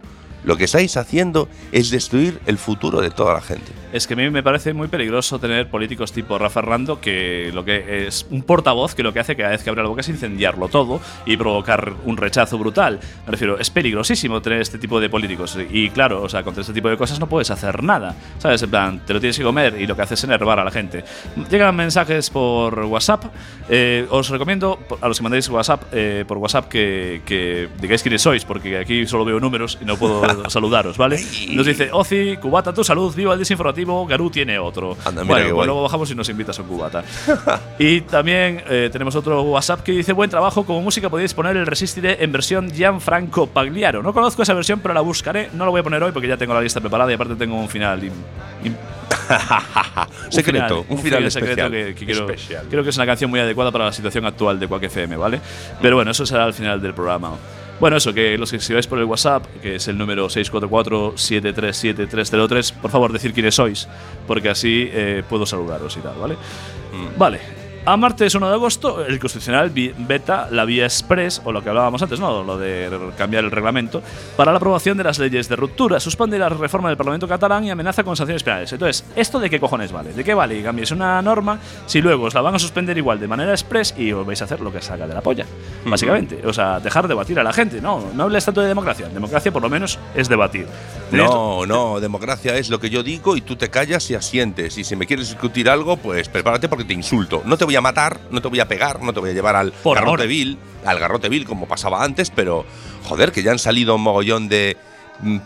Lo 0.48 0.56
que 0.56 0.64
estáis 0.64 0.96
haciendo 0.96 1.50
es 1.74 1.90
destruir 1.90 2.40
el 2.46 2.58
futuro 2.58 3.02
de 3.02 3.10
toda 3.10 3.34
la 3.34 3.42
gente. 3.42 3.70
Es 3.92 4.08
que 4.08 4.14
a 4.14 4.18
mí 4.18 4.30
me 4.30 4.42
parece 4.44 4.72
muy 4.74 4.88
peligroso 4.88 5.40
tener 5.40 5.70
políticos 5.70 6.14
tipo 6.14 6.38
Rafa 6.38 6.62
Hernando 6.62 7.02
que 7.02 7.52
lo 7.54 7.66
que 7.66 8.08
es 8.08 8.26
un 8.30 8.44
portavoz 8.44 8.96
que 8.96 9.04
lo 9.04 9.12
que 9.12 9.20
hace 9.20 9.36
cada 9.36 9.50
vez 9.50 9.62
que 9.62 9.70
abre 9.70 9.84
la 9.84 9.90
boca 9.90 10.00
es 10.02 10.08
incendiarlo 10.08 10.70
todo 10.70 11.02
y 11.26 11.36
provocar 11.36 11.96
un 12.06 12.16
rechazo 12.16 12.58
brutal. 12.58 13.02
Me 13.26 13.32
refiero, 13.32 13.60
es 13.60 13.70
peligrosísimo 13.70 14.42
tener 14.42 14.62
este 14.62 14.78
tipo 14.78 15.02
de 15.02 15.10
políticos 15.10 15.58
y 15.70 15.90
claro, 15.90 16.24
o 16.24 16.30
sea, 16.30 16.44
contra 16.44 16.62
este 16.62 16.72
tipo 16.72 16.88
de 16.88 16.96
cosas 16.96 17.20
no 17.20 17.28
puedes 17.28 17.52
hacer 17.52 17.84
nada. 17.84 18.16
¿Sabes? 18.38 18.64
En 18.64 18.70
plan, 18.70 19.02
te 19.06 19.14
lo 19.14 19.20
tienes 19.20 19.38
que 19.38 19.44
comer 19.44 19.76
y 19.82 19.86
lo 19.86 19.98
que 19.98 20.04
haces 20.04 20.20
es 20.20 20.24
enervar 20.24 20.60
a 20.60 20.64
la 20.64 20.72
gente. 20.72 21.04
Llegan 21.50 21.76
mensajes 21.76 22.30
por 22.30 22.86
WhatsApp. 22.86 23.26
eh, 23.68 24.08
os 24.10 24.30
recomiendo 24.30 24.80
a 25.02 25.10
los 25.10 25.18
que 25.18 25.24
mandéis 25.24 25.50
WhatsApp 25.50 25.84
eh, 25.92 26.24
por 26.26 26.38
WhatsApp 26.38 26.70
que, 26.70 27.22
que 27.26 27.68
digáis 27.82 28.02
quiénes 28.02 28.22
sois, 28.22 28.46
porque 28.46 28.78
aquí 28.78 29.06
solo 29.06 29.26
veo 29.26 29.42
números 29.42 29.78
y 29.82 29.86
no 29.86 29.98
puedo 29.98 30.37
saludaros, 30.50 30.98
¿vale? 30.98 31.20
Nos 31.52 31.66
dice 31.66 31.90
Ozi, 31.92 32.38
Cubata, 32.38 32.74
tu 32.74 32.84
salud, 32.84 33.14
viva 33.16 33.34
el 33.34 33.40
desinformativo, 33.40 34.06
Garú 34.06 34.30
tiene 34.30 34.58
otro. 34.60 34.98
Anda, 35.06 35.24
mira 35.24 35.36
bueno, 35.36 35.56
pues 35.56 35.66
luego 35.68 35.84
bajamos 35.84 36.12
y 36.12 36.16
nos 36.16 36.30
invitas 36.30 36.58
a 36.60 36.62
un 36.62 36.68
cubata. 36.68 37.04
y 37.80 38.02
también 38.02 38.64
eh, 38.70 38.90
tenemos 38.92 39.16
otro 39.16 39.42
WhatsApp 39.44 39.82
que 39.82 39.92
dice: 39.92 40.14
Buen 40.14 40.30
trabajo, 40.30 40.66
como 40.66 40.82
música 40.82 41.10
podéis 41.10 41.34
poner 41.34 41.58
el 41.58 41.66
Resistiré 41.66 42.24
en 42.24 42.32
versión 42.32 42.72
Gianfranco 42.72 43.48
Pagliaro. 43.48 44.02
No 44.04 44.14
conozco 44.14 44.44
esa 44.44 44.54
versión, 44.54 44.80
pero 44.80 44.94
la 44.94 45.02
buscaré. 45.02 45.50
No 45.54 45.66
la 45.66 45.72
voy 45.72 45.80
a 45.82 45.84
poner 45.84 46.02
hoy 46.04 46.12
porque 46.12 46.28
ya 46.28 46.38
tengo 46.38 46.54
la 46.54 46.62
lista 46.62 46.80
preparada 46.82 47.12
y 47.12 47.16
aparte 47.16 47.36
tengo 47.36 47.56
un 47.56 47.70
final. 47.70 48.02
im- 48.04 48.76
secreto, 50.30 50.86
un 50.90 51.00
final, 51.00 51.30
secreto 51.32 51.62
especial. 51.66 51.72
que, 51.72 51.96
que 51.96 52.06
quiero, 52.06 52.26
Especial. 52.30 52.66
creo 52.70 52.84
que 52.84 52.90
es 52.90 52.96
una 52.98 53.06
canción 53.06 53.30
muy 53.30 53.40
adecuada 53.40 53.72
para 53.72 53.86
la 53.86 53.92
situación 53.92 54.26
actual 54.26 54.60
de 54.60 54.68
Quack 54.68 54.84
FM, 54.84 55.18
¿vale? 55.18 55.40
Pero 55.82 55.96
bueno, 55.96 56.12
eso 56.12 56.26
será 56.26 56.44
al 56.46 56.54
final 56.54 56.82
del 56.82 56.94
programa. 56.94 57.32
Bueno, 57.80 57.98
eso, 57.98 58.14
que 58.14 58.38
los 58.38 58.50
que 58.50 58.58
escribáis 58.58 58.88
por 58.88 59.00
el 59.00 59.06
WhatsApp, 59.06 59.46
que 59.62 59.76
es 59.76 59.88
el 59.88 59.98
número 59.98 60.28
644-737-303, 60.28 62.74
por 62.74 62.90
favor, 62.90 63.14
decir 63.14 63.34
quiénes 63.34 63.56
sois, 63.56 63.88
porque 64.26 64.50
así 64.50 64.90
eh, 64.92 65.24
puedo 65.30 65.46
saludaros 65.46 65.96
y 65.96 66.00
tal, 66.00 66.16
¿vale? 66.20 66.36
Vale. 67.18 67.57
A 67.88 67.96
martes 67.96 68.36
1 68.36 68.50
de 68.50 68.54
agosto, 68.54 69.06
el 69.06 69.18
Constitucional 69.18 69.72
veta 69.72 70.50
la 70.52 70.66
vía 70.66 70.84
express, 70.84 71.42
o 71.46 71.54
lo 71.54 71.64
que 71.64 71.70
hablábamos 71.70 72.02
antes, 72.02 72.20
¿no? 72.20 72.44
Lo 72.44 72.58
de 72.58 72.90
cambiar 73.18 73.46
el 73.46 73.50
reglamento, 73.50 74.04
para 74.36 74.52
la 74.52 74.58
aprobación 74.58 74.98
de 74.98 75.06
las 75.06 75.20
leyes 75.20 75.48
de 75.48 75.56
ruptura. 75.56 75.98
Suspende 76.02 76.38
la 76.38 76.50
reforma 76.50 76.90
del 76.90 76.98
Parlamento 76.98 77.30
catalán 77.30 77.64
y 77.64 77.72
amenaza 77.72 78.04
con 78.04 78.18
sanciones 78.18 78.44
penales. 78.44 78.74
Entonces, 78.74 79.06
¿esto 79.16 79.40
de 79.40 79.50
qué 79.50 79.62
cojones 79.62 79.94
vale? 79.94 80.12
¿De 80.12 80.22
qué 80.26 80.34
vale 80.34 80.58
que 80.58 80.64
cambies 80.64 80.92
una 80.92 81.22
norma 81.22 81.60
si 81.86 82.02
luego 82.02 82.26
os 82.26 82.34
la 82.34 82.42
van 82.42 82.56
a 82.56 82.60
suspender 82.60 82.98
igual 82.98 83.22
de 83.22 83.28
manera 83.30 83.52
express 83.52 83.96
y 83.98 84.12
os 84.12 84.26
vais 84.26 84.42
a 84.42 84.44
hacer 84.44 84.60
lo 84.60 84.70
que 84.70 84.82
salga 84.82 85.08
de 85.08 85.14
la 85.14 85.22
polla? 85.22 85.46
Básicamente. 85.86 86.42
O 86.46 86.52
sea, 86.52 86.82
dejar 86.82 87.08
debatir 87.08 87.40
a 87.40 87.44
la 87.44 87.54
gente. 87.54 87.80
No, 87.80 88.04
no 88.14 88.24
hables 88.24 88.44
tanto 88.44 88.60
de 88.60 88.68
democracia. 88.68 89.08
Democracia, 89.08 89.54
por 89.54 89.62
lo 89.62 89.70
menos, 89.70 89.98
es 90.14 90.28
debatir. 90.28 90.68
De 91.10 91.20
No, 91.20 91.66
no, 91.66 92.02
democracia 92.02 92.58
es 92.58 92.70
lo 92.70 92.82
que 92.82 92.90
yo 92.90 93.02
digo 93.02 93.38
y 93.38 93.42
tú 93.42 93.56
te 93.56 93.70
callas 93.70 94.12
y 94.12 94.16
asientes. 94.16 94.78
Y 94.78 94.84
si 94.84 94.98
me 94.98 95.08
quieres 95.08 95.30
discutir 95.30 95.70
algo, 95.70 95.96
pues 95.96 96.28
prepárate 96.28 96.68
porque 96.68 96.84
te 96.84 96.94
insulto. 96.94 97.44
No 97.46 97.56
te 97.56 97.64
voy 97.64 97.77
a 97.77 97.77
matar, 97.82 98.20
no 98.32 98.42
te 98.42 98.48
voy 98.48 98.60
a 98.60 98.68
pegar, 98.68 99.02
no 99.02 99.14
te 99.14 99.20
voy 99.20 99.32
a 99.32 99.34
llevar 99.34 99.56
al 99.56 99.72
Por 99.72 99.96
garrote 99.96 100.28
vil, 100.28 100.58
al 100.86 101.00
garrote 101.00 101.30
vil 101.30 101.46
como 101.46 101.68
pasaba 101.68 102.04
antes, 102.04 102.30
pero 102.30 102.66
joder, 103.04 103.32
que 103.32 103.44
ya 103.44 103.52
han 103.52 103.60
salido 103.60 103.96
un 103.96 104.02
mogollón 104.02 104.48
de 104.50 104.78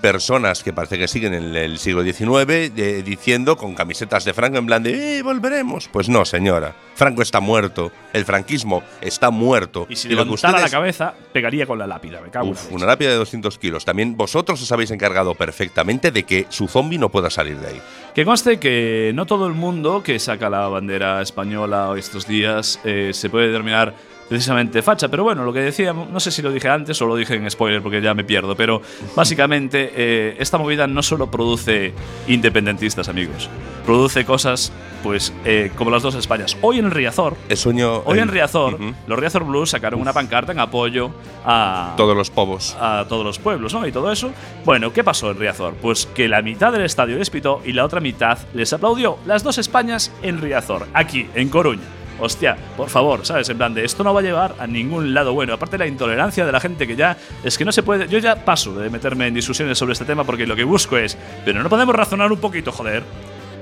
personas 0.01 0.63
que 0.63 0.73
parece 0.73 0.97
que 0.97 1.07
siguen 1.07 1.33
en 1.33 1.55
el 1.55 1.77
siglo 1.77 2.03
XIX 2.03 2.25
eh, 2.49 3.01
diciendo 3.05 3.57
con 3.57 3.75
camisetas 3.75 4.25
de 4.25 4.33
Franco 4.33 4.57
en 4.57 4.65
plan 4.65 4.83
de 4.83 5.19
¡eh, 5.19 5.23
volveremos! 5.23 5.89
Pues 5.91 6.09
no, 6.09 6.25
señora. 6.25 6.75
Franco 6.95 7.21
está 7.21 7.39
muerto. 7.39 7.91
El 8.13 8.25
franquismo 8.25 8.83
está 9.01 9.29
muerto. 9.31 9.87
Y 9.89 9.95
si 9.95 10.09
lo 10.09 10.17
que 10.17 10.25
levantara 10.25 10.51
la 10.51 10.57
ustedes- 10.65 10.71
cabeza, 10.71 11.13
pegaría 11.33 11.65
con 11.65 11.79
la 11.79 11.87
lápida. 11.87 12.21
Me 12.21 12.29
cago 12.29 12.49
Uf, 12.49 12.71
una 12.71 12.85
lápida 12.85 13.09
de 13.09 13.15
200 13.15 13.57
kilos. 13.57 13.85
También 13.85 14.15
vosotros 14.17 14.61
os 14.61 14.71
habéis 14.71 14.91
encargado 14.91 15.33
perfectamente 15.35 16.11
de 16.11 16.23
que 16.23 16.45
su 16.49 16.67
zombie 16.67 16.97
no 16.99 17.09
pueda 17.09 17.29
salir 17.29 17.57
de 17.57 17.67
ahí. 17.67 17.81
Que 18.13 18.25
conste 18.25 18.59
que 18.59 19.11
no 19.15 19.25
todo 19.25 19.47
el 19.47 19.53
mundo 19.53 20.03
que 20.03 20.19
saca 20.19 20.49
la 20.49 20.67
bandera 20.67 21.21
española 21.21 21.93
estos 21.97 22.27
días 22.27 22.79
eh, 22.83 23.11
se 23.13 23.29
puede 23.29 23.47
denominar 23.47 23.93
precisamente 24.31 24.81
facha, 24.81 25.09
pero 25.09 25.25
bueno, 25.25 25.43
lo 25.43 25.51
que 25.51 25.59
decía, 25.59 25.91
no 25.91 26.17
sé 26.21 26.31
si 26.31 26.41
lo 26.41 26.53
dije 26.53 26.69
antes 26.69 27.01
o 27.01 27.05
lo 27.05 27.17
dije 27.17 27.35
en 27.35 27.51
spoiler 27.51 27.81
porque 27.81 28.01
ya 28.01 28.13
me 28.13 28.23
pierdo, 28.23 28.55
pero 28.55 28.81
básicamente 29.13 29.91
eh, 29.93 30.37
esta 30.39 30.57
movida 30.57 30.87
no 30.87 31.03
solo 31.03 31.29
produce 31.29 31.93
independentistas, 32.29 33.09
amigos, 33.09 33.49
produce 33.85 34.23
cosas 34.23 34.71
pues 35.03 35.33
eh, 35.43 35.69
como 35.75 35.91
las 35.91 36.01
dos 36.01 36.15
Españas. 36.15 36.55
Hoy 36.61 36.79
en 36.79 36.91
Riazor, 36.91 37.35
El 37.49 37.57
sueño. 37.57 38.03
hoy 38.05 38.13
el- 38.13 38.19
en 38.19 38.27
Riazor, 38.29 38.79
los 39.05 39.19
Riazor 39.19 39.43
Blues 39.43 39.71
sacaron 39.71 39.99
una 39.99 40.13
pancarta 40.13 40.53
en 40.53 40.59
apoyo 40.59 41.11
a 41.43 41.93
Todos 41.97 42.15
los 42.15 42.29
povos. 42.29 42.77
a 42.79 43.03
todos 43.09 43.25
los 43.25 43.37
pueblos, 43.37 43.73
¿no? 43.73 43.85
Y 43.85 43.91
todo 43.91 44.13
eso. 44.13 44.31
Bueno, 44.63 44.93
¿qué 44.93 45.03
pasó 45.03 45.29
en 45.31 45.39
Riazor? 45.39 45.73
Pues 45.81 46.05
que 46.05 46.29
la 46.29 46.41
mitad 46.41 46.71
del 46.71 46.83
estadio 46.83 47.17
les 47.17 47.29
pitó 47.29 47.61
y 47.65 47.73
la 47.73 47.83
otra 47.83 47.99
mitad 47.99 48.37
les 48.53 48.71
aplaudió. 48.71 49.17
Las 49.25 49.43
dos 49.43 49.57
Españas 49.57 50.09
en 50.21 50.39
Riazor, 50.39 50.87
aquí, 50.93 51.27
en 51.35 51.49
Coruña. 51.49 51.81
Hostia, 52.21 52.55
por 52.77 52.89
favor, 52.89 53.25
¿sabes? 53.25 53.49
En 53.49 53.57
plan 53.57 53.73
de 53.73 53.83
esto 53.83 54.03
no 54.03 54.13
va 54.13 54.19
a 54.21 54.23
llevar 54.23 54.55
a 54.59 54.67
ningún 54.67 55.13
lado 55.13 55.33
bueno. 55.33 55.53
Aparte 55.53 55.77
la 55.77 55.87
intolerancia 55.87 56.45
de 56.45 56.51
la 56.51 56.59
gente 56.59 56.85
que 56.87 56.95
ya 56.95 57.17
es 57.43 57.57
que 57.57 57.65
no 57.65 57.71
se 57.71 57.83
puede. 57.83 58.07
Yo 58.07 58.19
ya 58.19 58.35
paso 58.45 58.73
de 58.75 58.89
meterme 58.89 59.27
en 59.27 59.33
discusiones 59.33 59.77
sobre 59.77 59.93
este 59.93 60.05
tema 60.05 60.23
porque 60.23 60.45
lo 60.45 60.55
que 60.55 60.63
busco 60.63 60.97
es. 60.97 61.17
Pero 61.43 61.61
no 61.63 61.69
podemos 61.69 61.95
razonar 61.95 62.31
un 62.31 62.39
poquito, 62.39 62.71
joder. 62.71 63.03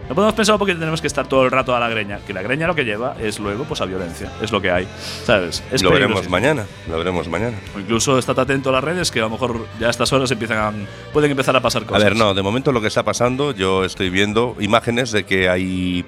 No 0.09 0.15
podemos 0.15 0.33
pensar 0.33 0.55
un 0.55 0.59
poquito, 0.59 0.79
tenemos 0.79 1.01
que 1.01 1.07
estar 1.07 1.27
todo 1.27 1.45
el 1.45 1.51
rato 1.51 1.75
a 1.75 1.79
la 1.79 1.87
greña. 1.87 2.17
Que 2.25 2.33
la 2.33 2.41
greña 2.41 2.65
lo 2.65 2.73
que 2.73 2.83
lleva 2.83 3.15
es 3.21 3.37
luego 3.39 3.63
pues 3.65 3.79
a 3.81 3.85
violencia. 3.85 4.31
Es 4.41 4.51
lo 4.51 4.59
que 4.59 4.71
hay. 4.71 4.87
¿Sabes? 5.23 5.63
Es 5.71 5.83
lo 5.83 5.91
veremos 5.91 6.27
mañana. 6.29 6.65
Lo 6.89 6.97
veremos 6.97 7.27
mañana. 7.29 7.55
O 7.75 7.79
incluso 7.79 8.17
estate 8.17 8.41
atento 8.41 8.69
a 8.69 8.71
las 8.73 8.83
redes 8.83 9.11
que 9.11 9.19
a 9.19 9.23
lo 9.23 9.29
mejor 9.29 9.67
ya 9.79 9.85
a 9.85 9.89
estas 9.91 10.11
horas 10.11 10.31
empiezan 10.31 10.57
a- 10.57 10.73
pueden 11.13 11.29
empezar 11.29 11.55
a 11.55 11.61
pasar 11.61 11.83
A 11.83 11.85
cosas. 11.85 12.03
ver, 12.03 12.15
no, 12.15 12.33
de 12.33 12.41
momento 12.41 12.71
lo 12.71 12.81
que 12.81 12.87
está 12.87 13.03
pasando, 13.03 13.51
yo 13.53 13.85
estoy 13.85 14.09
viendo 14.09 14.55
imágenes 14.59 15.11
de 15.11 15.25
que 15.25 15.47
hay 15.47 16.03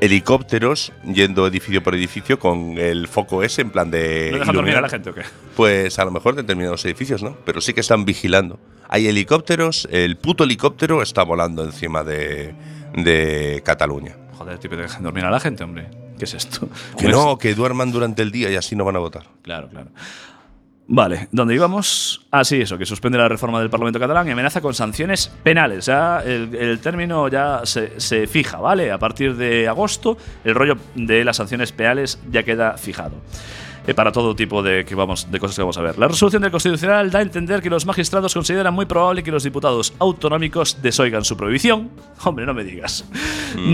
helicópteros 0.00 0.92
yendo 1.04 1.46
edificio 1.46 1.82
por 1.82 1.94
edificio 1.94 2.38
con 2.38 2.78
el 2.78 3.08
foco 3.08 3.42
ese 3.42 3.62
en 3.62 3.70
plan 3.70 3.90
de. 3.90 4.30
¿No 4.32 4.38
dejan 4.38 4.54
dormir 4.54 4.76
a 4.76 4.80
la 4.80 4.88
gente 4.88 5.10
o 5.10 5.14
qué? 5.14 5.22
Pues 5.56 5.98
a 5.98 6.04
lo 6.04 6.10
mejor 6.10 6.34
determinados 6.34 6.84
edificios, 6.84 7.22
¿no? 7.22 7.36
Pero 7.44 7.60
sí 7.60 7.72
que 7.72 7.80
están 7.80 8.04
vigilando. 8.04 8.58
Hay 8.88 9.08
helicópteros, 9.08 9.88
el 9.90 10.16
puto 10.16 10.44
helicóptero 10.44 11.02
está 11.02 11.22
volando 11.24 11.64
encima 11.64 12.04
de, 12.04 12.54
de 12.94 13.62
Cataluña. 13.64 14.16
Joder, 14.34 14.58
tío, 14.58 14.70
que 14.70 14.76
dejan 14.76 15.02
dormir 15.02 15.24
a 15.24 15.30
la 15.30 15.40
gente, 15.40 15.64
hombre. 15.64 15.88
¿Qué 16.18 16.24
es 16.24 16.34
esto? 16.34 16.68
Que 16.98 17.08
no, 17.08 17.36
que 17.38 17.54
duerman 17.54 17.90
durante 17.92 18.22
el 18.22 18.30
día 18.30 18.50
y 18.50 18.56
así 18.56 18.76
no 18.76 18.84
van 18.84 18.96
a 18.96 19.00
votar. 19.00 19.24
Claro, 19.42 19.68
claro. 19.68 19.90
Vale, 20.88 21.28
¿dónde 21.32 21.54
íbamos? 21.54 22.24
Ah, 22.30 22.44
sí, 22.44 22.60
eso, 22.60 22.78
que 22.78 22.86
suspende 22.86 23.18
la 23.18 23.28
reforma 23.28 23.58
del 23.58 23.70
Parlamento 23.70 23.98
catalán 23.98 24.28
y 24.28 24.30
amenaza 24.30 24.60
con 24.60 24.72
sanciones 24.72 25.32
penales. 25.42 25.86
Ya 25.86 26.20
el, 26.20 26.54
el 26.54 26.78
término 26.78 27.26
ya 27.26 27.62
se, 27.64 27.98
se 27.98 28.28
fija, 28.28 28.58
¿vale? 28.58 28.92
A 28.92 28.98
partir 28.98 29.34
de 29.34 29.66
agosto, 29.66 30.16
el 30.44 30.54
rollo 30.54 30.76
de 30.94 31.24
las 31.24 31.38
sanciones 31.38 31.72
penales 31.72 32.20
ya 32.30 32.44
queda 32.44 32.76
fijado. 32.76 33.16
Eh, 33.86 33.94
para 33.94 34.10
todo 34.12 34.34
tipo 34.34 34.62
de, 34.62 34.84
que 34.84 34.94
vamos, 34.94 35.30
de 35.30 35.38
cosas 35.38 35.56
que 35.56 35.62
vamos 35.62 35.78
a 35.78 35.82
ver. 35.82 35.98
La 35.98 36.08
resolución 36.08 36.42
del 36.42 36.50
Constitucional 36.50 37.10
da 37.10 37.20
a 37.20 37.22
entender 37.22 37.62
que 37.62 37.70
los 37.70 37.86
magistrados 37.86 38.34
consideran 38.34 38.74
muy 38.74 38.86
probable 38.86 39.22
que 39.22 39.30
los 39.30 39.44
diputados 39.44 39.94
autonómicos 39.98 40.82
desoigan 40.82 41.24
su 41.24 41.36
prohibición. 41.36 41.90
Hombre, 42.24 42.46
no 42.46 42.54
me 42.54 42.64
digas. 42.64 43.04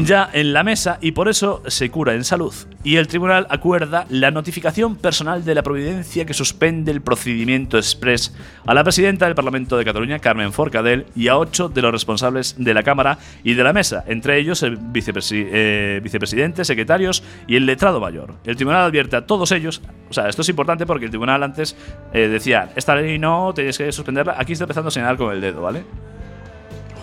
Ya 0.05 0.29
en 0.33 0.53
la 0.53 0.63
mesa 0.65 0.99
y 1.01 1.13
por 1.13 1.29
eso 1.29 1.63
se 1.67 1.91
cura 1.91 2.15
en 2.15 2.25
salud. 2.25 2.53
Y 2.85 2.97
el 2.97 3.07
tribunal 3.09 3.47
acuerda 3.51 4.07
la 4.11 4.31
notificación 4.31 4.97
personal 4.97 5.45
de 5.45 5.55
la 5.55 5.63
providencia 5.63 6.25
que 6.27 6.35
suspende 6.35 6.91
el 6.93 7.01
procedimiento 7.01 7.79
express 7.79 8.35
a 8.67 8.75
la 8.75 8.83
presidenta 8.85 9.27
del 9.27 9.35
Parlamento 9.35 9.77
de 9.77 9.85
Cataluña, 9.85 10.19
Carmen 10.19 10.53
Forcadell, 10.53 11.07
y 11.17 11.29
a 11.29 11.39
ocho 11.39 11.69
de 11.69 11.81
los 11.83 11.91
responsables 11.93 12.55
de 12.59 12.75
la 12.75 12.83
Cámara 12.83 13.19
y 13.45 13.55
de 13.55 13.65
la 13.65 13.73
mesa, 13.73 14.05
entre 14.07 14.39
ellos 14.39 14.63
el 14.63 14.79
vicepresi- 14.79 15.49
eh, 15.51 16.01
vicepresidente, 16.03 16.65
secretarios 16.65 17.23
y 17.47 17.57
el 17.57 17.67
letrado 17.67 18.01
mayor. 18.01 18.35
El 18.45 18.57
tribunal 18.57 18.83
advierte 18.85 19.17
a 19.17 19.27
todos 19.27 19.53
ellos, 19.53 19.81
o 20.13 20.15
sea, 20.15 20.29
esto 20.29 20.43
es 20.43 20.49
importante 20.51 20.85
porque 20.85 21.07
el 21.07 21.11
tribunal 21.11 21.43
antes 21.43 21.75
eh, 22.13 22.29
decía, 22.29 22.71
esta 22.77 22.95
ley 22.95 23.19
no, 23.19 23.55
tenéis 23.55 23.79
que 23.79 23.91
suspenderla, 23.91 24.35
aquí 24.37 24.53
está 24.53 24.65
empezando 24.65 24.89
a 24.89 24.91
señalar 24.91 25.17
con 25.17 25.33
el 25.33 25.41
dedo, 25.41 25.63
¿vale? 25.63 25.85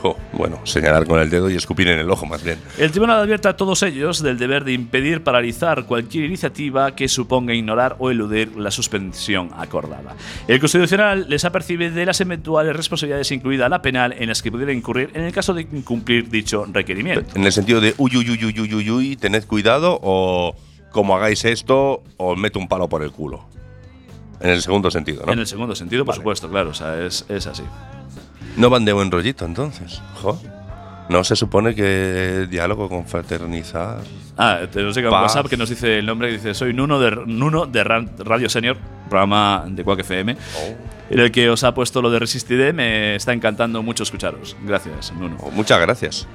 Jo, 0.04 0.16
bueno, 0.32 0.60
señalar 0.64 1.08
con 1.08 1.20
el 1.20 1.28
dedo 1.32 1.50
y 1.50 1.56
escupir 1.56 1.88
en 1.88 1.98
el 1.98 2.12
ojo, 2.12 2.28
más 2.28 2.44
bien. 2.44 2.60
El 2.78 2.92
tribunal 2.92 3.18
advierte 3.18 3.48
a 3.48 3.58
todos 3.58 3.82
ellos 3.82 4.22
del 4.22 4.38
deber 4.38 4.64
de 4.64 4.74
impedir 4.74 5.24
paralizar 5.24 5.86
cualquier 5.86 6.26
iniciativa 6.26 6.96
que 6.96 7.08
suponga 7.08 7.56
ignorar 7.56 7.96
o 7.98 8.12
eludir 8.12 8.56
la 8.56 8.70
suspensión 8.70 9.50
acordada. 9.58 10.16
El 10.48 10.60
Constitucional 10.60 11.26
les 11.30 11.46
apercibe 11.46 11.90
de 11.90 12.06
las 12.06 12.22
eventuales 12.22 12.76
responsabilidades, 12.76 13.32
incluida 13.32 13.68
la 13.70 13.82
penal, 13.82 14.14
en 14.20 14.30
las 14.30 14.44
que 14.44 14.52
pudiera 14.52 14.72
incurrir 14.72 15.10
en 15.16 15.24
el 15.24 15.34
caso 15.34 15.56
de 15.56 15.64
incumplir 15.64 16.30
dicho 16.30 16.68
requerimiento. 16.72 17.36
En 17.36 17.44
el 17.44 17.52
sentido 17.52 17.82
de 17.82 17.96
uy, 17.98 18.16
uy, 18.16 18.30
uy, 18.30 18.46
uy, 18.46 18.60
uy, 18.62 18.74
uy, 18.76 18.92
uy, 18.92 19.16
tened 19.16 19.46
cuidado 19.46 20.00
o 20.04 20.56
como 20.92 21.16
hagáis 21.16 21.46
esto, 21.46 22.04
os 22.18 22.38
meto 22.38 22.60
un 22.60 22.68
palo 22.68 22.88
por 22.90 23.04
el 23.04 23.12
culo. 23.12 23.46
En 24.42 24.50
el 24.52 24.62
segundo 24.62 24.90
sentido, 24.90 25.26
¿no? 25.26 25.34
En 25.34 25.40
el 25.40 25.48
segundo 25.48 25.76
sentido, 25.76 26.06
por 26.06 26.16
supuesto, 26.16 26.50
claro, 26.50 26.70
o 26.70 26.74
sea, 26.74 26.98
es, 27.06 27.26
es 27.30 27.46
así. 27.48 27.64
No 28.56 28.70
van 28.70 28.86
de 28.86 28.94
buen 28.94 29.12
rollito, 29.12 29.46
entonces. 29.46 30.02
Jo. 30.22 30.40
No 31.10 31.24
se 31.24 31.36
supone 31.36 31.74
que 31.74 32.48
diálogo 32.50 32.88
con 32.88 33.06
fraternizar. 33.06 33.98
Ah, 34.38 34.60
tenemos 34.72 34.96
que. 34.96 35.08
WhatsApp 35.08 35.48
que 35.48 35.58
nos 35.58 35.68
dice 35.70 35.98
el 36.00 36.06
nombre, 36.06 36.28
que 36.30 36.34
dice, 36.36 36.54
soy 36.54 36.72
Nuno 36.74 37.00
de, 37.00 37.12
Nuno 37.26 37.66
de 37.66 37.84
Ra- 37.84 38.06
Radio 38.20 38.48
Senior, 38.48 38.78
programa 39.10 39.66
de 39.68 39.84
Quack 39.84 40.02
FM, 40.02 40.34
Oh. 40.38 40.76
en 41.10 41.20
el 41.20 41.32
que 41.32 41.50
os 41.50 41.64
ha 41.64 41.74
puesto 41.74 42.02
lo 42.04 42.12
de 42.12 42.20
Resistiré, 42.20 42.72
me 42.74 43.16
está 43.16 43.34
encantando 43.34 43.82
mucho 43.82 44.04
escucharos. 44.04 44.56
Gracias, 44.64 45.12
Nuno. 45.14 45.36
Oh, 45.42 45.50
muchas 45.52 45.80
gracias. 45.82 46.28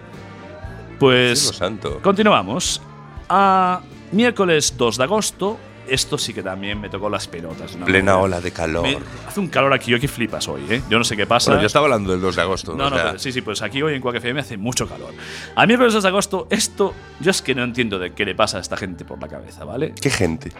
Pues 0.98 1.38
santo. 1.40 2.00
continuamos. 2.02 2.82
A 3.28 3.80
miércoles 4.14 4.74
2 4.78 4.96
de 4.98 5.04
agosto, 5.04 5.58
esto 5.86 6.16
sí 6.16 6.32
que 6.32 6.42
también 6.42 6.80
me 6.80 6.88
tocó 6.88 7.10
las 7.10 7.28
pelotas. 7.28 7.76
¿no? 7.76 7.84
Plena 7.84 8.16
ola 8.18 8.40
de 8.40 8.50
calor. 8.52 8.82
Me- 8.84 8.98
hace 9.28 9.38
un 9.40 9.48
calor 9.48 9.72
aquí 9.74 9.98
que 9.98 10.08
flipas 10.08 10.48
hoy, 10.48 10.62
¿eh? 10.70 10.82
Yo 10.88 10.96
no 10.98 11.04
sé 11.04 11.16
qué 11.16 11.26
pasa. 11.26 11.50
Bueno, 11.50 11.60
yo 11.62 11.66
estaba 11.66 11.84
hablando 11.86 12.12
del 12.12 12.20
2 12.22 12.36
de 12.36 12.42
agosto. 12.42 12.74
No, 12.74 12.88
no, 12.88 12.96
pero 12.96 13.18
sí, 13.18 13.32
sí, 13.32 13.42
pues 13.42 13.60
aquí 13.60 13.82
hoy 13.82 13.94
en 13.94 14.00
Quack 14.00 14.16
FM 14.16 14.40
hace 14.40 14.56
mucho 14.56 14.88
calor. 14.88 15.12
A 15.54 15.66
miércoles 15.66 15.92
2 15.92 16.02
de 16.02 16.08
agosto, 16.08 16.46
esto 16.50 16.94
yo 17.20 17.30
es 17.30 17.42
que 17.42 17.54
no 17.54 17.62
entiendo 17.64 17.98
de 17.98 18.12
qué 18.14 18.24
le 18.24 18.34
pasa 18.34 18.58
a 18.58 18.60
esta 18.62 18.76
gente 18.78 19.04
por 19.04 19.20
la 19.20 19.28
cabeza, 19.28 19.64
¿vale? 19.64 19.92
¿Qué 20.00 20.08
gente? 20.10 20.52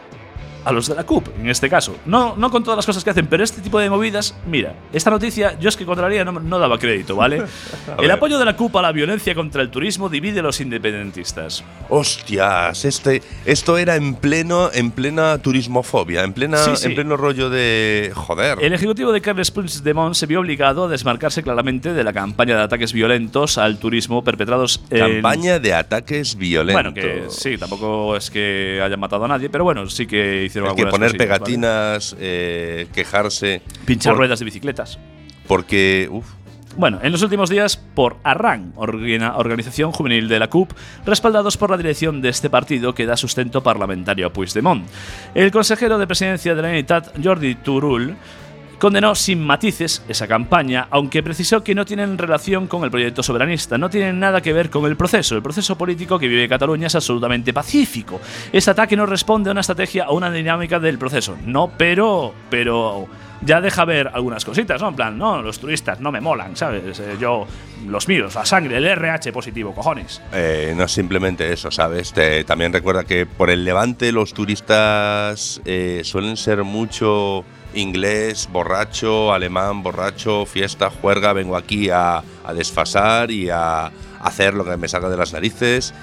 A 0.65 0.73
los 0.73 0.89
de 0.89 0.95
la 0.95 1.05
CUP, 1.05 1.29
en 1.39 1.49
este 1.51 1.69
caso. 1.69 1.97
No, 2.07 2.35
no 2.37 2.51
con 2.51 2.63
todas 2.65 2.77
las 2.77 2.87
cosas 2.87 3.05
que 3.05 3.11
hacen, 3.11 3.27
pero 3.27 3.45
este 3.45 3.61
tipo 3.61 3.79
de 3.79 3.91
movidas, 3.91 4.35
mira, 4.47 4.75
esta 4.93 5.11
noticia 5.11 5.59
yo 5.59 5.69
es 5.69 5.77
que 5.77 5.85
contra 5.85 6.09
la 6.09 6.15
ley 6.15 6.25
no, 6.25 6.33
no 6.33 6.59
daba 6.59 6.79
crédito, 6.79 7.17
¿vale? 7.17 7.43
El 7.99 8.11
apoyo 8.11 8.39
de 8.39 8.45
la 8.45 8.57
CUP 8.57 8.75
a 8.77 8.83
la 8.83 8.93
violencia 8.93 9.35
contra 9.35 9.61
el 9.63 9.71
turismo 9.71 10.09
divide 10.09 10.41
a 10.41 10.43
los 10.43 10.61
independentistas. 10.61 11.63
Hostias, 11.89 12.85
este, 12.85 13.23
esto 13.45 13.77
era 13.79 13.97
en 13.97 14.15
pleno, 14.15 14.71
en 14.73 14.91
plena 14.91 15.39
turismofobia, 15.39 16.23
en 16.23 16.33
plena, 16.33 16.59
Sí, 16.59 16.71
sí. 16.77 16.87
en 16.87 16.95
pleno 16.95 17.17
rollo 17.17 17.51
de 17.51 18.11
joder. 18.15 18.59
El 18.63 18.73
ejecutivo 18.73 19.11
de 19.13 19.21
Carles 19.21 19.51
Puigdemont 19.51 20.15
se 20.15 20.27
vio 20.27 20.41
obligado 20.41 20.85
a 20.85 20.89
desmarcarse 20.89 21.43
claramente 21.43 21.93
de 21.93 22.05
la 22.05 22.13
campaña 22.13 22.57
de 22.57 22.63
ataques 22.63 22.93
violentos 22.93 23.59
al 23.59 23.79
turismo 23.79 24.23
perpetrados 24.25 24.81
en- 24.91 25.15
Campaña 25.15 25.59
de 25.59 25.75
ataques 25.75 26.37
violentos. 26.37 26.83
Bueno, 26.83 26.95
que 26.95 27.25
sí, 27.31 27.59
tampoco 27.59 28.17
es 28.17 28.31
que 28.31 28.81
hayan 28.83 29.01
matado 29.01 29.25
a 29.25 29.29
nadie, 29.29 29.49
pero 29.51 29.65
bueno, 29.65 29.89
sí 29.89 30.07
que 30.07 30.45
hicieron 30.55 30.71
Es 30.71 30.77
que 30.77 30.91
poner 30.91 31.11
cosillas, 31.11 31.13
¿vale? 31.13 31.19
pegatinas, 31.45 32.17
eh, 32.19 32.87
quejarse. 32.95 33.63
Pinchar 33.85 34.13
por- 34.13 34.19
ruedas 34.19 34.39
de 34.39 34.45
bicicletas. 34.45 34.99
Porque, 35.47 36.09
uf, 36.11 36.27
Bueno, 36.77 36.99
en 37.03 37.13
los 37.13 37.23
últimos 37.23 37.51
días, 37.51 37.77
por 37.77 38.17
Arran, 38.25 38.73
organización 38.77 39.93
juvenil 39.93 40.27
de 40.27 40.41
la 40.41 40.49
CUP, 40.49 40.73
respaldados 41.07 41.57
por 41.57 41.71
la 41.71 41.77
dirección 41.77 42.21
de 42.21 42.31
este 42.31 42.51
partido 42.51 42.95
que 42.95 43.07
da 43.07 43.17
sustento 43.17 43.63
parlamentario 43.63 44.27
a 44.27 44.33
Puigdemont. 44.33 44.85
El 45.37 45.53
consejero 45.53 45.99
de 45.99 46.07
presidencia 46.09 46.53
de 46.55 46.63
la 46.63 46.69
Unidad, 46.71 47.13
Jordi 47.23 47.55
Turul, 47.55 48.17
condenó 48.85 49.15
sin 49.15 49.41
matices 49.41 50.05
esa 50.11 50.29
campaña, 50.29 50.89
aunque 50.91 51.23
precisó 51.23 51.65
que 51.65 51.75
no 51.75 51.87
tienen 51.87 52.19
relación 52.19 52.67
con 52.67 52.85
el 52.85 52.91
proyecto 52.91 53.23
soberanista, 53.23 53.79
no 53.79 53.89
tienen 53.89 54.21
nada 54.21 54.43
que 54.43 54.53
ver 54.53 54.69
con 54.69 54.85
el 54.85 54.95
proceso. 54.95 55.35
El 55.37 55.43
proceso 55.43 55.79
político 55.79 56.19
que 56.19 56.29
vive 56.29 56.47
Cataluña 56.47 56.89
es 56.89 56.95
absolutamente 56.95 57.55
pacífico. 57.55 58.21
Este 58.53 58.71
ataque 58.71 58.95
no 58.95 59.07
responde 59.07 59.49
a 59.49 59.53
una 59.53 59.63
estrategia 59.63 60.11
o 60.11 60.17
una 60.19 60.31
dinámica 60.31 60.79
del 60.79 60.99
proceso. 60.99 61.35
No, 61.47 61.73
pero, 61.79 62.35
pero 62.51 63.09
ya 63.41 63.63
deja 63.63 63.87
ver 63.87 64.11
algunas 64.13 64.45
cositas, 64.45 64.79
¿no? 64.83 64.91
En 64.91 64.97
plan, 64.97 65.17
no, 65.17 65.41
los 65.41 65.59
turistas 65.59 65.99
no 66.01 66.13
me 66.13 66.21
molan, 66.21 66.55
¿sabes? 66.55 67.01
Eh, 67.01 67.17
yo, 67.19 67.47
los 67.87 68.07
míos, 68.07 68.35
la 68.35 68.45
sangre, 68.45 68.77
el 68.77 68.85
RH 68.85 69.33
positivo, 69.33 69.75
cojones. 69.75 70.21
eh, 70.35 70.75
no 70.77 70.85
es 70.85 70.93
simplemente 70.93 71.51
eso, 71.51 71.71
¿sabes? 71.71 72.13
También 72.45 72.71
recuerda 72.71 73.05
que 73.05 73.25
por 73.25 73.49
el 73.49 73.65
levante 73.65 74.13
los 74.13 74.35
turistas 74.35 75.63
eh, 75.65 76.03
suelen 76.05 76.37
ser 76.37 76.65
mucho 76.65 77.47
inglés, 77.75 78.49
borracho, 78.51 79.33
alemán, 79.33 79.83
borracho, 79.83 80.47
fiesta, 80.47 80.91
juerga, 80.91 81.33
vengo 81.33 81.57
aquí 81.57 81.91
a, 81.91 82.23
a 82.45 82.55
desfasar 82.55 83.31
y 83.31 83.51
a 83.51 83.91
hacer 84.21 84.55
lo 84.55 84.65
que 84.65 84.77
me 84.77 84.89
salga 84.89 85.09
de 85.09 85.17
las 85.17 85.33
narices. 85.33 85.95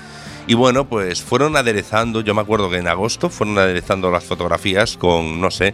Y 0.48 0.54
bueno, 0.54 0.88
pues 0.88 1.22
fueron 1.22 1.56
aderezando, 1.56 2.22
yo 2.22 2.34
me 2.34 2.42
acuerdo 2.42 2.70
que 2.70 2.78
en 2.78 2.88
agosto 2.88 3.30
fueron 3.30 3.58
aderezando 3.58 4.10
las 4.12 4.24
fotografías 4.24 4.98
con, 4.98 5.40
no 5.40 5.52
sé, 5.52 5.74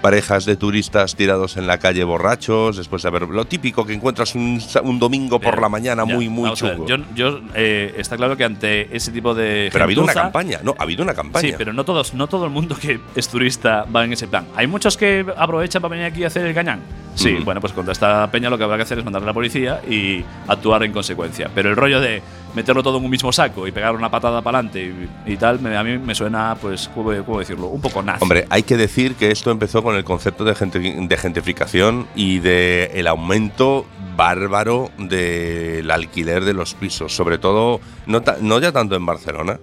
parejas 0.00 0.44
de 0.44 0.56
turistas 0.56 1.16
tirados 1.16 1.56
en 1.56 1.66
la 1.66 1.78
calle 1.78 2.04
borrachos, 2.04 2.76
después 2.76 3.02
de 3.02 3.08
haber 3.08 3.22
lo 3.22 3.44
típico 3.44 3.84
que 3.84 3.94
encuentras 3.94 4.34
un, 4.34 4.60
un 4.82 4.98
domingo 4.98 5.40
por 5.40 5.60
la 5.60 5.68
mañana 5.68 6.04
ya, 6.06 6.14
muy, 6.14 6.28
muy 6.28 6.50
ver, 6.50 6.58
chungo. 6.58 6.86
yo, 6.86 6.96
yo, 7.14 7.40
eh, 7.54 7.94
está 7.96 8.16
claro 8.16 8.36
que 8.36 8.44
ante 8.44 8.94
ese 8.94 9.10
tipo 9.12 9.34
de. 9.34 9.68
Pero 9.72 9.82
ha 9.82 9.86
habido 9.86 10.02
una 10.02 10.14
campaña, 10.14 10.60
no, 10.62 10.74
ha 10.78 10.82
habido 10.82 11.02
una 11.02 11.14
campaña. 11.14 11.48
Sí, 11.48 11.54
pero 11.56 11.72
no 11.72 11.84
todos, 11.84 12.14
no 12.14 12.26
todo 12.26 12.44
el 12.44 12.50
mundo 12.50 12.76
que 12.80 13.00
es 13.14 13.28
turista 13.28 13.84
va 13.94 14.04
en 14.04 14.12
ese 14.12 14.28
plan. 14.28 14.46
Hay 14.56 14.66
muchos 14.66 14.96
que 14.96 15.26
aprovechan 15.36 15.82
para 15.82 15.92
venir 15.92 16.06
aquí 16.06 16.24
a 16.24 16.28
hacer 16.28 16.46
el 16.46 16.54
cañán. 16.54 16.80
Sí, 17.18 17.32
bueno, 17.44 17.60
pues 17.60 17.72
contra 17.72 17.92
esta 17.92 18.30
peña 18.30 18.48
lo 18.50 18.56
que 18.58 18.64
habrá 18.64 18.76
que 18.76 18.82
hacer 18.84 18.98
es 18.98 19.04
mandarle 19.04 19.26
a 19.26 19.30
la 19.30 19.34
policía 19.34 19.80
y 19.88 20.24
actuar 20.46 20.82
en 20.84 20.92
consecuencia. 20.92 21.50
Pero 21.54 21.70
el 21.70 21.76
rollo 21.76 22.00
de 22.00 22.22
meterlo 22.54 22.82
todo 22.82 22.98
en 22.98 23.04
un 23.04 23.10
mismo 23.10 23.32
saco 23.32 23.66
y 23.66 23.72
pegar 23.72 23.94
una 23.94 24.10
patada 24.10 24.40
para 24.40 24.58
adelante 24.58 25.08
y, 25.26 25.32
y 25.32 25.36
tal, 25.36 25.60
me- 25.60 25.76
a 25.76 25.82
mí 25.84 25.98
me 25.98 26.14
suena, 26.14 26.56
pues, 26.60 26.88
¿cómo, 26.94 27.12
cómo 27.24 27.38
decirlo? 27.40 27.66
Un 27.66 27.80
poco 27.80 28.02
nazi. 28.02 28.22
Hombre, 28.22 28.46
hay 28.50 28.62
que 28.62 28.76
decir 28.76 29.14
que 29.16 29.30
esto 29.30 29.50
empezó 29.50 29.82
con 29.82 29.96
el 29.96 30.04
concepto 30.04 30.44
de, 30.44 30.54
de 30.54 31.16
gentrificación 31.16 32.06
y 32.14 32.38
de 32.38 32.90
el 32.94 33.06
aumento 33.06 33.84
bárbaro 34.16 34.90
del 34.98 35.90
alquiler 35.90 36.44
de 36.44 36.54
los 36.54 36.74
pisos, 36.74 37.14
sobre 37.14 37.38
todo 37.38 37.80
no, 38.06 38.22
ta- 38.22 38.36
no 38.40 38.58
ya 38.58 38.72
tanto 38.72 38.96
en 38.96 39.06
Barcelona 39.06 39.60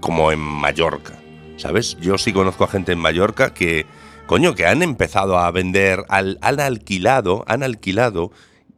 como 0.00 0.30
en 0.30 0.38
Mallorca, 0.38 1.14
¿sabes? 1.56 1.96
Yo 2.00 2.18
sí 2.18 2.32
conozco 2.32 2.64
a 2.64 2.68
gente 2.68 2.92
en 2.92 2.98
Mallorca 3.00 3.52
que 3.52 3.86
coño 4.28 4.54
que 4.54 4.66
han 4.66 4.82
empezado 4.82 5.38
a 5.38 5.50
vender 5.50 6.04
al, 6.10 6.38
han 6.42 6.60
alquilado, 6.60 7.44
han 7.48 7.62
alquilado 7.62 8.30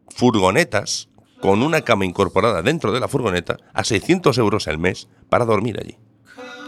furgonetas 0.09 1.09
con 1.41 1.63
una 1.63 1.81
cama 1.83 2.05
incorporada 2.05 2.63
dentro 2.63 2.93
de 2.93 3.01
la 3.01 3.09
furgoneta 3.09 3.57
a 3.75 3.83
600 3.83 4.39
euros 4.39 4.69
al 4.69 4.79
mes 4.79 5.09
para 5.29 5.45
dormir 5.45 5.79
allí. 5.81 5.99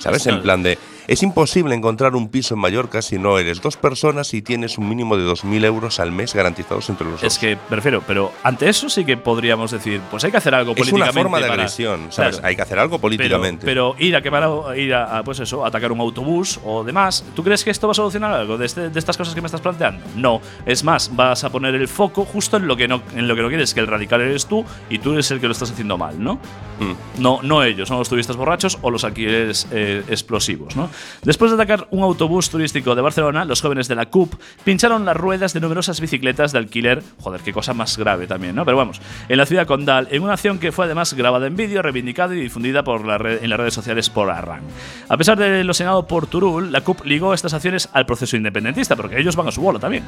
¿Sabes? 0.00 0.26
En 0.26 0.42
plan 0.42 0.64
de, 0.64 0.78
es 1.08 1.22
imposible 1.22 1.74
encontrar 1.74 2.14
un 2.14 2.28
piso 2.28 2.54
en 2.54 2.60
Mallorca 2.60 3.02
si 3.02 3.18
no 3.18 3.38
eres 3.38 3.60
dos 3.60 3.76
personas 3.76 4.32
y 4.34 4.42
tienes 4.42 4.78
un 4.78 4.88
mínimo 4.88 5.16
de 5.16 5.24
2.000 5.24 5.64
euros 5.64 6.00
al 6.00 6.12
mes 6.12 6.34
garantizados 6.34 6.88
entre 6.90 7.06
los 7.06 7.20
dos. 7.20 7.24
Es 7.32 7.38
que 7.38 7.56
prefiero, 7.56 8.02
pero 8.06 8.32
ante 8.42 8.68
eso 8.68 8.88
sí 8.88 9.04
que 9.04 9.16
podríamos 9.16 9.70
decir, 9.70 10.00
pues 10.10 10.24
hay 10.24 10.30
que 10.30 10.36
hacer 10.36 10.54
algo 10.54 10.72
Es 10.72 10.78
una 10.80 10.90
políticamente. 10.90 11.22
forma 11.22 11.38
de 11.38 11.42
para- 11.44 11.54
agresión, 11.54 12.06
¿sabes? 12.10 12.36
Claro. 12.36 12.48
Hay 12.48 12.56
que 12.56 12.62
hacer 12.62 12.78
algo 12.78 12.98
políticamente. 12.98 13.64
Pero, 13.64 13.94
pero 13.94 14.04
ir 14.06 14.16
a 14.16 14.22
quemar, 14.22 14.48
ir 14.78 14.94
a, 14.94 15.22
pues 15.24 15.40
eso, 15.40 15.64
atacar 15.64 15.92
un 15.92 16.00
autobús 16.00 16.60
o 16.64 16.84
demás, 16.84 17.24
¿tú 17.34 17.42
crees 17.42 17.64
que 17.64 17.70
esto 17.70 17.86
va 17.88 17.92
a 17.92 17.94
solucionar 17.94 18.32
algo 18.32 18.56
de, 18.58 18.66
este- 18.66 18.90
de 18.90 18.98
estas 18.98 19.16
cosas 19.16 19.34
que 19.34 19.40
me 19.40 19.46
estás 19.46 19.60
planteando? 19.60 20.04
No. 20.16 20.40
Es 20.66 20.84
más, 20.84 21.14
vas 21.14 21.44
a 21.44 21.50
poner 21.50 21.74
el 21.74 21.88
foco 21.88 22.24
justo 22.24 22.56
en 22.56 22.66
lo 22.66 22.76
que 22.76 22.88
no, 22.88 23.02
en 23.14 23.28
lo 23.28 23.34
que 23.36 23.42
no 23.42 23.48
quieres, 23.48 23.74
que 23.74 23.80
el 23.80 23.86
radical 23.86 24.20
eres 24.20 24.46
tú 24.46 24.64
y 24.90 24.98
tú 24.98 25.12
eres 25.12 25.30
el 25.30 25.40
que 25.40 25.46
lo 25.46 25.52
estás 25.52 25.70
haciendo 25.70 25.98
mal, 25.98 26.22
¿no? 26.22 26.34
Mm. 26.80 27.20
No, 27.22 27.40
no 27.42 27.62
ellos, 27.62 27.88
son 27.88 27.98
los 27.98 28.08
turistas 28.08 28.36
borrachos 28.36 28.78
o 28.82 28.90
los 28.90 29.04
alquileres 29.04 29.66
eh, 29.72 30.02
explosivos, 30.08 30.76
¿no? 30.76 30.90
Después 31.22 31.50
de 31.50 31.56
atacar 31.56 31.88
un 31.90 32.02
autobús 32.02 32.50
turístico 32.50 32.94
de 32.94 33.02
Barcelona, 33.02 33.44
los 33.44 33.60
jóvenes 33.60 33.88
de 33.88 33.94
la 33.94 34.06
CUP 34.06 34.34
pincharon 34.64 35.04
las 35.04 35.16
ruedas 35.16 35.52
de 35.52 35.60
numerosas 35.60 36.00
bicicletas 36.00 36.52
de 36.52 36.58
alquiler. 36.58 37.02
Joder, 37.20 37.40
qué 37.40 37.52
cosa 37.52 37.74
más 37.74 37.96
grave 37.96 38.26
también, 38.26 38.54
¿no? 38.54 38.64
Pero 38.64 38.76
vamos, 38.76 39.00
en 39.28 39.36
la 39.36 39.46
ciudad 39.46 39.66
condal, 39.66 40.08
en 40.10 40.22
una 40.22 40.34
acción 40.34 40.58
que 40.58 40.72
fue 40.72 40.86
además 40.86 41.14
grabada 41.14 41.46
en 41.46 41.56
vídeo, 41.56 41.82
reivindicada 41.82 42.34
y 42.34 42.40
difundida 42.40 42.82
por 42.82 43.00
en 43.02 43.50
las 43.50 43.58
redes 43.58 43.74
sociales 43.74 44.10
por 44.10 44.30
Arran. 44.30 44.62
A 45.08 45.16
pesar 45.16 45.38
de 45.38 45.64
lo 45.64 45.74
senado 45.74 46.06
por 46.06 46.26
Turul, 46.26 46.72
la 46.72 46.82
CUP 46.82 47.04
ligó 47.04 47.34
estas 47.34 47.54
acciones 47.54 47.88
al 47.92 48.06
proceso 48.06 48.36
independentista, 48.36 48.96
porque 48.96 49.18
ellos 49.18 49.36
van 49.36 49.48
a 49.48 49.52
su 49.52 49.60
bola 49.60 49.78
también. 49.78 50.04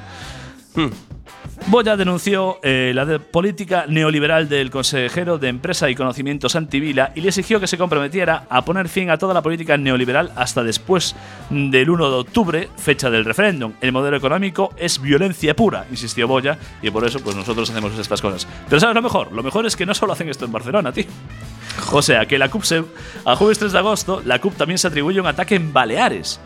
Boya 1.66 1.96
denunció 1.96 2.58
eh, 2.62 2.92
la 2.94 3.18
política 3.18 3.86
neoliberal 3.88 4.50
del 4.50 4.70
consejero 4.70 5.38
de 5.38 5.48
Empresa 5.48 5.88
y 5.88 5.94
Conocimientos 5.94 6.56
Antivila 6.56 7.12
y 7.14 7.22
le 7.22 7.28
exigió 7.28 7.58
que 7.58 7.66
se 7.66 7.78
comprometiera 7.78 8.44
a 8.50 8.64
poner 8.64 8.88
fin 8.88 9.08
a 9.08 9.16
toda 9.16 9.32
la 9.32 9.40
política 9.40 9.78
neoliberal 9.78 10.30
hasta 10.36 10.62
después 10.62 11.16
del 11.48 11.88
1 11.88 12.10
de 12.10 12.16
octubre, 12.16 12.68
fecha 12.76 13.08
del 13.08 13.24
referéndum. 13.24 13.72
El 13.80 13.92
modelo 13.92 14.16
económico 14.16 14.74
es 14.76 15.00
violencia 15.00 15.56
pura, 15.56 15.86
insistió 15.90 16.28
Boya, 16.28 16.58
y 16.82 16.90
por 16.90 17.04
eso 17.04 17.20
pues 17.20 17.34
nosotros 17.34 17.70
hacemos 17.70 17.98
estas 17.98 18.20
cosas. 18.20 18.46
Pero 18.68 18.78
¿sabes 18.78 18.94
lo 18.94 19.02
mejor? 19.02 19.32
Lo 19.32 19.42
mejor 19.42 19.64
es 19.64 19.74
que 19.74 19.86
no 19.86 19.94
solo 19.94 20.12
hacen 20.12 20.28
esto 20.28 20.44
en 20.44 20.52
Barcelona, 20.52 20.92
tío. 20.92 21.06
O 21.92 22.02
sea, 22.02 22.26
que 22.26 22.38
la 22.38 22.50
CUP 22.50 22.62
se, 22.62 22.84
a 23.24 23.36
jueves 23.36 23.58
3 23.58 23.72
de 23.72 23.78
agosto, 23.78 24.22
la 24.24 24.38
CUP 24.38 24.54
también 24.54 24.78
se 24.78 24.88
atribuye 24.88 25.18
un 25.18 25.26
ataque 25.26 25.54
en 25.54 25.72
Baleares 25.72 26.40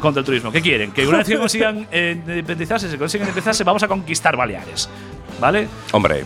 contra 0.00 0.20
el 0.20 0.26
turismo. 0.26 0.52
¿Qué 0.52 0.60
quieren? 0.60 0.92
Que 0.92 1.06
una 1.06 1.18
vez 1.18 1.28
que 1.28 1.38
consigan 1.38 1.86
eh, 1.90 2.16
independizarse, 2.16 2.90
se 2.90 2.98
consiguen 2.98 3.26
independizarse, 3.26 3.64
vamos 3.64 3.82
a 3.82 3.88
conquistar 3.88 4.36
Baleares. 4.36 4.88
¿Vale? 5.40 5.68
Hombre, 5.92 6.24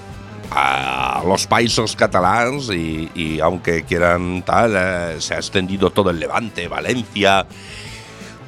a 0.51 1.23
los 1.27 1.47
países 1.47 1.95
catalanes 1.97 2.69
y, 2.71 3.11
y 3.15 3.41
aunque 3.41 3.85
quieran 3.85 4.43
tal, 4.43 4.75
eh, 4.77 5.21
se 5.21 5.35
ha 5.35 5.39
extendido 5.39 5.91
todo 5.91 6.11
el 6.11 6.19
Levante, 6.19 6.69
Valencia, 6.69 7.47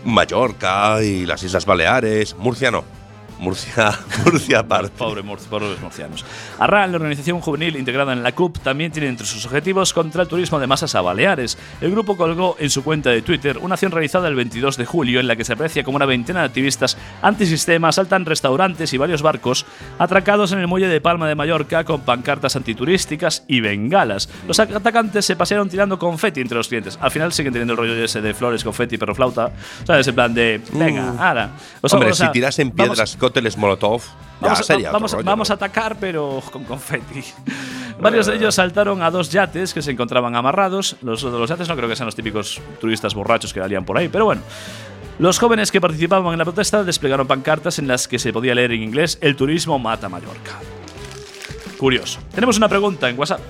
Mallorca 0.05 1.03
y 1.03 1.27
las 1.27 1.43
Islas 1.43 1.67
Baleares. 1.67 2.37
Murcia 2.37 2.71
no. 2.71 2.96
Murcia, 3.39 3.93
Murcia 4.25 4.61
aparte. 4.61 4.91
Pobre 4.97 5.23
Murcia, 5.23 5.49
pobres 5.51 5.81
murcianos. 5.81 6.25
Arran, 6.59 6.91
la 6.93 6.97
organización 6.97 7.41
juvenil 7.41 7.77
integrada 7.77 8.13
en 8.13 8.23
la 8.23 8.33
CUP, 8.33 8.59
también 8.59 8.91
tiene 8.93 9.09
entre 9.09 9.27
sus 9.27 9.45
objetivos 9.45 9.93
contra 9.93 10.23
el 10.23 10.29
turismo 10.29 10.59
de 10.59 10.67
masas 10.67 10.95
a 10.95 11.01
Baleares. 11.03 11.59
El 11.81 11.91
grupo 11.91 12.17
colgó 12.17 12.57
en 12.59 12.71
su 12.71 12.83
cuenta 12.83 13.11
de 13.11 13.23
Twitter 13.23 13.59
una 13.59 13.75
acción 13.75 13.93
realizada 13.93 14.29
el 14.29 14.35
22 14.35 14.77
de 14.77 14.87
julio 14.87 15.21
en 15.21 15.27
la 15.27 15.37
que 15.37 15.45
se 15.45 15.53
aprecia 15.53 15.85
como 15.85 15.97
una 15.97 16.07
veintena 16.07 16.41
de 16.41 16.47
activistas 16.47 16.97
antisistema 17.23 17.89
asaltan 17.89 18.25
restaurantes 18.25 18.93
y 18.93 18.97
varios 18.97 19.23
barcos 19.23 19.67
atracados 19.99 20.53
en 20.53 20.59
el 20.61 20.67
muelle 20.67 20.89
de 20.89 21.01
Palma 21.01 21.29
de 21.29 21.35
Mallorca 21.35 21.85
con 21.85 22.01
pancartas 22.03 22.57
antiturísticas 22.57 23.45
y 23.49 23.61
bengalas. 23.61 24.29
Los 24.49 24.59
atacantes 24.61 25.25
se 25.27 25.37
pasearon 25.37 25.69
tirando 25.69 25.99
confeti 25.99 26.41
entre 26.41 26.57
los 26.57 26.69
clientes. 26.69 26.99
Al 27.01 27.11
final 27.11 27.33
siguen 27.33 27.53
teniendo 27.53 27.75
el 27.75 27.79
rollo 27.79 27.95
ese 28.05 28.21
de 28.21 28.35
flores, 28.35 28.65
confeti, 28.65 28.97
perro 28.99 29.15
flauta. 29.15 29.51
¿Sabes? 29.85 30.07
En 30.09 30.15
plan 30.15 30.33
de, 30.35 30.61
venga, 30.73 31.11
ahora. 31.19 31.51
O 31.83 31.89
sea, 31.89 31.97
Hombre, 31.99 32.13
o 32.13 32.15
sea, 32.15 32.27
si 32.29 32.33
tirasen 32.33 32.73
vamos- 32.75 32.97
piedras, 32.97 33.17
cócteles 33.27 33.57
Molotov, 33.57 34.03
Vamos, 34.41 34.61
a- 34.61 34.63
sería 34.63 34.91
vamos, 34.93 35.11
otro 35.13 35.19
rollo, 35.21 35.27
vamos 35.31 35.49
¿no? 35.49 35.53
a 35.53 35.57
atacar, 35.57 35.97
pero 35.99 36.43
con 36.53 36.65
confeti. 36.65 37.25
Varios 38.01 38.27
de 38.27 38.37
ellos 38.37 38.55
saltaron 38.55 39.03
a 39.03 39.11
dos 39.11 39.31
yates 39.31 39.73
que 39.73 39.81
se 39.83 39.91
encontraban 39.91 40.37
amarrados. 40.37 40.97
Los 41.03 41.23
de 41.23 41.31
los 41.31 41.49
yates 41.49 41.69
no 41.69 41.77
creo 41.77 41.89
que 41.89 41.97
sean 41.97 42.07
los 42.07 42.15
típicos 42.15 42.61
turistas 42.81 43.15
borrachos 43.15 43.53
que 43.55 43.61
salían 43.61 43.85
por 43.85 43.97
ahí, 43.99 44.09
pero 44.09 44.27
bueno. 44.27 44.43
Los 45.19 45.39
jóvenes 45.39 45.73
que 45.73 45.81
participaban 45.81 46.31
en 46.35 46.39
la 46.39 46.45
protesta 46.45 46.85
desplegaron 46.85 47.27
pancartas 47.27 47.79
en 47.79 47.89
las 47.89 48.07
que 48.07 48.19
se 48.19 48.35
podía 48.35 48.55
leer 48.55 48.73
en 48.73 48.83
inglés 48.83 49.17
El 49.23 49.35
turismo 49.35 49.79
mata 49.79 50.11
Mallorca. 50.11 50.53
Curioso. 51.79 52.21
Tenemos 52.35 52.57
una 52.59 52.69
pregunta 52.69 53.09
en 53.09 53.19
WhatsApp. 53.19 53.41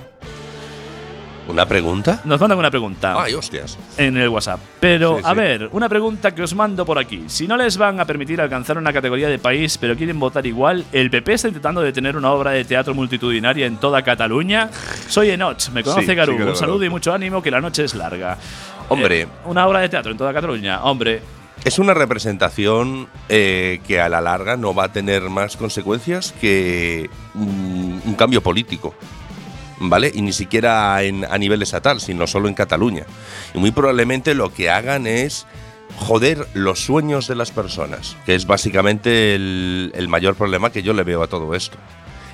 ¿Una 1.49 1.65
pregunta? 1.67 2.21
Nos 2.25 2.41
mandan 2.41 2.59
una 2.59 2.71
pregunta 2.71 3.15
Ay, 3.23 3.35
hostias. 3.35 3.79
en 3.97 4.17
el 4.17 4.29
WhatsApp. 4.29 4.59
Pero, 4.81 5.19
Sí, 5.19 5.23
a 5.25 5.31
sí. 5.31 5.37
ver, 5.37 5.69
una 5.73 5.89
pregunta 5.89 6.35
que 6.35 6.43
os 6.43 6.55
mando 6.55 6.85
por 6.85 6.99
aquí. 6.99 7.25
Si 7.29 7.47
no 7.47 7.57
les 7.57 7.77
van 7.79 8.01
a 8.01 8.05
permitir 8.05 8.41
alcanzar 8.41 8.77
una 8.79 8.93
categoría 8.93 9.29
de 9.29 9.39
país, 9.39 9.79
pero 9.79 9.97
quieren 9.97 10.19
votar 10.19 10.45
igual, 10.45 10.85
¿el 10.93 11.09
PP 11.09 11.33
está 11.35 11.49
intentando 11.49 11.81
detener 11.83 12.17
una 12.17 12.33
obra 12.33 12.51
de 12.51 12.65
teatro 12.65 12.95
multitudinaria 12.95 13.67
en 13.67 13.77
toda 13.77 14.03
Cataluña? 14.03 14.71
Soy 15.09 15.31
Enoch, 15.31 15.69
me 15.71 15.83
conoce 15.85 16.05
Sí, 16.07 16.15
Garú. 16.15 16.35
Un 16.37 16.57
saludo 16.57 16.85
y 16.85 16.91
mucho 16.91 17.15
ánimo, 17.15 17.41
que 17.41 17.51
la 17.53 17.61
noche 17.61 17.85
es 17.85 17.95
larga. 17.95 18.37
Hombre. 18.89 19.23
Eh, 19.23 19.29
una 19.45 19.67
obra 19.69 19.81
de 19.81 19.89
teatro 19.89 20.11
en 20.13 20.19
toda 20.19 20.33
Cataluña, 20.33 20.83
hombre. 20.83 21.21
Es 21.65 21.79
una 21.79 21.95
representación 21.95 23.09
eh, 23.29 23.81
que 23.87 24.01
a 24.01 24.09
la 24.09 24.21
larga 24.21 24.57
no 24.57 24.75
va 24.75 24.85
a 24.85 24.93
tener 24.93 25.23
más 25.31 25.57
consecuencias 25.57 26.33
que 26.41 27.09
un, 27.35 28.01
un 28.05 28.15
cambio 28.15 28.43
político. 28.43 28.95
¿Vale? 29.79 30.11
Y 30.15 30.23
ni 30.23 30.33
siquiera 30.33 30.97
a 30.97 31.39
nivel 31.39 31.63
estatal, 31.63 32.01
sino 32.01 32.27
solo 32.27 32.49
en 32.49 32.55
Cataluña. 32.55 33.05
Y 33.55 33.59
muy 33.59 33.73
probablemente 33.73 34.35
lo 34.35 34.53
que 34.53 34.71
hagan 34.71 35.07
es 35.07 35.47
joder 35.99 36.47
los 36.55 36.81
sueños 36.81 37.29
de 37.29 37.35
las 37.35 37.51
personas, 37.51 38.17
que 38.25 38.35
es 38.35 38.47
básicamente 38.47 39.35
el, 39.35 39.93
el 39.95 40.09
mayor 40.09 40.35
problema 40.35 40.71
que 40.71 40.83
yo 40.83 40.95
le 40.95 41.03
veo 41.03 41.23
a 41.23 41.27
todo 41.27 41.55
esto. 41.55 41.77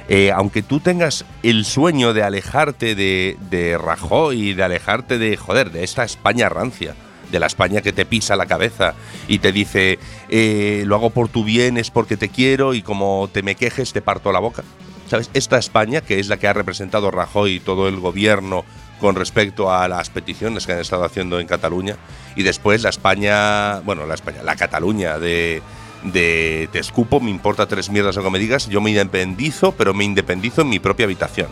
Eh, 0.09 0.33
aunque 0.33 0.63
tú 0.63 0.81
tengas 0.81 1.25
el 1.43 1.65
sueño 1.65 2.13
de 2.13 2.23
alejarte 2.23 2.95
de, 2.95 3.37
de 3.51 3.79
Rajoy, 3.79 4.55
de 4.55 4.63
alejarte 4.63 5.19
de, 5.19 5.37
joder, 5.37 5.71
de 5.71 5.85
esta 5.85 6.05
España 6.05 6.49
rancia, 6.49 6.95
de 7.31 7.41
la 7.41 7.47
España 7.47 7.81
que 7.81 7.93
te 7.93 8.05
pisa 8.05 8.37
la 8.37 8.47
cabeza 8.47 8.95
y 9.27 9.39
te 9.39 9.53
dice, 9.53 9.99
eh, 10.29 10.83
lo 10.87 10.97
hago 10.97 11.11
por 11.11 11.29
tu 11.29 11.45
bien, 11.45 11.79
es 11.79 11.91
porque 11.91 12.17
te 12.17 12.29
quiero 12.29 12.75
y 12.75 12.83
como 12.83 13.31
te 13.33 13.43
me 13.43 13.55
quejes 13.55 13.93
te 13.93 14.03
parto 14.03 14.33
la 14.33 14.41
boca. 14.41 14.65
¿Sabes? 15.13 15.29
Esta 15.35 15.59
España, 15.59 16.01
que 16.01 16.21
es 16.21 16.29
la 16.29 16.39
que 16.39 16.49
ha 16.49 16.55
representado 16.55 17.11
Rajoy 17.11 17.57
y 17.57 17.61
todo 17.61 17.87
el 17.87 18.01
gobierno 18.01 18.65
con 18.99 19.15
respecto 19.15 19.71
a 19.71 19.87
las 19.87 20.09
peticiones 20.09 20.65
que 20.65 20.73
han 20.73 20.79
estado 20.79 21.05
haciendo 21.05 21.39
en 21.39 21.47
Cataluña, 21.47 21.99
y 22.35 22.45
después 22.45 22.83
la 22.83 22.89
España, 22.89 23.81
bueno, 23.81 24.07
la 24.07 24.15
España, 24.15 24.43
la 24.43 24.57
Cataluña 24.57 25.19
de, 25.19 25.61
de 26.03 26.67
te 26.73 26.79
escupo, 26.79 27.21
me 27.21 27.31
importa 27.31 27.67
tres 27.67 27.91
mierdas 27.91 28.17
lo 28.17 28.23
que 28.23 28.31
me 28.31 28.39
digas, 28.39 28.71
yo 28.71 28.81
me 28.81 28.89
independizo, 28.89 29.73
pero 29.73 29.93
me 29.93 30.05
independizo 30.05 30.63
en 30.63 30.71
mi 30.71 30.79
propia 30.79 31.05
habitación. 31.05 31.49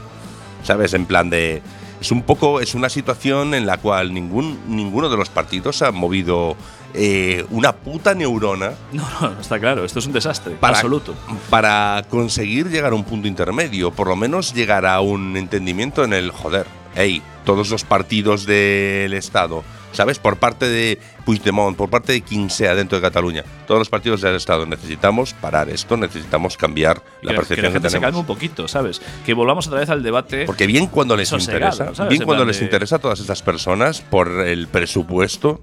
¿Sabes? 0.63 0.95
En 0.95 1.05
plan 1.05 1.29
de. 1.29 1.61
Es 2.01 2.13
un 2.13 2.23
poco. 2.23 2.63
Es 2.63 2.75
una 2.75 2.89
situación 2.89 3.53
en 3.53 3.67
la 3.67 3.77
cual 3.77 4.15
ningún, 4.15 4.59
ninguno 4.69 5.11
de 5.11 5.19
los 5.19 5.29
partidos 5.29 5.83
ha 5.83 5.93
movido 5.93 6.57
eh, 6.95 7.45
una 7.51 7.73
puta 7.73 8.15
neurona 8.15 8.73
No, 8.93 9.07
no, 9.21 9.41
está 9.41 9.59
claro, 9.59 9.85
esto 9.85 9.99
es 10.01 10.07
un 10.07 10.13
desastre. 10.13 10.55
para, 10.55 10.77
absoluto. 10.77 11.15
para 11.49 12.05
conseguir 12.09 12.69
llegar 12.69 12.93
a 12.93 12.95
un 12.97 13.05
punto 13.05 13.29
intermedio, 13.29 13.91
por 13.91 14.09
lo 14.09 14.17
menos 14.17 14.55
llegar 14.55 14.87
a 14.87 15.01
un 15.01 15.37
entendimiento 15.37 16.05
en 16.05 16.13
el 16.13 16.31
joder. 16.31 16.67
Ey, 16.97 17.23
todos 17.45 17.71
los 17.71 17.85
partidos 17.85 18.47
del 18.47 19.13
Estado, 19.15 19.63
¿sabes? 19.93 20.19
Por 20.19 20.39
parte 20.39 20.69
de 20.69 20.99
Puigdemont, 21.25 21.77
por 21.77 21.89
parte 21.89 22.13
de 22.13 22.23
quien 22.23 22.51
sea 22.51 22.75
dentro 22.75 22.99
de 22.99 23.03
Cataluña, 23.03 23.45
todos 23.69 23.79
los 23.79 23.89
partidos 23.89 24.21
del 24.23 24.35
Estado 24.35 24.67
necesitamos 24.67 25.33
parar 25.33 25.69
esto, 25.69 25.97
necesitamos 25.97 26.57
cambiar 26.57 26.97
la 27.23 27.29
que, 27.31 27.35
que 27.35 27.35
percepción 27.37 27.63
la 27.63 27.69
que, 27.69 27.73
gente 27.75 27.91
se 27.91 27.95
calme 28.01 28.07
tenemos. 28.09 28.21
un 28.23 28.27
poquito, 28.27 28.67
¿sabes? 28.67 29.01
Que 29.25 29.35
volvamos 29.35 29.69
otra 29.69 29.79
vez 29.79 29.89
al 29.89 30.03
debate. 30.03 30.47
Porque 30.47 30.67
bien 30.67 30.89
cuando 30.89 31.17
les 31.17 31.31
interesa, 31.31 31.93
bien 32.09 32.23
En 32.23 32.27
cuando 32.27 32.45
les 32.45 32.59
de- 32.59 32.65
interesa 32.65 32.97
a 32.97 32.99
todas 32.99 33.21
estas 33.21 33.41
personas, 33.43 34.01
por 34.01 34.29
el 34.29 34.67
presupuesto, 34.67 35.63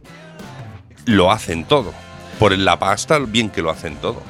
lo 1.07 1.31
hacen 1.31 1.65
todo. 1.65 1.93
Por 2.37 2.55
la 2.55 2.77
pasta, 2.77 3.17
bien 3.17 3.49
que 3.49 3.63
lo 3.63 3.71
hacen 3.71 3.95
todo. 3.95 4.21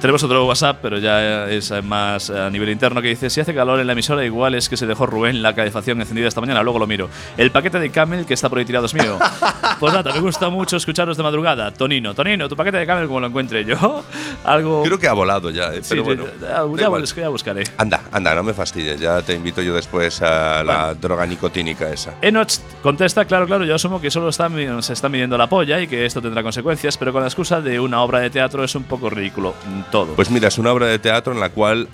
Tenemos 0.00 0.22
otro 0.24 0.46
WhatsApp, 0.46 0.78
pero 0.80 0.96
ya 0.96 1.46
es 1.50 1.70
más 1.84 2.30
a 2.30 2.48
nivel 2.48 2.70
interno, 2.70 3.02
que 3.02 3.08
dice, 3.08 3.28
si 3.28 3.42
hace 3.42 3.54
calor 3.54 3.80
en 3.80 3.86
la 3.86 3.92
emisora, 3.92 4.24
igual 4.24 4.54
es 4.54 4.70
que 4.70 4.78
se 4.78 4.86
dejó 4.86 5.04
Rubén 5.04 5.42
la 5.42 5.54
calefacción 5.54 6.00
encendida 6.00 6.26
esta 6.26 6.40
mañana, 6.40 6.62
luego 6.62 6.78
lo 6.78 6.86
miro. 6.86 7.10
El 7.36 7.50
paquete 7.50 7.78
de 7.78 7.90
Camel 7.90 8.24
que 8.24 8.32
está 8.32 8.48
por 8.48 8.58
ahí 8.58 8.64
tirado 8.64 8.86
es 8.86 8.94
mío. 8.94 9.18
pues 9.78 9.92
nada, 9.92 10.10
me 10.14 10.20
gusta 10.20 10.48
mucho 10.48 10.78
escucharos 10.78 11.18
de 11.18 11.22
madrugada. 11.22 11.70
Tonino, 11.72 12.14
Tonino, 12.14 12.48
tu 12.48 12.56
paquete 12.56 12.78
de 12.78 12.86
Camel, 12.86 13.08
como 13.08 13.20
lo 13.20 13.26
encuentre 13.26 13.62
yo. 13.62 14.02
Algo... 14.44 14.82
Creo 14.84 14.98
que 14.98 15.06
ha 15.06 15.12
volado 15.12 15.50
ya, 15.50 15.66
eh, 15.74 15.82
pero 15.86 16.02
sí, 16.02 16.14
bueno. 16.14 16.24
ya, 16.40 16.88
ya 16.88 17.22
ya 17.22 17.28
buscaré. 17.28 17.64
Anda, 17.76 18.00
anda, 18.10 18.34
no 18.34 18.42
me 18.42 18.54
fastidies. 18.54 18.98
Ya 18.98 19.20
te 19.20 19.34
invito 19.34 19.60
yo 19.60 19.74
después 19.74 20.22
a 20.22 20.64
la 20.64 20.94
droga 20.94 21.26
nicotínica 21.26 21.90
esa. 21.90 22.14
Enoch 22.22 22.52
contesta, 22.82 23.26
claro, 23.26 23.46
claro, 23.46 23.66
yo 23.66 23.74
asumo 23.74 24.00
que 24.00 24.10
solo 24.10 24.30
está, 24.30 24.48
se 24.80 24.94
está 24.94 25.10
midiendo 25.10 25.36
la 25.36 25.46
polla 25.46 25.78
y 25.78 25.86
que 25.86 26.06
esto 26.06 26.22
tendrá 26.22 26.42
consecuencias, 26.42 26.96
pero 26.96 27.12
con 27.12 27.20
la 27.20 27.28
excusa 27.28 27.60
de 27.60 27.78
una 27.78 28.00
obra 28.00 28.20
de 28.20 28.30
teatro 28.30 28.64
es 28.64 28.74
un 28.74 28.84
poco 28.84 29.10
ridículo 29.10 29.54
todo. 29.90 30.14
Pues 30.14 30.30
mira, 30.30 30.48
es 30.48 30.58
una 30.58 30.72
obra 30.72 30.86
de 30.86 30.98
teatro 30.98 31.32
en 31.32 31.40
la 31.40 31.50
cual 31.50 31.88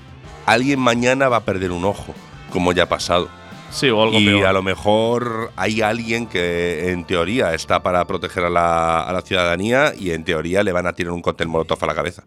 alguien 0.47 0.79
mañana 0.81 1.29
va 1.29 1.39
a 1.39 1.45
perder 1.45 1.73
un 1.73 1.85
ojo, 1.85 2.15
como 2.51 2.73
ya 2.73 2.85
ha 2.85 2.89
pasado. 2.89 3.29
sí, 3.71 3.91
o 3.91 4.03
algo 4.03 4.19
y 4.19 4.27
peor. 4.27 4.47
a 4.47 4.53
lo 4.53 4.63
mejor 4.63 5.53
hay 5.57 5.83
alguien 5.83 6.27
que 6.27 6.93
en 6.93 7.05
teoría 7.05 7.55
está 7.55 7.83
para 7.83 8.05
proteger 8.07 8.45
a 8.45 8.51
la, 8.51 9.01
a 9.01 9.13
la 9.13 9.23
ciudadanía 9.23 9.93
y 9.99 10.11
en 10.11 10.25
teoría 10.25 10.63
le 10.63 10.73
van 10.73 10.87
a 10.87 10.93
tirar 10.93 11.13
un 11.13 11.23
cóctel 11.23 11.49
molotov 11.49 11.83
a 11.83 11.87
la 11.87 11.95
cabeza. 11.95 12.25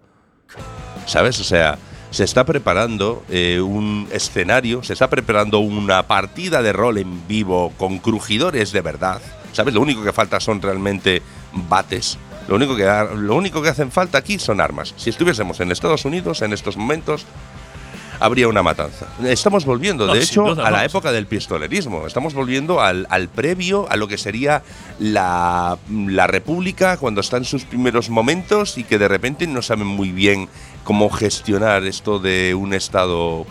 ¿Sabes? 1.05 1.39
O 1.39 1.43
sea, 1.43 1.77
se 2.11 2.23
está 2.23 2.43
preparando 2.43 3.23
eh, 3.29 3.61
un 3.61 4.07
escenario, 4.11 4.83
se 4.83 4.93
está 4.93 5.09
preparando 5.09 5.59
una 5.59 6.03
partida 6.03 6.61
de 6.61 6.73
rol 6.73 6.97
en 6.97 7.27
vivo 7.27 7.71
con 7.77 7.99
crujidores 7.99 8.71
de 8.71 8.81
verdad. 8.81 9.21
¿Sabes? 9.53 9.73
Lo 9.73 9.81
único 9.81 10.03
que 10.03 10.13
falta 10.13 10.39
son 10.39 10.61
realmente 10.61 11.21
bates. 11.51 12.17
Lo 12.49 12.55
único 12.55 12.75
que, 12.75 12.83
lo 13.15 13.35
único 13.35 13.61
que 13.61 13.69
hacen 13.69 13.91
falta 13.91 14.17
aquí 14.17 14.39
son 14.39 14.59
armas. 14.59 14.95
Si 14.97 15.11
estuviésemos 15.11 15.59
en 15.59 15.71
Estados 15.71 16.03
Unidos 16.03 16.41
en 16.41 16.51
estos 16.51 16.77
momentos, 16.77 17.27
habría 18.19 18.47
una 18.47 18.63
matanza. 18.63 19.05
Estamos 19.23 19.65
volviendo, 19.65 20.07
No, 20.07 20.13
de 20.13 20.21
hecho, 20.21 20.43
duda, 20.43 20.67
a 20.67 20.71
la 20.71 20.83
época 20.83 21.11
del 21.11 21.27
pistolerismo. 21.27 22.07
Estamos 22.07 22.33
volviendo 22.33 22.81
al, 22.81 23.05
al 23.11 23.29
previo, 23.29 23.87
a 23.91 23.97
lo 23.97 24.07
que 24.07 24.17
sería 24.17 24.63
la, 24.97 25.77
la 25.91 26.25
República 26.25 26.97
cuando 26.97 27.21
está 27.21 27.37
en 27.37 27.45
sus 27.45 27.65
primeros 27.65 28.09
momentos 28.09 28.79
y 28.79 28.83
que 28.83 28.97
de 28.97 29.07
repente 29.07 29.45
no 29.45 29.61
saben 29.61 29.87
muy 29.87 30.11
bien 30.11 30.49
cómo 30.83 31.09
gestionar 31.11 31.83
esto 31.83 32.17
de 32.17 32.55
un 32.55 32.73
Estado 32.73 33.45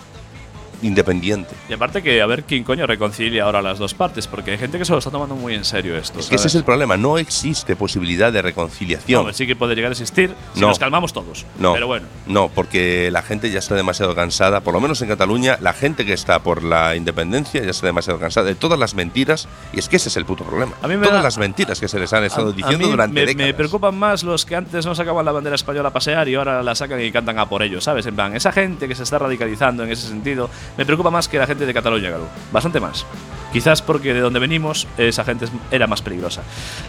independiente. 0.83 1.55
Y 1.69 1.73
aparte 1.73 2.03
que 2.03 2.21
a 2.23 2.27
ver 2.27 2.45
quién 2.45 2.65
coño 2.65 2.87
reconcilia 2.87 3.45
ahora 3.45 3.63
las 3.63 3.79
dos 3.79 3.95
partes, 3.95 4.27
porque 4.27 4.53
hay 4.53 4.59
gente 4.59 4.79
que 4.79 4.85
se 4.85 4.93
lo 4.93 4.99
está 4.99 5.11
tomando 5.11 5.35
muy 5.35 5.55
en 5.55 5.65
serio 5.65 5.97
esto. 5.97 6.19
Es 6.21 6.29
que 6.29 6.37
ese 6.37 6.49
es 6.49 6.55
el 6.55 6.65
problema, 6.65 6.97
no 6.97 7.19
existe 7.19 7.77
posibilidad 7.77 8.33
de 8.33 8.43
reconciliación. 8.43 9.27
No, 9.27 9.33
sí 9.33 9.47
que 9.47 9.57
puede 9.57 9.75
llegar 9.75 9.91
a 9.91 9.93
existir 9.93 10.35
si 10.55 10.61
No. 10.61 10.69
nos 10.69 10.79
calmamos 10.79 11.13
todos. 11.13 11.47
No, 11.59 11.73
Pero 11.75 11.87
bueno. 11.87 12.07
no, 12.27 12.49
porque 12.49 13.11
la 13.11 13.23
gente 13.23 13.51
ya 13.51 13.59
está 13.59 13.75
demasiado 13.75 14.15
cansada, 14.15 14.61
por 14.61 14.75
lo 14.75 14.81
menos 14.81 15.01
en 15.03 15.09
Cataluña, 15.09 15.59
la 15.61 15.73
gente 15.73 16.05
que 16.05 16.13
está 16.13 16.43
por 16.43 16.63
la 16.63 16.97
independencia 16.97 17.63
ya 17.63 17.71
está 17.71 17.87
demasiado 17.87 18.19
cansada 18.19 18.47
de 18.47 18.55
todas 18.55 18.79
las 18.79 18.95
mentiras, 18.95 19.49
y 19.73 19.79
es 19.79 19.89
que 19.89 19.97
ese 19.97 20.09
es 20.09 20.17
el 20.17 20.25
puto 20.25 20.45
problema. 20.45 20.73
A 20.83 20.89
mí 20.89 20.97
me 20.97 21.07
todas 21.07 21.19
da- 21.21 21.23
las 21.25 21.39
mentiras 21.39 21.81
que 21.81 21.89
se 21.89 21.99
les 21.99 22.13
han 22.13 22.25
estado 22.25 22.51
A- 22.51 22.53
diciendo 22.53 22.85
a 22.85 22.87
mí 22.87 22.91
durante 22.91 23.15
me, 23.15 23.21
décadas. 23.27 23.47
me 23.49 23.55
preocupan 23.55 23.99
más 23.99 24.23
los 24.23 24.45
que 24.47 24.57
antes 24.57 24.87
no 24.87 24.95
sacaban 24.95 25.25
la 25.25 25.33
bandera 25.33 25.55
española 25.57 25.89
a 25.89 25.93
pasear 25.93 26.29
y 26.29 26.35
ahora 26.35 26.63
la 26.63 26.75
sacan 26.75 27.01
y 27.03 27.11
cantan 27.13 27.39
a 27.39 27.49
por 27.49 27.63
ellos, 27.63 27.85
¿sabes? 27.85 28.07
En 28.07 28.15
plan, 28.15 28.35
esa 28.37 28.53
gente 28.53 28.89
que 28.89 28.95
se 28.95 29.03
está 29.03 29.19
radicalizando 29.19 29.85
en 29.85 29.91
ese 29.93 30.09
sentido, 30.09 30.51
me 30.77 30.85
preocupa 30.85 31.11
más 31.11 31.29
que 31.29 31.39
la 31.39 31.47
gente 31.47 31.67
de 31.67 31.75
Cataluña, 31.75 32.09
claro. 32.09 32.29
Bastante 32.53 32.81
más. 32.81 33.07
Quizás 33.53 33.81
porque 33.81 34.13
de 34.13 34.21
donde 34.21 34.39
venimos 34.41 34.87
esa 34.99 35.25
gente 35.25 35.47
era 35.71 35.87
más 35.87 36.03
peligrosa. 36.03 36.43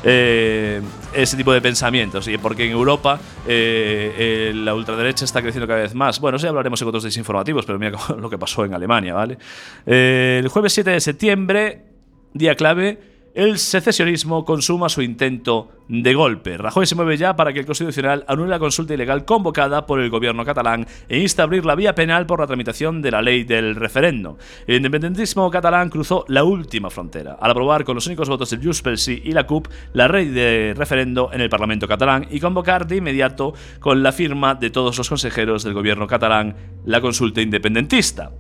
Eh, 0.04 0.82
ese 1.14 1.38
tipo 1.38 1.54
de 1.54 1.62
pensamientos. 1.62 2.28
Y 2.28 2.38
porque 2.38 2.66
en 2.66 2.72
Europa 2.72 3.20
eh, 3.48 4.14
eh, 4.18 4.52
la 4.54 4.76
ultraderecha 4.76 5.24
está 5.24 5.42
creciendo 5.42 5.68
cada 5.68 5.82
vez 5.82 5.96
más. 5.96 6.20
Bueno, 6.20 6.38
ya 6.38 6.50
hablaremos 6.50 6.82
en 6.82 6.88
otros 6.90 7.04
desinformativos, 7.04 7.66
pero 7.66 7.80
mira 7.80 7.98
lo 8.20 8.30
que 8.30 8.38
pasó 8.38 8.66
en 8.66 8.74
Alemania, 8.74 9.14
¿vale? 9.14 9.38
El 9.86 10.48
jueves 10.50 10.74
7 10.74 10.90
de 10.92 11.00
septiembre, 11.00 11.86
día 12.34 12.56
clave, 12.56 13.00
el 13.34 13.60
secesionismo 13.60 14.44
consuma 14.46 14.90
su 14.90 15.02
intento 15.02 15.70
de 15.88 16.14
golpe. 16.14 16.58
Rajoy 16.58 16.86
se 16.86 16.96
mueve 16.96 17.18
ya 17.18 17.36
para 17.36 17.54
que 17.54 17.60
el 17.60 17.66
Constitucional 17.66 18.24
anule 18.28 18.50
la 18.50 18.60
consulta 18.60 18.94
ilegal 18.94 19.26
convocada 19.26 19.86
por 19.86 20.00
el 20.00 20.10
gobierno 20.10 20.46
catalán 20.46 20.88
e 21.08 21.20
insta 21.20 21.44
a 21.44 21.46
abrir 21.46 21.66
la 21.66 21.76
vía 21.76 21.96
penal 21.96 22.26
por 22.26 22.40
la 22.40 22.48
tramitación 22.48 23.02
de 23.02 23.12
la 23.12 23.22
ley 23.22 23.44
del 23.44 23.76
referendo. 23.76 24.38
El 24.68 24.78
independentismo 24.78 25.50
catalán 25.50 25.90
cruzó 25.90 26.26
la 26.28 26.44
última 26.44 26.90
frontera 26.90 27.38
al 27.40 27.52
aprobar 27.52 27.84
con 27.84 27.96
los 27.96 28.08
únicos 28.08 28.30
votos 28.30 28.50
de 28.50 28.58
Junts 28.58 28.82
pel 28.82 28.98
Sí 28.98 29.22
y 29.24 29.32
la 29.32 29.46
CUP 29.46 29.68
la 29.94 30.08
ley 30.08 30.30
de 30.30 30.74
referendo 30.76 31.30
en 31.34 31.42
el 31.42 31.50
Parlamento 31.50 31.88
catalán 31.88 32.28
y 32.30 32.40
convocar 32.40 32.88
de 32.88 32.98
inmediato 32.98 33.54
con 33.80 34.04
la 34.04 34.12
firma 34.12 34.56
de 34.56 34.70
todos 34.70 34.98
los 34.98 35.10
consejeros 35.10 35.64
del 35.64 35.74
gobierno 35.74 36.08
catalán 36.08 36.56
la 36.86 37.02
consulta 37.02 37.42
independentista. 37.42 38.32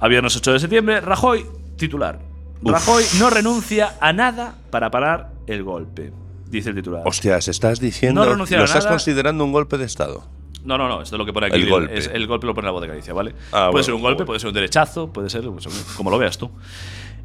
A 0.00 0.08
viernes 0.08 0.36
8 0.36 0.54
de 0.54 0.58
septiembre, 0.58 1.00
Rajoy, 1.00 1.44
titular. 1.76 2.31
Rajoy 2.64 3.04
no 3.18 3.30
renuncia 3.30 3.94
a 4.00 4.12
nada 4.12 4.54
para 4.70 4.90
parar 4.90 5.32
el 5.46 5.62
golpe, 5.64 6.12
dice 6.48 6.70
el 6.70 6.76
titular. 6.76 7.02
Hostias, 7.04 7.48
estás 7.48 7.80
diciendo. 7.80 8.24
No 8.24 8.34
lo 8.36 8.42
a 8.42 8.44
estás 8.44 8.84
nada. 8.84 8.88
considerando 8.90 9.44
un 9.44 9.52
golpe 9.52 9.78
de 9.78 9.84
Estado. 9.84 10.24
No, 10.64 10.78
no, 10.78 10.88
no, 10.88 11.02
esto 11.02 11.16
es 11.16 11.18
lo 11.18 11.26
que 11.26 11.32
pone 11.32 11.46
aquí. 11.46 11.56
El 11.56 11.68
golpe. 11.68 11.98
es- 11.98 12.10
el 12.12 12.26
golpe 12.26 12.46
lo 12.46 12.54
pone 12.54 12.66
la 12.66 12.70
voz 12.72 12.82
de 12.82 12.88
Galicia, 12.88 13.12
¿vale? 13.12 13.34
Ah, 13.50 13.68
puede 13.70 13.70
bueno, 13.72 13.82
ser 13.84 13.94
un 13.94 14.02
golpe, 14.02 14.24
puede 14.24 14.38
ser 14.38 14.48
un 14.48 14.54
derechazo, 14.54 15.12
puede 15.12 15.28
ser 15.28 15.42
pues, 15.42 15.66
como 15.96 16.10
lo 16.10 16.18
veas 16.18 16.38
tú. 16.38 16.50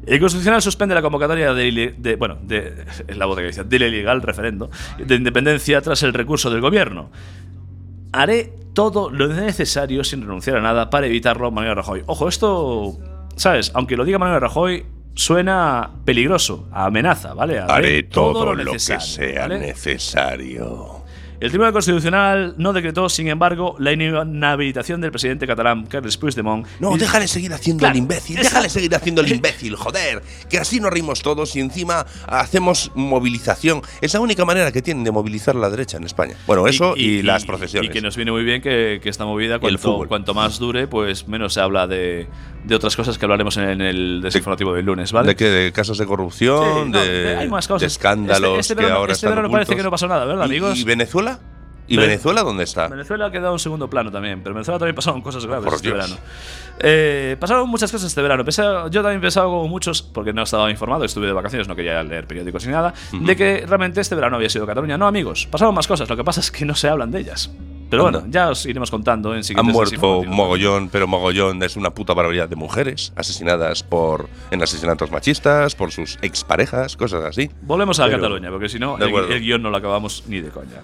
El 0.06 0.20
Constitucional 0.20 0.62
suspende 0.62 0.94
la 0.94 1.02
convocatoria 1.02 1.52
de, 1.54 2.16
bueno, 2.18 2.38
de, 2.42 2.84
es 3.06 3.16
la 3.16 3.26
voz 3.26 3.36
de 3.36 3.42
Galicia, 3.42 3.64
del 3.64 3.82
ilegal 3.82 4.22
referendo 4.22 4.70
de 4.98 5.14
independencia 5.14 5.80
tras 5.82 6.02
el 6.02 6.14
recurso 6.14 6.50
del 6.50 6.60
gobierno. 6.60 7.10
Haré 8.12 8.52
todo 8.72 9.10
lo 9.10 9.28
necesario 9.28 10.02
sin 10.02 10.22
renunciar 10.22 10.56
a 10.56 10.60
nada 10.60 10.88
para 10.90 11.06
evitarlo, 11.06 11.50
Manuel 11.50 11.76
Rajoy. 11.76 12.02
Ojo, 12.06 12.28
esto, 12.28 12.96
¿sabes? 13.36 13.70
Aunque 13.74 13.96
lo 13.96 14.04
diga 14.04 14.18
Manuel 14.18 14.40
Rajoy, 14.40 14.86
suena 15.18 15.90
peligroso, 16.04 16.68
a 16.70 16.84
amenaza, 16.86 17.34
¿vale? 17.34 17.58
Haré 17.58 18.04
todo, 18.04 18.54
lo, 18.54 18.72
que 18.72 18.78
sea 18.78 19.00
¿vale? 19.40 19.58
necesario. 19.58 20.97
El 21.40 21.50
Tribunal 21.50 21.72
Constitucional 21.72 22.54
no 22.58 22.72
decretó, 22.72 23.08
sin 23.08 23.28
embargo, 23.28 23.76
la 23.78 23.92
inhabilitación 23.92 25.00
del 25.00 25.12
presidente 25.12 25.46
catalán 25.46 25.86
Carles 25.86 26.16
Puigdemont. 26.16 26.66
No, 26.80 26.96
Y- 26.96 26.98
déjale 26.98 27.28
seguir 27.28 27.52
haciendo 27.54 27.80
Claro, 27.82 27.92
el 27.92 27.98
imbécil, 27.98 28.38
esa- 28.40 28.48
déjale 28.48 28.68
seguir 28.68 28.92
haciendo 28.96 29.20
el 29.20 29.30
imbécil, 29.32 29.76
joder, 29.76 30.20
que 30.50 30.58
así 30.58 30.80
nos 30.80 30.90
rimos 30.92 31.22
todos 31.22 31.54
y 31.54 31.60
encima 31.60 32.04
hacemos 32.26 32.90
movilización. 32.96 33.82
Es 34.00 34.14
la 34.14 34.20
única 34.20 34.44
manera 34.44 34.72
que 34.72 34.82
tienen 34.82 35.04
de 35.04 35.12
movilizar 35.12 35.54
la 35.54 35.70
derecha 35.70 35.96
en 35.96 36.04
España. 36.04 36.34
Bueno, 36.46 36.66
eso 36.66 36.94
y, 36.96 37.22
las 37.22 37.44
procesiones. 37.44 37.88
Y 37.88 37.92
que 37.92 38.00
nos 38.00 38.16
viene 38.16 38.32
muy 38.32 38.42
bien 38.42 38.60
que, 38.60 38.98
que 39.00 39.08
esta 39.08 39.24
movida, 39.24 39.60
cuanto, 39.60 40.06
cuanto 40.08 40.34
más 40.34 40.58
dure, 40.58 40.88
pues 40.88 41.28
menos 41.28 41.54
se 41.54 41.60
habla 41.60 41.86
de, 41.86 42.26
de 42.64 42.74
otras 42.74 42.96
cosas 42.96 43.16
que 43.16 43.24
hablaremos 43.24 43.56
en 43.58 43.80
el 43.80 44.20
desinformativo 44.22 44.74
del 44.74 44.86
lunes, 44.86 45.12
¿vale? 45.12 45.28
¿De 45.28 45.36
qué? 45.36 45.44
¿De 45.44 45.72
casos 45.72 45.98
de 45.98 46.06
corrupción? 46.06 46.86
Sí, 46.86 46.90
no, 46.90 47.00
de, 47.00 47.36
hay 47.36 47.48
más 47.48 47.68
de 47.68 47.74
cosas. 47.74 47.92
escándalos 47.92 48.58
Este- 48.58 48.60
este 48.60 48.74
que 48.74 48.82
verano- 48.82 48.98
ahora 49.00 49.12
este 49.12 49.28
verano 49.28 49.50
parece 49.50 49.76
que 49.76 49.82
no 49.84 49.90
pasó 49.92 50.08
nada, 50.08 50.24
¿verdad, 50.24 50.42
¿Y- 50.42 50.46
amigos? 50.46 50.78
¿Y 50.80 50.82
Venezuela? 50.84 51.27
¿Y 51.88 51.96
Ve- 51.96 52.02
Venezuela 52.06 52.42
dónde 52.42 52.64
está? 52.64 52.86
Venezuela 52.88 53.26
ha 53.26 53.30
quedado 53.32 53.54
en 53.54 53.58
segundo 53.58 53.88
plano 53.88 54.10
también, 54.12 54.40
pero 54.42 54.50
en 54.50 54.56
Venezuela 54.56 54.78
también 54.78 54.94
pasaron 54.94 55.22
cosas 55.22 55.44
graves 55.46 55.64
Por 55.64 55.74
este 55.74 55.88
Dios. 55.88 55.96
verano. 55.98 56.16
Eh, 56.80 57.36
pasaron 57.40 57.68
muchas 57.68 57.90
cosas 57.90 58.08
este 58.08 58.22
verano. 58.22 58.44
Pensaba- 58.44 58.88
yo 58.90 59.02
también 59.02 59.20
pensaba 59.20 59.46
como 59.46 59.66
muchos, 59.68 60.02
porque 60.02 60.32
no 60.32 60.42
estaba 60.42 60.70
informado, 60.70 61.04
estuve 61.04 61.26
de 61.26 61.32
vacaciones, 61.32 61.66
no 61.66 61.74
quería 61.74 62.02
leer 62.02 62.26
periódicos 62.26 62.66
ni 62.66 62.72
nada, 62.72 62.92
de 63.12 63.36
que 63.36 63.64
realmente 63.66 64.00
este 64.00 64.14
verano 64.14 64.36
había 64.36 64.50
sido 64.50 64.66
Cataluña. 64.66 64.98
No, 64.98 65.06
amigos, 65.06 65.48
pasaron 65.50 65.74
más 65.74 65.86
cosas, 65.88 66.08
lo 66.08 66.16
que 66.16 66.24
pasa 66.24 66.40
es 66.40 66.50
que 66.50 66.64
no 66.64 66.74
se 66.74 66.88
hablan 66.88 67.10
de 67.10 67.20
ellas. 67.20 67.50
Pero 67.90 68.02
bueno, 68.02 68.24
ya 68.28 68.50
os 68.50 68.66
iremos 68.66 68.90
contando 68.90 69.30
en 69.30 69.38
Han 69.38 69.44
siguientes 69.44 69.72
muerto 69.72 69.90
desinformativos. 69.92 70.36
mogollón, 70.36 70.90
pero 70.90 71.06
mogollón 71.06 71.62
es 71.62 71.74
una 71.74 71.88
puta 71.94 72.12
barbaridad 72.12 72.46
de 72.46 72.54
mujeres 72.54 73.14
asesinadas 73.16 73.82
por 73.82 74.28
en 74.50 74.62
asesinatos 74.62 75.10
machistas, 75.10 75.74
por 75.74 75.90
sus 75.90 76.18
exparejas, 76.20 76.98
cosas 76.98 77.24
así. 77.24 77.50
Volvemos 77.62 77.98
a 77.98 78.04
Pero- 78.04 78.18
Cataluña, 78.18 78.50
porque 78.50 78.68
si 78.68 78.78
no, 78.78 78.98
el, 78.98 79.32
el 79.32 79.40
guion 79.40 79.62
no 79.62 79.70
lo 79.70 79.78
acabamos 79.78 80.24
ni 80.26 80.42
de 80.42 80.50
coña. 80.50 80.82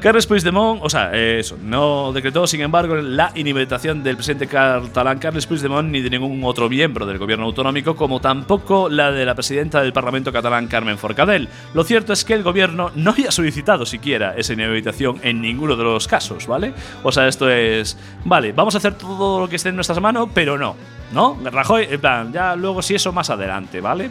Carles 0.00 0.26
Puigdemont, 0.26 0.80
o 0.82 0.88
sea, 0.88 1.10
eh, 1.12 1.40
eso, 1.40 1.58
no 1.62 2.10
decretó, 2.12 2.46
sin 2.46 2.62
embargo, 2.62 2.96
la 2.96 3.32
inhabilitación 3.34 4.02
del 4.02 4.16
presidente 4.16 4.46
catalán 4.46 5.18
Carles 5.18 5.46
Puigdemont 5.46 5.90
ni 5.90 6.00
de 6.00 6.08
ningún 6.08 6.42
otro 6.42 6.70
miembro 6.70 7.04
del 7.04 7.18
gobierno 7.18 7.44
autonómico, 7.44 7.94
como 7.94 8.18
tampoco 8.18 8.88
la 8.88 9.12
de 9.12 9.26
la 9.26 9.34
presidenta 9.34 9.82
del 9.82 9.92
Parlamento 9.92 10.32
catalán 10.32 10.68
Carmen 10.68 10.96
Forcadell. 10.96 11.48
Lo 11.74 11.84
cierto 11.84 12.14
es 12.14 12.24
que 12.24 12.32
el 12.32 12.42
gobierno 12.42 12.90
no 12.94 13.10
había 13.10 13.30
solicitado 13.30 13.84
siquiera 13.84 14.34
esa 14.38 14.54
inhabilitación 14.54 15.20
en 15.22 15.42
ninguno 15.42 15.76
de 15.76 15.84
los 15.84 16.08
casos, 16.08 16.46
¿vale? 16.46 16.72
O 17.02 17.12
sea, 17.12 17.28
esto 17.28 17.50
es, 17.50 17.98
vale, 18.24 18.52
vamos 18.52 18.74
a 18.74 18.78
hacer 18.78 18.94
todo 18.94 19.38
lo 19.38 19.50
que 19.50 19.56
esté 19.56 19.68
en 19.68 19.74
nuestras 19.74 20.00
manos, 20.00 20.30
pero 20.32 20.56
no, 20.56 20.76
¿no? 21.12 21.38
Rajoy, 21.44 21.88
en 21.90 22.00
plan, 22.00 22.32
ya 22.32 22.56
luego 22.56 22.80
si 22.80 22.94
eso 22.94 23.12
más 23.12 23.28
adelante, 23.28 23.82
¿vale? 23.82 24.10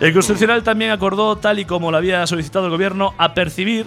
El 0.00 0.12
Constitucional 0.14 0.62
también 0.62 0.92
acordó, 0.92 1.36
tal 1.36 1.58
y 1.58 1.66
como 1.66 1.90
lo 1.90 1.98
había 1.98 2.26
solicitado 2.26 2.64
el 2.64 2.72
gobierno, 2.72 3.14
a 3.18 3.34
percibir 3.34 3.86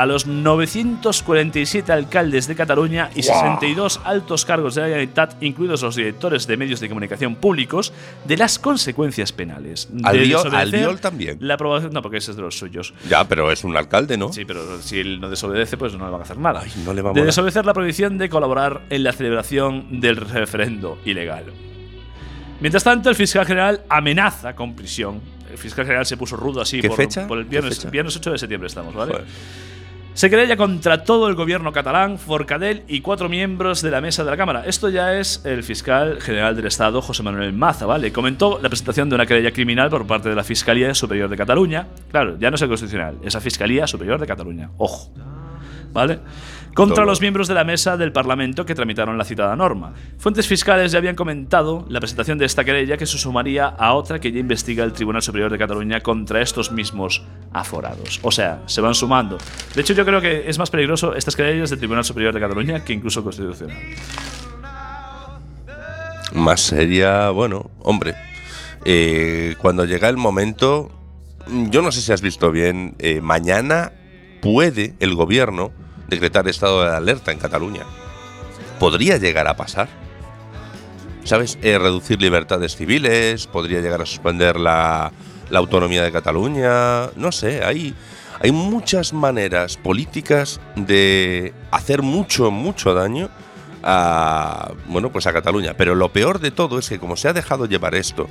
a 0.00 0.06
los 0.06 0.26
947 0.26 1.90
alcaldes 1.92 2.46
de 2.46 2.54
Cataluña 2.54 3.10
y 3.14 3.22
62 3.22 4.00
altos 4.04 4.44
cargos 4.44 4.74
de 4.74 4.82
la 4.82 4.86
Generalitat, 4.88 5.42
incluidos 5.42 5.82
los 5.82 5.96
directores 5.96 6.46
de 6.46 6.56
medios 6.56 6.80
de 6.80 6.88
comunicación 6.88 7.36
públicos, 7.36 7.92
de 8.24 8.36
las 8.36 8.58
consecuencias 8.58 9.32
penales. 9.32 9.88
de 9.90 10.02
Albiol- 10.02 10.98
también. 11.00 11.38
La 11.40 11.54
aprobación, 11.54 11.92
no, 11.92 12.02
porque 12.02 12.18
ese 12.18 12.30
es 12.32 12.36
de 12.36 12.42
los 12.42 12.58
suyos. 12.58 12.92
Ya, 13.08 13.24
pero 13.24 13.50
es 13.50 13.64
un 13.64 13.76
alcalde, 13.76 14.16
¿no? 14.16 14.32
Sí, 14.32 14.44
pero 14.44 14.80
si 14.82 15.00
él 15.00 15.20
no 15.20 15.30
desobedece, 15.30 15.76
pues 15.76 15.94
no 15.94 16.04
le 16.04 16.10
van 16.10 16.20
a 16.20 16.24
hacer 16.24 16.38
nada. 16.38 16.60
Ay, 16.64 16.70
no 16.84 16.92
le 16.92 17.02
va 17.02 17.10
a 17.10 17.12
de 17.14 17.24
desobedecer 17.24 17.64
la 17.64 17.72
prohibición 17.74 18.18
de 18.18 18.28
colaborar 18.28 18.82
en 18.90 19.02
la 19.02 19.12
celebración 19.12 20.00
del 20.00 20.16
referendo 20.16 20.98
ilegal. 21.04 21.44
Mientras 22.60 22.84
tanto, 22.84 23.08
el 23.10 23.14
fiscal 23.16 23.46
general 23.46 23.82
amenaza 23.88 24.54
con 24.54 24.74
prisión. 24.74 25.20
El 25.50 25.58
fiscal 25.58 25.84
general 25.84 26.04
se 26.06 26.16
puso 26.16 26.36
rudo 26.36 26.60
así 26.60 26.80
¿Qué 26.80 26.88
por, 26.88 26.96
fecha? 26.96 27.26
por 27.26 27.38
el 27.38 27.44
¿Qué 27.44 27.50
viernes, 27.50 27.76
fecha? 27.76 27.90
viernes 27.90 28.16
8 28.16 28.32
de 28.32 28.38
septiembre 28.38 28.66
estamos, 28.66 28.94
¿vale? 28.94 29.12
Joder. 29.12 29.26
Se 30.16 30.30
querella 30.30 30.56
contra 30.56 31.04
todo 31.04 31.28
el 31.28 31.34
gobierno 31.34 31.72
catalán, 31.72 32.18
Forcadell 32.18 32.84
y 32.88 33.02
cuatro 33.02 33.28
miembros 33.28 33.82
de 33.82 33.90
la 33.90 34.00
mesa 34.00 34.24
de 34.24 34.30
la 34.30 34.38
Cámara. 34.38 34.62
Esto 34.64 34.88
ya 34.88 35.12
es 35.12 35.44
el 35.44 35.62
fiscal 35.62 36.22
general 36.22 36.56
del 36.56 36.64
Estado, 36.64 37.02
José 37.02 37.22
Manuel 37.22 37.52
Maza, 37.52 37.84
¿vale? 37.84 38.10
Comentó 38.14 38.58
la 38.62 38.70
presentación 38.70 39.10
de 39.10 39.14
una 39.14 39.26
querella 39.26 39.52
criminal 39.52 39.90
por 39.90 40.06
parte 40.06 40.30
de 40.30 40.34
la 40.34 40.42
Fiscalía 40.42 40.94
Superior 40.94 41.28
de 41.28 41.36
Cataluña. 41.36 41.88
Claro, 42.10 42.38
ya 42.38 42.48
no 42.48 42.54
es 42.54 42.62
el 42.62 42.68
Constitucional, 42.68 43.18
es 43.22 43.34
la 43.34 43.42
Fiscalía 43.42 43.86
Superior 43.86 44.18
de 44.18 44.26
Cataluña. 44.26 44.70
Ojo. 44.78 45.12
¿Vale? 45.92 46.18
Contra 46.76 46.96
Todo. 46.96 47.06
los 47.06 47.22
miembros 47.22 47.48
de 47.48 47.54
la 47.54 47.64
mesa 47.64 47.96
del 47.96 48.12
Parlamento 48.12 48.66
que 48.66 48.74
tramitaron 48.74 49.16
la 49.16 49.24
citada 49.24 49.56
norma. 49.56 49.94
Fuentes 50.18 50.46
fiscales 50.46 50.92
ya 50.92 50.98
habían 50.98 51.16
comentado 51.16 51.86
la 51.88 52.00
presentación 52.00 52.36
de 52.36 52.44
esta 52.44 52.66
querella 52.66 52.98
que 52.98 53.06
se 53.06 53.16
sumaría 53.16 53.64
a 53.66 53.94
otra 53.94 54.20
que 54.20 54.30
ya 54.30 54.40
investiga 54.40 54.84
el 54.84 54.92
Tribunal 54.92 55.22
Superior 55.22 55.50
de 55.50 55.56
Cataluña 55.56 56.02
contra 56.02 56.42
estos 56.42 56.70
mismos 56.70 57.22
aforados. 57.50 58.20
O 58.22 58.30
sea, 58.30 58.62
se 58.66 58.82
van 58.82 58.94
sumando. 58.94 59.38
De 59.74 59.80
hecho, 59.80 59.94
yo 59.94 60.04
creo 60.04 60.20
que 60.20 60.50
es 60.50 60.58
más 60.58 60.68
peligroso 60.68 61.14
estas 61.14 61.34
querellas 61.34 61.70
del 61.70 61.78
Tribunal 61.78 62.04
Superior 62.04 62.34
de 62.34 62.40
Cataluña 62.40 62.84
que 62.84 62.92
incluso 62.92 63.24
constitucional. 63.24 63.78
Más 66.34 66.60
seria, 66.60 67.30
bueno, 67.30 67.70
hombre. 67.80 68.14
eh, 68.84 69.54
cuando 69.62 69.86
llega 69.86 70.10
el 70.10 70.18
momento, 70.18 70.90
yo 71.70 71.80
no 71.80 71.90
sé 71.90 72.02
si 72.02 72.12
has 72.12 72.20
visto 72.20 72.52
bien, 72.52 72.96
eh, 72.98 73.22
mañana 73.22 73.92
puede 74.42 74.94
el 75.00 75.14
gobierno 75.14 75.72
decretar 76.08 76.48
estado 76.48 76.82
de 76.82 76.94
alerta 76.94 77.32
en 77.32 77.38
Cataluña. 77.38 77.84
Podría 78.78 79.16
llegar 79.18 79.48
a 79.48 79.56
pasar. 79.56 79.88
¿sabes? 81.24 81.58
Eh, 81.62 81.76
reducir 81.76 82.22
libertades 82.22 82.76
civiles, 82.76 83.48
podría 83.48 83.80
llegar 83.80 84.00
a 84.00 84.06
suspender 84.06 84.60
la, 84.60 85.12
la 85.50 85.58
autonomía 85.58 86.02
de 86.04 86.12
Cataluña, 86.12 87.10
no 87.16 87.32
sé, 87.32 87.64
hay, 87.64 87.94
hay 88.40 88.52
muchas 88.52 89.12
maneras 89.12 89.76
políticas 89.76 90.60
de 90.76 91.52
hacer 91.70 92.02
mucho, 92.02 92.50
mucho 92.50 92.94
daño 92.94 93.28
a, 93.82 94.72
bueno, 94.86 95.10
pues 95.10 95.26
a 95.26 95.32
Cataluña. 95.32 95.74
Pero 95.74 95.94
lo 95.94 96.12
peor 96.12 96.40
de 96.40 96.50
todo 96.50 96.78
es 96.78 96.88
que 96.88 96.98
como 96.98 97.16
se 97.16 97.28
ha 97.28 97.32
dejado 97.32 97.66
llevar 97.66 97.94
esto, 97.94 98.28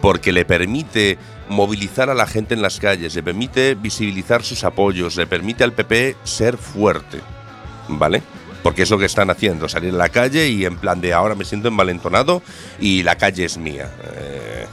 porque 0.00 0.32
le 0.32 0.44
permite 0.44 1.18
movilizar 1.48 2.10
a 2.10 2.14
la 2.14 2.26
gente 2.26 2.54
en 2.54 2.62
las 2.62 2.78
calles, 2.78 3.14
le 3.14 3.22
permite 3.22 3.74
visibilizar 3.74 4.42
sus 4.42 4.64
apoyos, 4.64 5.16
le 5.16 5.26
permite 5.26 5.64
al 5.64 5.72
PP 5.72 6.16
ser 6.24 6.56
fuerte, 6.56 7.20
¿vale? 7.88 8.22
Porque 8.62 8.82
es 8.82 8.90
lo 8.90 8.98
que 8.98 9.06
están 9.06 9.30
haciendo, 9.30 9.68
salir 9.68 9.94
a 9.94 9.96
la 9.96 10.08
calle 10.08 10.48
y 10.48 10.64
en 10.64 10.76
plan 10.76 11.00
de 11.00 11.12
ahora 11.12 11.34
me 11.34 11.44
siento 11.44 11.68
envalentonado 11.68 12.42
y 12.80 13.02
la 13.02 13.16
calle 13.16 13.44
es 13.44 13.58
mía. 13.58 13.90
Eh, 14.04 14.66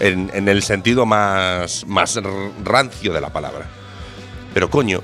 en, 0.00 0.48
el 0.48 0.62
sentido 0.62 1.06
más, 1.06 1.86
más 1.86 2.18
rancio 2.64 3.12
de 3.12 3.20
la 3.20 3.30
palabra. 3.30 3.66
Pero 4.52 4.68
coño, 4.68 5.00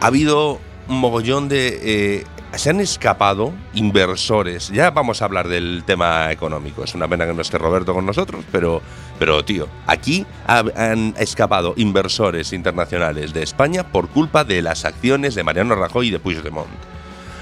ha 0.00 0.06
habido 0.06 0.60
un 0.88 1.00
mogollón 1.00 1.48
de... 1.48 1.78
eh, 1.82 2.24
se 2.54 2.70
han 2.70 2.80
escapado 2.80 3.52
inversores. 3.74 4.68
Ya 4.70 4.90
vamos 4.90 5.20
a 5.22 5.26
hablar 5.26 5.48
del 5.48 5.82
tema 5.86 6.32
económico. 6.32 6.82
Es 6.84 6.94
una 6.94 7.06
pena 7.08 7.26
que 7.26 7.34
no 7.34 7.42
esté 7.42 7.58
Roberto 7.58 7.94
con 7.94 8.06
nosotros, 8.06 8.44
pero, 8.50 8.80
pero 9.18 9.44
tío, 9.44 9.68
aquí 9.86 10.26
ha- 10.46 10.64
han 10.76 11.14
escapado 11.18 11.74
inversores 11.76 12.52
internacionales 12.52 13.32
de 13.32 13.42
España 13.42 13.84
por 13.92 14.08
culpa 14.08 14.44
de 14.44 14.62
las 14.62 14.84
acciones 14.84 15.34
de 15.34 15.44
Mariano 15.44 15.74
Rajoy 15.74 16.08
y 16.08 16.10
de 16.10 16.18
Puigdemont. 16.18 16.68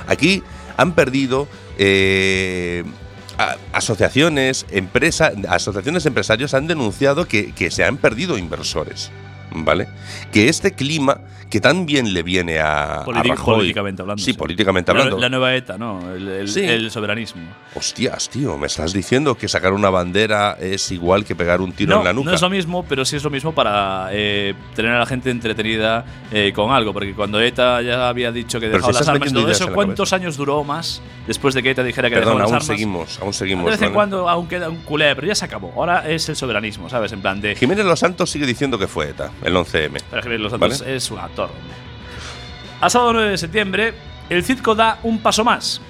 Aquí 0.08 0.42
han 0.76 0.92
perdido 0.92 1.48
eh, 1.78 2.84
asociaciones, 3.72 4.66
empresa, 4.70 5.32
asociaciones 5.48 6.04
de 6.04 6.08
empresarios 6.08 6.54
han 6.54 6.66
denunciado 6.66 7.26
que 7.26 7.70
se 7.70 7.84
han 7.84 7.96
perdido 7.96 8.38
inversores. 8.38 9.10
¿Vale? 9.52 9.88
Que 10.32 10.48
este 10.48 10.72
clima 10.72 11.18
que 11.48 11.60
tan 11.60 11.86
bien 11.86 12.12
le 12.12 12.24
viene 12.24 12.58
a, 12.58 13.02
a 13.02 13.04
Politi- 13.04 13.28
Rajoy. 13.28 13.54
políticamente 13.54 14.02
hablando, 14.02 14.20
Sí, 14.20 14.32
sí. 14.32 14.36
políticamente 14.36 14.92
La, 14.92 14.98
hablando. 14.98 15.18
la 15.20 15.28
nueva 15.28 15.54
ETA, 15.54 15.78
¿no? 15.78 16.12
El, 16.12 16.26
el- 16.28 16.48
Sí. 16.48 16.60
el 16.64 16.90
soberanismo. 16.90 17.42
Hostias, 17.76 18.28
tío, 18.30 18.58
me 18.58 18.66
estás 18.66 18.92
diciendo 18.92 19.36
que 19.36 19.46
sacar 19.46 19.72
una 19.72 19.88
bandera 19.88 20.56
es 20.60 20.90
igual 20.90 21.24
que 21.24 21.36
pegar 21.36 21.60
un 21.60 21.70
tiro 21.72 21.94
No, 21.94 21.98
en 22.00 22.04
la 22.04 22.12
nuca. 22.12 22.30
no 22.30 22.34
es 22.34 22.42
lo 22.42 22.50
mismo, 22.50 22.84
pero 22.88 23.04
sí 23.04 23.14
es 23.14 23.22
lo 23.22 23.30
mismo 23.30 23.52
para 23.54 24.08
eh, 24.10 24.54
tener 24.74 24.90
a 24.90 24.98
la 24.98 25.06
gente 25.06 25.30
entretenida 25.30 26.04
eh, 26.32 26.52
con 26.52 26.72
algo. 26.72 26.92
Porque 26.92 27.14
cuando 27.14 27.40
ETA 27.40 27.80
ya 27.80 28.08
había 28.08 28.32
dicho 28.32 28.58
que 28.58 28.66
dejaba 28.68 28.92
si 28.92 28.98
las 28.98 29.08
armas 29.08 29.30
y 29.30 29.32
todo 29.34 29.48
eso, 29.48 29.68
la 29.68 29.72
¿cuántos 29.72 30.12
años 30.12 30.36
duró 30.36 30.64
más 30.64 31.00
después 31.28 31.54
de 31.54 31.62
que 31.62 31.70
ETA 31.70 31.84
dijera 31.84 32.08
que 32.08 32.16
Perdón, 32.16 32.38
dejaba 32.38 32.44
aún 32.46 32.52
las 32.54 32.62
armas? 32.64 32.76
seguimos, 32.76 33.20
aún 33.20 33.32
seguimos. 33.32 33.64
De 33.66 33.70
vez 33.70 33.82
en 33.82 33.92
cuando 33.94 34.28
aún 34.28 34.48
queda 34.48 34.68
un 34.68 34.78
culé, 34.78 35.14
pero 35.14 35.28
ya 35.28 35.34
se 35.36 35.44
acabó. 35.44 35.72
Ahora 35.76 36.08
es 36.10 36.28
el 36.28 36.34
soberanismo, 36.34 36.88
¿sabes? 36.90 37.12
En 37.12 37.20
plan 37.22 37.40
de. 37.40 37.54
Jiménez 37.54 37.84
Los 37.86 38.00
Santos 38.00 38.30
sigue 38.30 38.46
diciendo 38.46 38.78
que 38.80 38.88
fue 38.88 39.10
ETA, 39.10 39.30
el 39.46 39.54
11M. 39.54 40.02
Para 40.10 40.22
Jiménez 40.22 40.40
Los 40.42 40.50
Santos 40.52 40.80
¿Vale? 40.80 40.96
es 40.96 41.10
un 41.10 41.18
actor, 41.18 41.48
hombre. 41.50 41.76
A 42.80 42.90
sábado 42.90 43.14
9 43.14 43.30
de 43.30 43.38
septiembre, 43.38 43.94
el 44.28 44.44
circo 44.44 44.74
da 44.74 44.98
un 45.02 45.18
paso 45.20 45.44
más. 45.44 45.80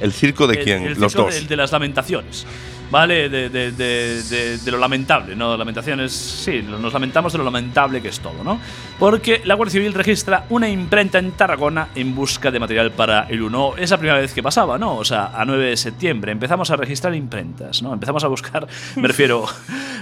¿El 0.00 0.12
circo 0.12 0.46
de 0.46 0.58
El- 0.58 0.64
quién? 0.64 0.82
el 0.86 1.00
Los 1.00 1.14
dos. 1.14 1.34
del- 1.34 1.46
de 1.48 1.56
las 1.56 1.72
lamentaciones. 1.72 2.46
¿Vale? 2.88 3.28
De, 3.28 3.48
de- 3.48 3.72
de- 3.72 4.22
de- 4.22 4.58
de 4.58 4.70
lo 4.70 4.78
lamentable, 4.78 5.34
¿no? 5.34 5.56
Lamentaciones, 5.56 6.12
sí, 6.12 6.62
nos 6.62 6.92
lamentamos 6.92 7.32
de 7.32 7.38
lo 7.38 7.44
lamentable 7.44 8.00
que 8.00 8.06
es 8.10 8.20
todo, 8.20 8.44
¿no? 8.44 8.60
Porque 8.96 9.42
la 9.44 9.54
Guardia 9.56 9.72
Civil 9.72 9.92
registra 9.92 10.44
una 10.50 10.68
imprenta 10.68 11.18
en 11.18 11.32
Tarragona 11.32 11.88
en 11.96 12.14
busca 12.14 12.52
de 12.52 12.60
material 12.60 12.92
para 12.92 13.22
el 13.28 13.42
1. 13.42 13.74
Es 13.76 13.90
la 13.90 13.98
primera 13.98 14.20
vez 14.20 14.32
que 14.32 14.40
pasaba, 14.40 14.78
¿no? 14.78 14.94
O 14.98 15.04
sea, 15.04 15.32
a 15.34 15.44
9 15.44 15.64
de 15.70 15.76
septiembre 15.76 16.30
empezamos 16.30 16.70
a 16.70 16.76
registrar 16.76 17.12
imprentas, 17.16 17.82
¿no? 17.82 17.92
Empezamos 17.92 18.22
a 18.22 18.28
buscar, 18.28 18.68
me 18.94 19.08
refiero, 19.08 19.44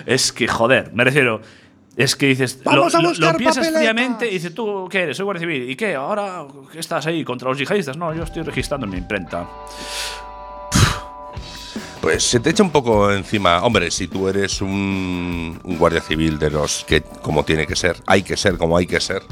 es 0.04 0.30
que 0.30 0.46
joder, 0.46 0.90
me 0.92 1.04
refiero, 1.04 1.40
es 1.96 2.16
que 2.16 2.26
dices, 2.26 2.58
lo, 2.64 2.70
Vamos 2.72 2.94
a 2.94 3.00
lo- 3.02 3.08
buscar 3.10 3.32
lo 3.32 3.38
piensas 3.38 3.58
papeletas. 3.66 3.80
fríamente 3.80 4.28
y 4.28 4.34
dices, 4.34 4.54
¿tú 4.54 4.88
qué 4.90 5.02
eres? 5.02 5.16
Soy 5.16 5.24
Guardia 5.24 5.40
Civil. 5.40 5.70
¿Y 5.70 5.76
qué? 5.76 5.94
¿Ahora 5.94 6.44
qué 6.72 6.80
estás 6.80 7.06
ahí 7.06 7.22
contra 7.24 7.48
los 7.48 7.58
yihadistas? 7.58 7.96
No, 7.96 8.12
yo 8.14 8.24
estoy 8.24 8.42
registrando 8.42 8.86
en 8.86 8.92
mi 8.92 8.98
imprenta. 8.98 9.48
Pues 12.00 12.22
se 12.22 12.38
te 12.40 12.50
echa 12.50 12.62
un 12.62 12.70
poco 12.70 13.10
encima. 13.10 13.62
Hombre, 13.62 13.90
si 13.90 14.08
tú 14.08 14.28
eres 14.28 14.60
un, 14.60 15.58
un 15.64 15.78
guardia 15.78 16.02
civil 16.02 16.38
de 16.38 16.50
los 16.50 16.84
que, 16.84 17.00
como 17.02 17.44
tiene 17.44 17.66
que 17.66 17.76
ser, 17.76 17.96
hay 18.06 18.22
que 18.22 18.36
ser 18.36 18.58
como 18.58 18.76
hay 18.76 18.86
que 18.86 19.00
ser, 19.00 19.22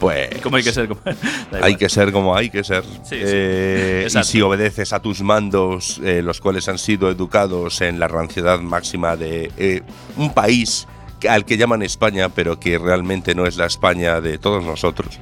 pues. 0.00 0.28
¿Cómo 0.42 0.56
hay 0.56 0.64
que 0.64 0.72
ser? 0.72 0.88
Como-. 0.88 1.00
Hay 1.62 1.76
que 1.76 1.88
ser 1.88 2.10
como 2.12 2.34
hay 2.36 2.50
que 2.50 2.64
ser. 2.64 2.82
Sí, 2.84 2.90
sí. 3.10 3.16
Eh, 3.22 4.08
y 4.10 4.24
si 4.24 4.42
obedeces 4.42 4.92
a 4.92 5.00
tus 5.00 5.22
mandos, 5.22 6.00
eh, 6.02 6.22
los 6.22 6.40
cuales 6.40 6.68
han 6.68 6.78
sido 6.78 7.08
educados 7.08 7.80
en 7.80 8.00
la 8.00 8.08
ranciedad 8.08 8.58
máxima 8.60 9.16
de 9.16 9.50
eh, 9.56 9.82
un 10.16 10.34
país 10.34 10.86
al 11.28 11.44
que 11.44 11.56
llaman 11.56 11.82
España, 11.82 12.28
pero 12.28 12.60
que 12.60 12.78
realmente 12.78 13.34
no 13.34 13.46
es 13.46 13.56
la 13.56 13.66
España 13.66 14.20
de 14.20 14.38
todos 14.38 14.64
nosotros, 14.64 15.18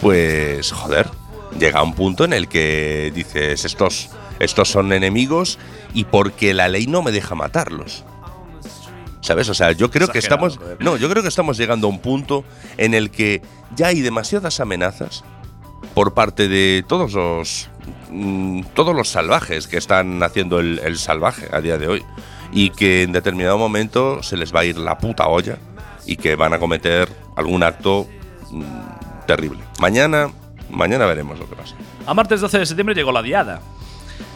pues 0.00 0.72
joder, 0.72 1.08
llega 1.58 1.82
un 1.82 1.94
punto 1.94 2.24
en 2.24 2.32
el 2.32 2.48
que 2.48 3.12
dices, 3.14 3.64
estos, 3.64 4.10
estos 4.38 4.68
son 4.68 4.92
enemigos 4.92 5.58
y 5.94 6.04
porque 6.04 6.54
la 6.54 6.68
ley 6.68 6.86
no 6.86 7.02
me 7.02 7.12
deja 7.12 7.34
matarlos. 7.34 8.04
¿Sabes? 9.20 9.48
O 9.48 9.54
sea, 9.54 9.72
yo 9.72 9.90
creo 9.90 10.08
que 10.08 10.18
estamos. 10.20 10.60
No, 10.78 10.96
yo 10.96 11.10
creo 11.10 11.22
que 11.22 11.28
estamos 11.28 11.58
llegando 11.58 11.88
a 11.88 11.90
un 11.90 11.98
punto 11.98 12.44
en 12.76 12.94
el 12.94 13.10
que 13.10 13.42
ya 13.74 13.88
hay 13.88 14.00
demasiadas 14.00 14.60
amenazas 14.60 15.24
por 15.92 16.14
parte 16.14 16.48
de 16.48 16.84
todos 16.86 17.12
los. 17.12 17.68
mm, 18.10 18.62
todos 18.74 18.94
los 18.94 19.08
salvajes 19.08 19.66
que 19.66 19.76
están 19.76 20.22
haciendo 20.22 20.60
el, 20.60 20.78
el 20.78 20.98
salvaje 20.98 21.48
a 21.52 21.60
día 21.60 21.78
de 21.78 21.88
hoy. 21.88 22.04
Y 22.52 22.70
que 22.70 23.02
en 23.02 23.12
determinado 23.12 23.58
momento 23.58 24.22
se 24.22 24.36
les 24.36 24.54
va 24.54 24.60
a 24.60 24.64
ir 24.64 24.78
la 24.78 24.98
puta 24.98 25.28
olla 25.28 25.58
y 26.06 26.16
que 26.16 26.34
van 26.34 26.54
a 26.54 26.58
cometer 26.58 27.08
algún 27.36 27.62
acto 27.62 28.06
mm, 28.50 29.26
terrible. 29.26 29.60
Mañana. 29.80 30.30
Mañana 30.70 31.06
veremos 31.06 31.38
lo 31.38 31.48
que 31.48 31.56
pasa. 31.56 31.74
A 32.06 32.12
martes 32.12 32.42
12 32.42 32.58
de 32.58 32.66
septiembre 32.66 32.94
llegó 32.94 33.10
la 33.10 33.22
diada. 33.22 33.60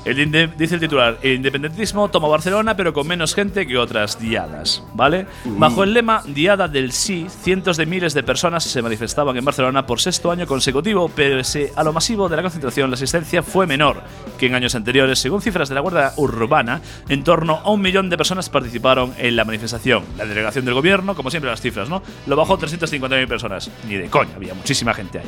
El 0.04 0.56
dice 0.56 0.74
el 0.74 0.80
titular, 0.80 1.18
el 1.22 1.34
independentismo 1.34 2.08
toma 2.08 2.26
Barcelona 2.26 2.76
pero 2.76 2.92
con 2.92 3.06
menos 3.06 3.36
gente 3.36 3.66
que 3.68 3.78
otras 3.78 4.18
diadas, 4.18 4.82
¿vale? 4.94 5.26
Bajo 5.44 5.84
el 5.84 5.94
lema 5.94 6.22
Diada 6.26 6.66
del 6.66 6.90
Sí, 6.90 7.26
cientos 7.42 7.76
de 7.76 7.86
miles 7.86 8.12
de 8.12 8.24
personas 8.24 8.64
se 8.64 8.82
manifestaban 8.82 9.36
en 9.36 9.44
Barcelona 9.44 9.86
por 9.86 10.00
sexto 10.00 10.32
año 10.32 10.46
consecutivo, 10.46 11.08
pese 11.08 11.72
a 11.76 11.84
lo 11.84 11.92
masivo 11.92 12.28
de 12.28 12.36
la 12.36 12.42
concentración, 12.42 12.90
la 12.90 12.94
asistencia 12.94 13.44
fue 13.44 13.66
menor 13.66 14.02
que 14.38 14.46
en 14.46 14.56
años 14.56 14.74
anteriores. 14.74 15.20
Según 15.20 15.40
cifras 15.40 15.68
de 15.68 15.76
la 15.76 15.80
Guardia 15.80 16.12
Urbana, 16.16 16.80
en 17.08 17.22
torno 17.22 17.60
a 17.62 17.70
un 17.70 17.80
millón 17.80 18.10
de 18.10 18.16
personas 18.16 18.50
participaron 18.50 19.14
en 19.18 19.36
la 19.36 19.44
manifestación. 19.44 20.02
La 20.18 20.26
delegación 20.26 20.64
del 20.64 20.74
gobierno, 20.74 21.14
como 21.14 21.30
siempre 21.30 21.48
las 21.48 21.60
cifras, 21.60 21.88
¿no? 21.88 22.02
Lo 22.26 22.34
bajó 22.34 22.58
350.000 22.58 23.28
personas. 23.28 23.70
Ni 23.86 23.94
de 23.94 24.10
coña, 24.10 24.34
había 24.34 24.54
muchísima 24.54 24.94
gente 24.94 25.20
ahí. 25.20 25.26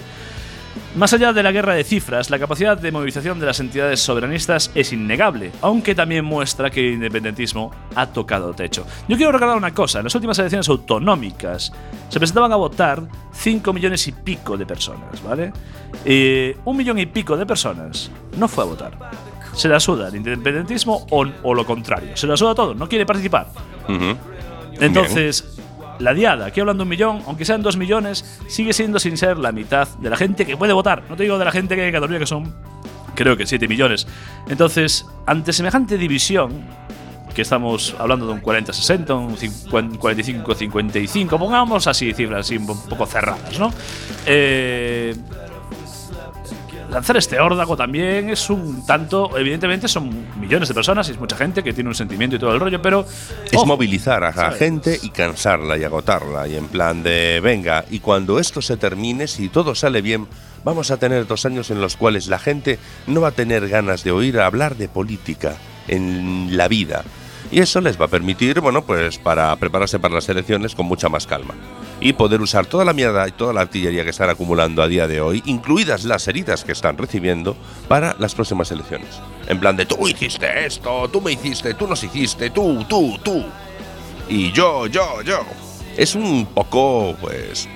Más 0.97 1.13
allá 1.13 1.33
de 1.33 1.43
la 1.43 1.51
guerra 1.51 1.75
de 1.75 1.83
cifras, 1.83 2.31
la 2.31 2.39
capacidad 2.39 2.79
de 2.79 2.93
movilización 2.93 3.41
de 3.41 3.47
las 3.47 3.59
entidades 3.59 3.99
soberanistas 3.99 4.71
es 4.77 4.93
innegable, 4.93 5.51
aunque 5.61 5.93
también 5.93 6.25
muestra 6.25 6.71
que 6.71 6.87
el 6.87 6.95
independentismo 6.95 7.73
ha 7.97 8.07
tocado 8.07 8.55
techo. 8.55 8.87
Yo 9.09 9.17
quiero 9.17 9.33
recordar 9.33 9.57
una 9.57 9.75
cosa, 9.75 9.99
en 9.99 10.05
las 10.05 10.15
últimas 10.15 10.39
elecciones 10.39 10.69
autonómicas 10.69 11.73
se 12.09 12.19
presentaban 12.21 12.53
a 12.53 12.57
votar 12.57 13.03
5 13.33 13.73
millones 13.73 14.07
y 14.07 14.13
pico 14.13 14.57
de 14.57 14.67
personas, 14.67 15.21
¿vale? 15.25 15.53
Eh, 16.05 16.57
un 16.65 16.77
millón 16.77 17.01
y 17.01 17.07
pico 17.07 17.37
de 17.37 17.45
personas 17.45 18.09
no 18.39 18.47
fue 18.47 18.63
a 18.63 18.67
votar. 18.69 18.97
Se 19.53 19.67
la 19.69 19.81
suda 19.81 20.09
el 20.09 20.15
independentismo 20.15 21.07
o, 21.11 21.27
o 21.43 21.55
lo 21.55 21.67
contrario, 21.67 22.17
se 22.17 22.29
la 22.29 22.37
suda 22.37 22.55
todo, 22.55 22.73
no 22.73 22.89
quiere 22.89 23.05
participar. 23.05 23.49
Entonces, 24.79 25.59
la 25.99 26.15
diada, 26.15 26.47
aquí 26.47 26.61
hablando 26.61 26.83
un 26.83 26.89
millón, 26.89 27.23
aunque 27.27 27.45
sean 27.45 27.63
dos 27.63 27.77
millones, 27.77 28.41
sigue 28.49 28.73
siendo 28.73 28.99
sin 28.99 29.17
ser 29.17 29.39
la 29.39 29.53
mitad 29.53 29.89
de 29.99 30.11
la 30.11 30.17
gente 30.17 30.47
que 30.47 30.57
puede 30.57 30.73
votar. 30.73 31.03
No 31.09 31.17
te 31.17 31.25
digo 31.25 31.39
de 31.39 31.45
la 31.45 31.53
gente 31.53 31.75
que 31.75 31.83
hay 31.83 31.89
en 31.89 31.95
Cataluña, 31.95 32.19
que 32.19 32.27
son, 32.27 32.55
creo 33.15 33.37
que 33.37 33.47
7 33.47 33.69
millones. 33.69 34.07
Entonces, 34.49 35.07
ante 35.27 35.53
semejante 35.53 35.99
división, 35.99 36.65
que 37.35 37.43
estamos 37.43 37.95
hablando 37.99 38.27
de 38.27 38.33
un 38.33 38.43
40-60, 38.43 39.11
un 39.17 39.37
45-55, 39.99 41.39
pongamos 41.39 41.87
así 41.87 42.13
cifras 42.13 42.47
así 42.47 42.57
un 42.57 42.67
poco 42.67 43.07
cerradas, 43.07 43.59
¿no? 43.59 43.73
Eh, 44.25 45.15
lanzar 46.95 47.17
este 47.17 47.41
órdago 47.41 47.77
también 47.77 48.31
es 48.31 48.49
un 48.49 48.87
tanto, 48.87 49.37
evidentemente 49.37 49.89
son 49.89 50.27
millones 50.39 50.69
de 50.69 50.75
personas 50.75 51.09
y 51.09 51.13
es 51.13 51.19
mucha 51.19 51.37
gente 51.37 51.65
que 51.65 51.73
tiene 51.73 51.89
un 51.89 51.95
sentimiento 51.97 52.37
y 52.37 52.39
todo 52.39 52.55
el 52.55 52.61
rollo, 52.61 52.81
pero 52.81 53.05
Es 53.51 53.67
movilizar 53.67 54.23
a 54.23 54.33
la 54.33 54.53
gente 54.53 55.01
y 55.03 55.11
cansarla 55.11 55.77
y 55.77 55.83
agotarla. 55.83 56.47
Y 56.47 56.55
en 56.55 56.69
plan 56.69 57.03
de, 57.03 57.41
venga, 57.43 57.85
y 57.91 57.99
cuando 57.99 58.39
esto 58.39 58.63
se 58.63 58.77
termine, 58.77 59.27
si 59.27 59.49
todo 59.49 59.75
sale 59.75 60.03
bien, 60.03 60.29
vamos 60.63 60.93
a 60.93 60.97
tener 60.97 61.27
dos 61.27 61.45
años 61.45 61.71
en 61.73 61.81
los 61.81 61.97
cuales 61.97 62.29
la 62.29 62.39
gente 62.39 62.79
no 63.09 63.21
va 63.21 63.29
a 63.29 63.33
tener 63.33 63.69
ganas 63.69 64.05
de 64.05 64.13
oír 64.13 64.39
hablar 64.39 64.77
de 64.77 64.89
política 64.89 65.57
en 65.89 66.57
la 66.57 66.69
vida. 66.69 67.03
Y 67.51 67.59
eso 67.61 67.81
les 67.81 68.01
va 68.01 68.05
a 68.05 68.09
permitir, 68.09 68.61
bueno, 68.61 68.83
pues 68.83 69.19
para 69.19 69.55
prepararse 69.57 69.99
para 69.99 70.15
las 70.15 70.29
elecciones 70.29 70.77
con 70.77 70.87
mucha 70.87 71.09
más 71.09 71.27
calma. 71.27 71.55
Y 72.01 72.13
poder 72.15 72.41
usar 72.41 72.67
toda 72.67 72.85
la 72.85 72.93
mierda 72.93 73.27
y 73.29 73.33
toda 73.33 73.53
la 73.53 73.63
artillería 73.63 74.05
que 74.05 74.11
están 74.11 74.31
acumulando 74.31 74.83
a 74.83 74.89
día 74.89 75.07
de 75.07 75.21
hoy, 75.21 75.43
incluidas 75.47 76.05
las 76.05 76.27
heridas 76.29 76.65
que 76.65 76.73
están 76.73 76.99
recibiendo, 76.99 77.57
para 77.89 78.17
las 78.19 78.35
próximas 78.35 78.71
elecciones. 78.71 79.21
En 79.47 79.61
plan 79.61 79.77
de 79.77 79.87
tú 79.87 80.09
hiciste 80.09 80.67
esto, 80.67 81.09
tú 81.09 81.21
me 81.21 81.33
hiciste, 81.33 81.75
tú 81.75 81.87
nos 81.87 82.03
hiciste, 82.03 82.51
tú, 82.51 82.85
tú, 82.89 83.19
tú. 83.23 83.45
Y 84.29 84.53
yo, 84.53 84.87
yo, 84.87 85.23
yo. 85.23 85.41
Es 85.97 86.15
un 86.15 86.47
poco, 86.47 87.15
pues, 87.21 87.69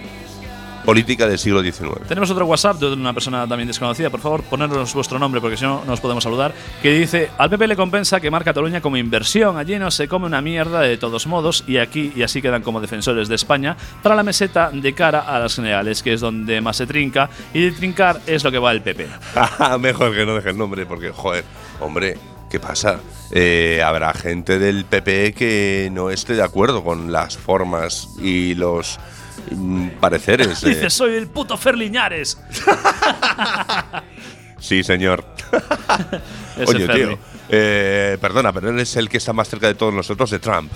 política 0.88 1.28
del 1.28 1.38
siglo 1.38 1.60
XIX. 1.62 2.00
Tenemos 2.08 2.30
otro 2.30 2.46
WhatsApp 2.46 2.78
de 2.78 2.90
una 2.94 3.12
persona 3.12 3.46
también 3.46 3.66
desconocida. 3.66 4.08
Por 4.08 4.20
favor, 4.20 4.42
ponernos 4.44 4.94
vuestro 4.94 5.18
nombre 5.18 5.38
porque 5.38 5.58
si 5.58 5.64
no, 5.64 5.84
no 5.84 5.92
os 5.92 6.00
podemos 6.00 6.24
saludar. 6.24 6.54
Que 6.80 6.92
dice: 6.92 7.28
Al 7.36 7.50
PP 7.50 7.68
le 7.68 7.76
compensa 7.76 8.20
quemar 8.20 8.42
Cataluña 8.42 8.80
como 8.80 8.96
inversión. 8.96 9.58
Allí 9.58 9.78
no 9.78 9.90
se 9.90 10.08
come 10.08 10.24
una 10.24 10.40
mierda 10.40 10.80
de 10.80 10.96
todos 10.96 11.26
modos. 11.26 11.62
Y 11.66 11.76
aquí 11.76 12.10
y 12.16 12.22
así 12.22 12.40
quedan 12.40 12.62
como 12.62 12.80
defensores 12.80 13.28
de 13.28 13.34
España 13.34 13.76
para 14.02 14.14
la 14.14 14.22
meseta 14.22 14.70
de 14.70 14.94
cara 14.94 15.20
a 15.20 15.38
las 15.38 15.56
generales, 15.56 16.02
que 16.02 16.14
es 16.14 16.22
donde 16.22 16.62
más 16.62 16.78
se 16.78 16.86
trinca. 16.86 17.28
Y 17.52 17.66
de 17.66 17.72
trincar 17.72 18.22
es 18.26 18.42
lo 18.42 18.50
que 18.50 18.58
va 18.58 18.72
el 18.72 18.80
PP. 18.80 19.08
Mejor 19.80 20.14
que 20.14 20.24
no 20.24 20.36
deje 20.36 20.48
el 20.48 20.56
nombre 20.56 20.86
porque, 20.86 21.10
joder, 21.10 21.44
hombre. 21.80 22.16
¿Qué 22.48 22.60
pasa? 22.60 23.00
Eh, 23.30 23.82
habrá 23.84 24.14
gente 24.14 24.58
del 24.58 24.86
PP 24.86 25.34
que 25.34 25.90
no 25.92 26.08
esté 26.08 26.32
de 26.32 26.42
acuerdo 26.42 26.82
con 26.82 27.12
las 27.12 27.36
formas 27.36 28.08
y 28.22 28.54
los 28.54 28.98
mm, 29.50 29.88
pareceres. 30.00 30.62
eh. 30.64 30.68
Dice: 30.70 30.90
Soy 30.90 31.14
el 31.14 31.28
puto 31.28 31.56
Ferliñares. 31.56 32.38
Sí, 34.60 34.82
señor. 34.82 35.24
Oye, 36.66 36.86
Ferli. 36.86 37.06
tío. 37.06 37.18
eh, 37.48 38.18
perdona, 38.20 38.52
pero 38.52 38.70
él 38.70 38.80
es 38.80 38.96
el 38.96 39.08
que 39.08 39.18
está 39.18 39.32
más 39.32 39.48
cerca 39.48 39.68
de 39.68 39.74
todos 39.74 39.94
nosotros 39.94 40.30
de 40.32 40.40
Trump. 40.40 40.70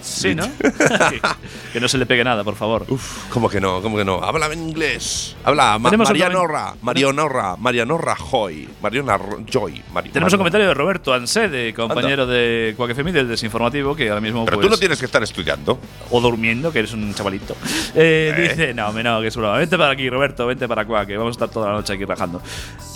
Sí, 0.00 0.34
¿no? 0.34 0.44
que 1.72 1.80
no 1.80 1.88
se 1.88 1.98
le 1.98 2.06
pegue 2.06 2.24
nada, 2.24 2.42
por 2.44 2.54
favor. 2.56 2.84
Uf, 2.88 3.28
¿cómo 3.30 3.48
que 3.48 3.60
no? 3.60 3.80
¿Cómo 3.82 3.96
que 3.96 4.04
no? 4.04 4.22
Habla 4.22 4.46
en 4.46 4.68
inglés. 4.68 5.36
Habla 5.44 5.78
Ma 5.78 5.90
Marianorra, 5.90 6.74
Marianorra, 6.82 7.56
Marianorra 7.56 8.16
Joy, 8.16 8.68
Mariana 8.82 9.18
Joy. 9.50 9.82
Mari- 9.92 10.10
Tenemos 10.10 10.32
un 10.32 10.38
comentario 10.38 10.66
de 10.68 10.74
Roberto 10.74 11.12
Ansede, 11.14 11.72
compañero 11.74 12.26
de 12.26 12.74
Quack 12.76 12.90
FM 12.90 13.10
y 13.10 13.12
del 13.12 13.28
Desinformativo, 13.28 13.94
que 13.94 14.08
ahora 14.08 14.20
mismo. 14.20 14.44
Pero 14.44 14.56
pues, 14.58 14.66
tú 14.66 14.70
no 14.70 14.78
tienes 14.78 14.98
que 14.98 15.06
estar 15.06 15.22
estudiando. 15.22 15.78
O 16.10 16.20
durmiendo, 16.20 16.72
que 16.72 16.80
eres 16.80 16.92
un 16.92 17.14
chavalito. 17.14 17.56
Eh, 17.94 18.34
¿Eh? 18.36 18.48
Dice, 18.48 18.74
no, 18.74 18.88
hombre, 18.88 19.04
no, 19.04 19.20
que 19.20 19.28
es 19.28 19.36
broma. 19.36 19.58
Vente 19.58 19.78
para 19.78 19.92
aquí, 19.92 20.08
Roberto, 20.10 20.46
vente 20.46 20.66
para 20.66 20.84
Quack, 20.84 21.06
que 21.06 21.16
vamos 21.16 21.32
a 21.32 21.36
estar 21.36 21.48
toda 21.48 21.68
la 21.70 21.74
noche 21.74 21.92
aquí 21.94 22.04
rajando. 22.04 22.42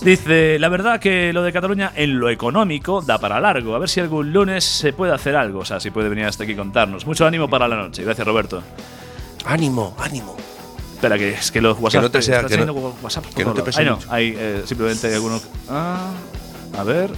Dice, 0.03 0.59
la 0.59 0.69
verdad 0.69 1.01
que 1.01 1.33
lo 1.33 1.43
de 1.43 1.53
Cataluña 1.53 1.93
en 1.95 2.19
lo 2.19 2.29
económico 2.31 3.01
da 3.03 3.19
para 3.19 3.41
largo. 3.41 3.75
A 3.75 3.79
ver 3.79 3.89
si 3.89 4.01
algún 4.01 4.33
lunes 4.33 4.65
se 4.65 4.93
puede 4.93 5.13
hacer 5.13 5.37
algo. 5.37 5.61
O 5.61 5.65
sea, 5.65 5.81
si 5.81 5.91
puede 5.91 6.09
venir 6.09 6.25
hasta 6.27 6.45
aquí 6.45 6.53
y 6.53 6.57
contarnos. 6.87 7.07
Mucho 7.07 7.27
ánimo 7.27 7.49
para 7.49 7.69
la 7.69 7.77
noche. 7.77 8.03
Gracias, 8.03 8.27
Roberto. 8.27 8.63
Ánimo, 9.45 9.97
ánimo. 9.99 10.37
Espera, 10.95 11.19
que 11.19 11.31
es 11.31 11.51
que 11.53 11.61
los 11.61 11.79
WhatsApp. 11.79 12.03
no 12.03 12.11
te 12.11 12.23
sea- 12.23 12.45
que 12.45 12.57
no- 12.59 12.73
WhatsApp 12.73 13.27
que 13.35 13.45
no 13.45 13.53
te 13.53 13.63
pese 13.63 13.81
Ay, 13.81 13.87
no, 13.87 13.97
mucho. 13.97 14.09
hay 14.11 14.35
eh, 14.37 14.63
simplemente 14.65 15.15
algunos. 15.15 15.47
Ah, 15.69 16.11
a 16.77 16.83
ver. 16.85 17.11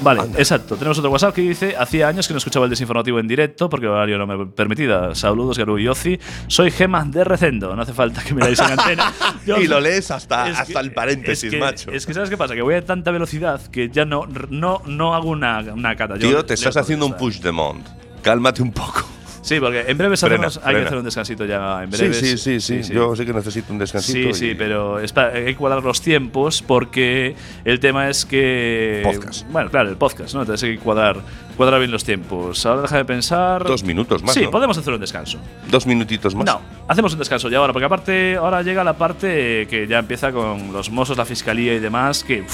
Vale, 0.00 0.20
Anda. 0.22 0.38
exacto. 0.38 0.76
Tenemos 0.76 0.98
otro 0.98 1.10
WhatsApp 1.10 1.34
que 1.34 1.42
dice: 1.42 1.74
Hacía 1.78 2.08
años 2.08 2.26
que 2.26 2.34
no 2.34 2.38
escuchaba 2.38 2.64
el 2.66 2.70
desinformativo 2.70 3.18
en 3.18 3.26
directo 3.28 3.68
porque 3.70 3.86
el 3.86 3.92
horario 3.92 4.18
no 4.18 4.26
me 4.26 4.46
permitía. 4.46 5.14
Saludos, 5.14 5.58
Garú 5.58 5.78
y 5.78 5.86
Ozi. 5.88 6.18
Soy 6.48 6.70
Gema 6.70 7.04
de 7.04 7.24
Recendo. 7.24 7.74
No 7.76 7.82
hace 7.82 7.92
falta 7.94 8.22
que 8.22 8.34
me 8.34 8.40
dais 8.42 8.58
en 8.58 8.78
antena. 8.78 9.12
Yo- 9.46 9.58
Y 9.58 9.66
lo 9.66 9.80
lees 9.80 10.10
hasta, 10.10 10.44
hasta 10.46 10.64
que- 10.64 10.78
el 10.78 10.92
paréntesis, 10.92 11.44
es 11.44 11.50
que, 11.50 11.58
macho. 11.58 11.90
Es 11.92 12.04
que, 12.06 12.12
¿sabes 12.14 12.28
qué 12.30 12.36
pasa? 12.36 12.54
Que 12.54 12.62
voy 12.62 12.74
a 12.74 12.84
tanta 12.84 13.10
velocidad 13.10 13.60
que 13.68 13.88
ya 13.90 14.04
no, 14.04 14.26
no, 14.50 14.82
no 14.86 15.14
hago 15.14 15.28
una, 15.30 15.60
una 15.60 15.94
cata. 15.96 16.14
Yo 16.16 16.28
Tío, 16.28 16.44
te 16.44 16.54
estás 16.54 16.76
haciendo 16.76 17.06
un 17.06 17.14
push 17.16 17.40
de 17.40 17.52
mont. 17.52 17.86
Cálmate 18.26 18.60
un 18.60 18.72
poco. 18.72 19.04
Sí, 19.40 19.60
porque 19.60 19.84
en 19.86 19.96
breves 19.96 20.18
Frena, 20.18 20.48
hacemos- 20.48 20.56
hay 20.56 20.62
que 20.62 20.70
frena. 20.72 20.86
hacer 20.86 20.98
un 20.98 21.04
descansito 21.04 21.44
ya 21.44 21.84
en 21.84 21.92
Sí, 21.92 22.12
sí, 22.12 22.36
sí, 22.36 22.60
sí, 22.82 22.92
Yo 22.92 23.14
sí 23.14 23.24
que 23.24 23.32
necesito 23.32 23.72
un 23.72 23.78
descansito. 23.78 24.34
Sí, 24.34 24.48
sí, 24.48 24.54
pero 24.58 24.98
es 24.98 25.12
para- 25.12 25.28
hay 25.38 25.44
que 25.44 25.54
cuadrar 25.54 25.84
los 25.84 26.00
tiempos 26.02 26.60
porque 26.66 27.36
el 27.64 27.78
tema 27.78 28.08
es 28.10 28.24
que. 28.24 29.02
Podcast. 29.04 29.46
Bueno, 29.52 29.70
claro, 29.70 29.88
el 29.90 29.96
podcast, 29.96 30.34
¿no? 30.34 30.40
Entonces 30.40 30.68
hay 30.68 30.76
que 30.76 30.82
cuadrar, 30.82 31.18
cuadrar 31.56 31.78
bien 31.78 31.92
los 31.92 32.02
tiempos. 32.02 32.66
Ahora 32.66 32.82
deja 32.82 32.96
de 32.96 33.04
pensar. 33.04 33.62
Dos 33.62 33.84
minutos 33.84 34.20
más, 34.24 34.34
Sí, 34.34 34.42
¿no? 34.42 34.50
podemos 34.50 34.76
hacer 34.76 34.92
un 34.92 35.00
descanso. 35.00 35.38
Dos 35.70 35.86
minutitos 35.86 36.34
más. 36.34 36.44
No, 36.44 36.60
hacemos 36.88 37.12
un 37.12 37.20
descanso 37.20 37.48
ya 37.48 37.58
ahora, 37.58 37.72
porque 37.72 37.86
aparte 37.86 38.34
ahora 38.34 38.62
llega 38.62 38.82
la 38.82 38.94
parte 38.98 39.68
que 39.70 39.86
ya 39.88 40.00
empieza 40.00 40.32
con 40.32 40.72
los 40.72 40.90
mozos, 40.90 41.16
la 41.16 41.24
fiscalía 41.24 41.72
y 41.72 41.78
demás, 41.78 42.24
que 42.24 42.44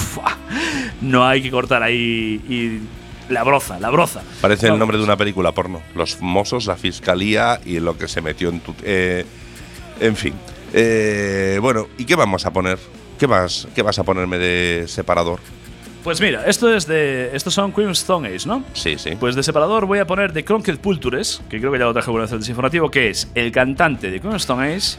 no 1.01 1.27
hay 1.27 1.41
que 1.43 1.51
cortar 1.51 1.83
ahí 1.83 2.39
y 2.51 2.81
la 3.29 3.43
broza, 3.43 3.79
la 3.81 3.91
broza. 3.91 4.23
Parece 4.41 4.69
el 4.69 4.79
nombre 4.79 4.99
de 4.99 5.05
una 5.05 5.17
película 5.17 5.53
porno. 5.53 5.83
Los 5.95 6.21
Mossos, 6.21 6.67
la 6.67 6.77
fiscalía 6.77 7.61
y 7.65 7.81
lo 7.81 7.97
que 7.97 8.09
se 8.09 8.21
metió 8.21 8.49
en 8.49 8.61
tu. 8.61 8.75
eh, 8.83 9.25
en 10.01 10.17
fin. 10.17 10.35
Eh, 10.73 11.59
bueno, 11.61 11.87
¿y 11.99 12.05
qué 12.05 12.15
vamos 12.15 12.47
a 12.47 12.51
poner? 12.53 12.79
¿Qué 13.19 13.27
vas, 13.27 13.69
¿Qué 13.75 13.83
vas 13.83 13.99
a 13.99 14.05
ponerme 14.05 14.39
de 14.39 14.85
separador? 14.89 15.39
Pues 16.03 16.21
mira, 16.21 16.45
esto 16.47 16.75
es 16.75 16.87
de. 16.87 17.31
Estos 17.33 17.55
son 17.55 17.73
Queen's 17.73 18.01
Stone 18.01 18.27
Age, 18.29 18.49
¿no? 18.49 18.65
Sí, 18.73 18.97
sí. 18.99 19.13
Pues 19.21 19.37
de 19.37 19.43
separador 19.45 19.87
voy 19.87 20.01
a 20.01 20.07
poner 20.07 20.33
de 20.33 20.45
Cronked 20.45 20.79
Pultures, 20.79 21.41
que 21.49 21.61
creo 21.61 21.71
que 21.71 21.79
ya 21.79 21.85
lo 21.85 21.93
traje 21.93 22.07
alguna 22.07 22.23
vez 22.23 22.33
en 22.33 22.37
el 22.37 22.41
desinformativo, 22.41 22.91
que 22.91 23.11
es 23.11 23.31
el 23.37 23.53
cantante 23.53 24.11
de 24.11 24.19
Queen's 24.19 24.43
Stone 24.43 24.75
Age, 24.75 24.97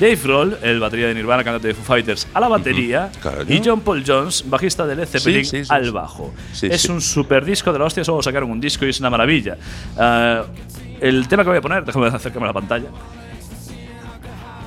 Dave 0.00 0.16
Grohl, 0.22 0.58
el 0.62 0.78
batería 0.80 1.06
de 1.08 1.14
Nirvana, 1.14 1.42
cantante 1.42 1.68
de 1.68 1.74
Foo 1.74 1.84
Fighters, 1.84 2.28
a 2.34 2.40
la 2.40 2.48
batería, 2.48 3.10
Claro. 3.22 3.44
y 3.48 3.62
John 3.64 3.80
Paul 3.80 4.04
Jones, 4.06 4.44
bajista 4.46 4.86
de 4.86 4.94
Led 4.96 5.06
Zeppelin, 5.08 5.44
Sí, 5.44 5.58
sí, 5.58 5.64
sí, 5.64 5.70
al 5.72 5.90
bajo. 5.92 6.34
Sí, 6.52 6.66
es 6.70 6.82
sí. 6.82 6.90
un 6.92 7.00
super 7.00 7.44
disco 7.44 7.72
de 7.72 7.78
la 7.78 7.86
hostia, 7.86 8.04
solo 8.04 8.22
sacaron 8.22 8.50
un 8.50 8.60
disco 8.60 8.84
y 8.84 8.90
es 8.90 9.00
una 9.00 9.08
maravilla. 9.10 9.56
Ah, 9.98 10.44
el 11.00 11.26
tema 11.28 11.42
que 11.44 11.48
voy 11.50 11.58
a 11.58 11.62
poner, 11.62 11.84
déjame 11.84 12.08
acercarme 12.08 12.44
a 12.44 12.48
la 12.48 12.52
pantalla. 12.54 12.88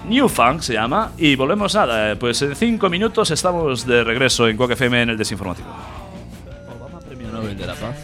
New 0.07 0.27
Funk 0.27 0.61
se 0.61 0.73
llama 0.73 1.11
y 1.17 1.35
volvemos 1.35 1.75
nada, 1.75 2.15
pues 2.17 2.41
en 2.41 2.55
cinco 2.55 2.89
minutos 2.89 3.29
estamos 3.29 3.85
de 3.85 4.03
regreso 4.03 4.47
en 4.47 4.57
Quack 4.57 4.71
FM 4.71 5.03
en 5.03 5.09
el 5.11 5.17
desinformativo. 5.17 5.67
Obama 6.79 6.99
Premio 6.99 7.27
Nobel 7.31 7.55
de 7.55 7.67
la 7.67 7.75
Paz. 7.75 7.95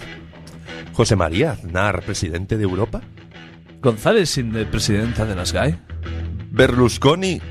José 0.93 1.15
María 1.15 1.51
Aznar, 1.53 2.03
presidente 2.03 2.57
de 2.57 2.63
Europa. 2.63 3.01
González, 3.81 4.35
de 4.35 4.65
presidenta 4.65 5.25
de 5.25 5.35
las 5.35 5.51
GAE. 5.51 5.77
Berlusconi, 6.55 7.41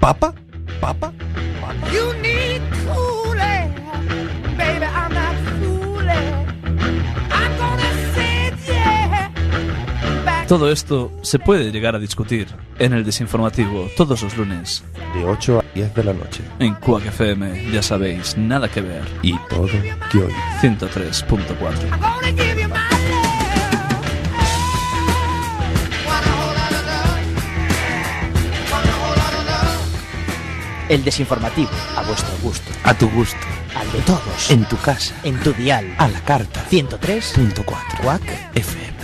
papa. 0.00 0.32
¿Papa? 0.80 1.12
You 1.92 2.14
need 2.22 2.62
cooling, 2.86 3.74
baby. 4.56 4.86
I'm 4.86 5.12
not 5.12 5.34
fooling. 5.60 6.46
I'm 7.30 7.58
gonna 7.58 7.92
say 8.14 8.50
yeah. 8.66 9.30
Back 10.24 10.46
Todo 10.48 10.70
esto 10.70 11.12
se 11.22 11.38
puede 11.38 11.70
llegar 11.70 11.94
a 11.94 11.98
discutir 11.98 12.46
en 12.78 12.94
el 12.94 13.04
desinformativo 13.04 13.88
todos 13.96 14.22
los 14.22 14.36
lunes 14.36 14.84
De 15.14 15.24
8 15.24 15.58
a 15.58 15.64
10 15.74 15.94
de 15.94 16.04
la 16.04 16.12
noche. 16.14 16.42
en 16.58 16.74
Quack 16.74 17.06
FM, 17.06 17.70
ya 17.70 17.82
sabéis, 17.82 18.36
nada 18.38 18.68
que 18.68 18.80
ver. 18.80 19.02
Y 19.22 19.36
todo 19.50 19.66
que 20.10 20.18
hoy. 20.18 20.32
103.4. 20.62 22.57
El 30.88 31.04
desinformativo, 31.04 31.70
a 31.96 32.02
vuestro 32.02 32.34
gusto. 32.42 32.70
A 32.84 32.94
tu 32.94 33.10
gusto. 33.10 33.38
Al 33.76 33.92
de 33.92 34.00
todos. 34.00 34.50
En 34.50 34.64
tu 34.66 34.76
casa. 34.78 35.14
En 35.22 35.38
tu 35.40 35.52
dial. 35.52 35.94
A 35.98 36.08
la 36.08 36.20
carta. 36.20 36.64
103.4. 36.70 38.00
Quack 38.02 38.22
FM. 38.54 38.97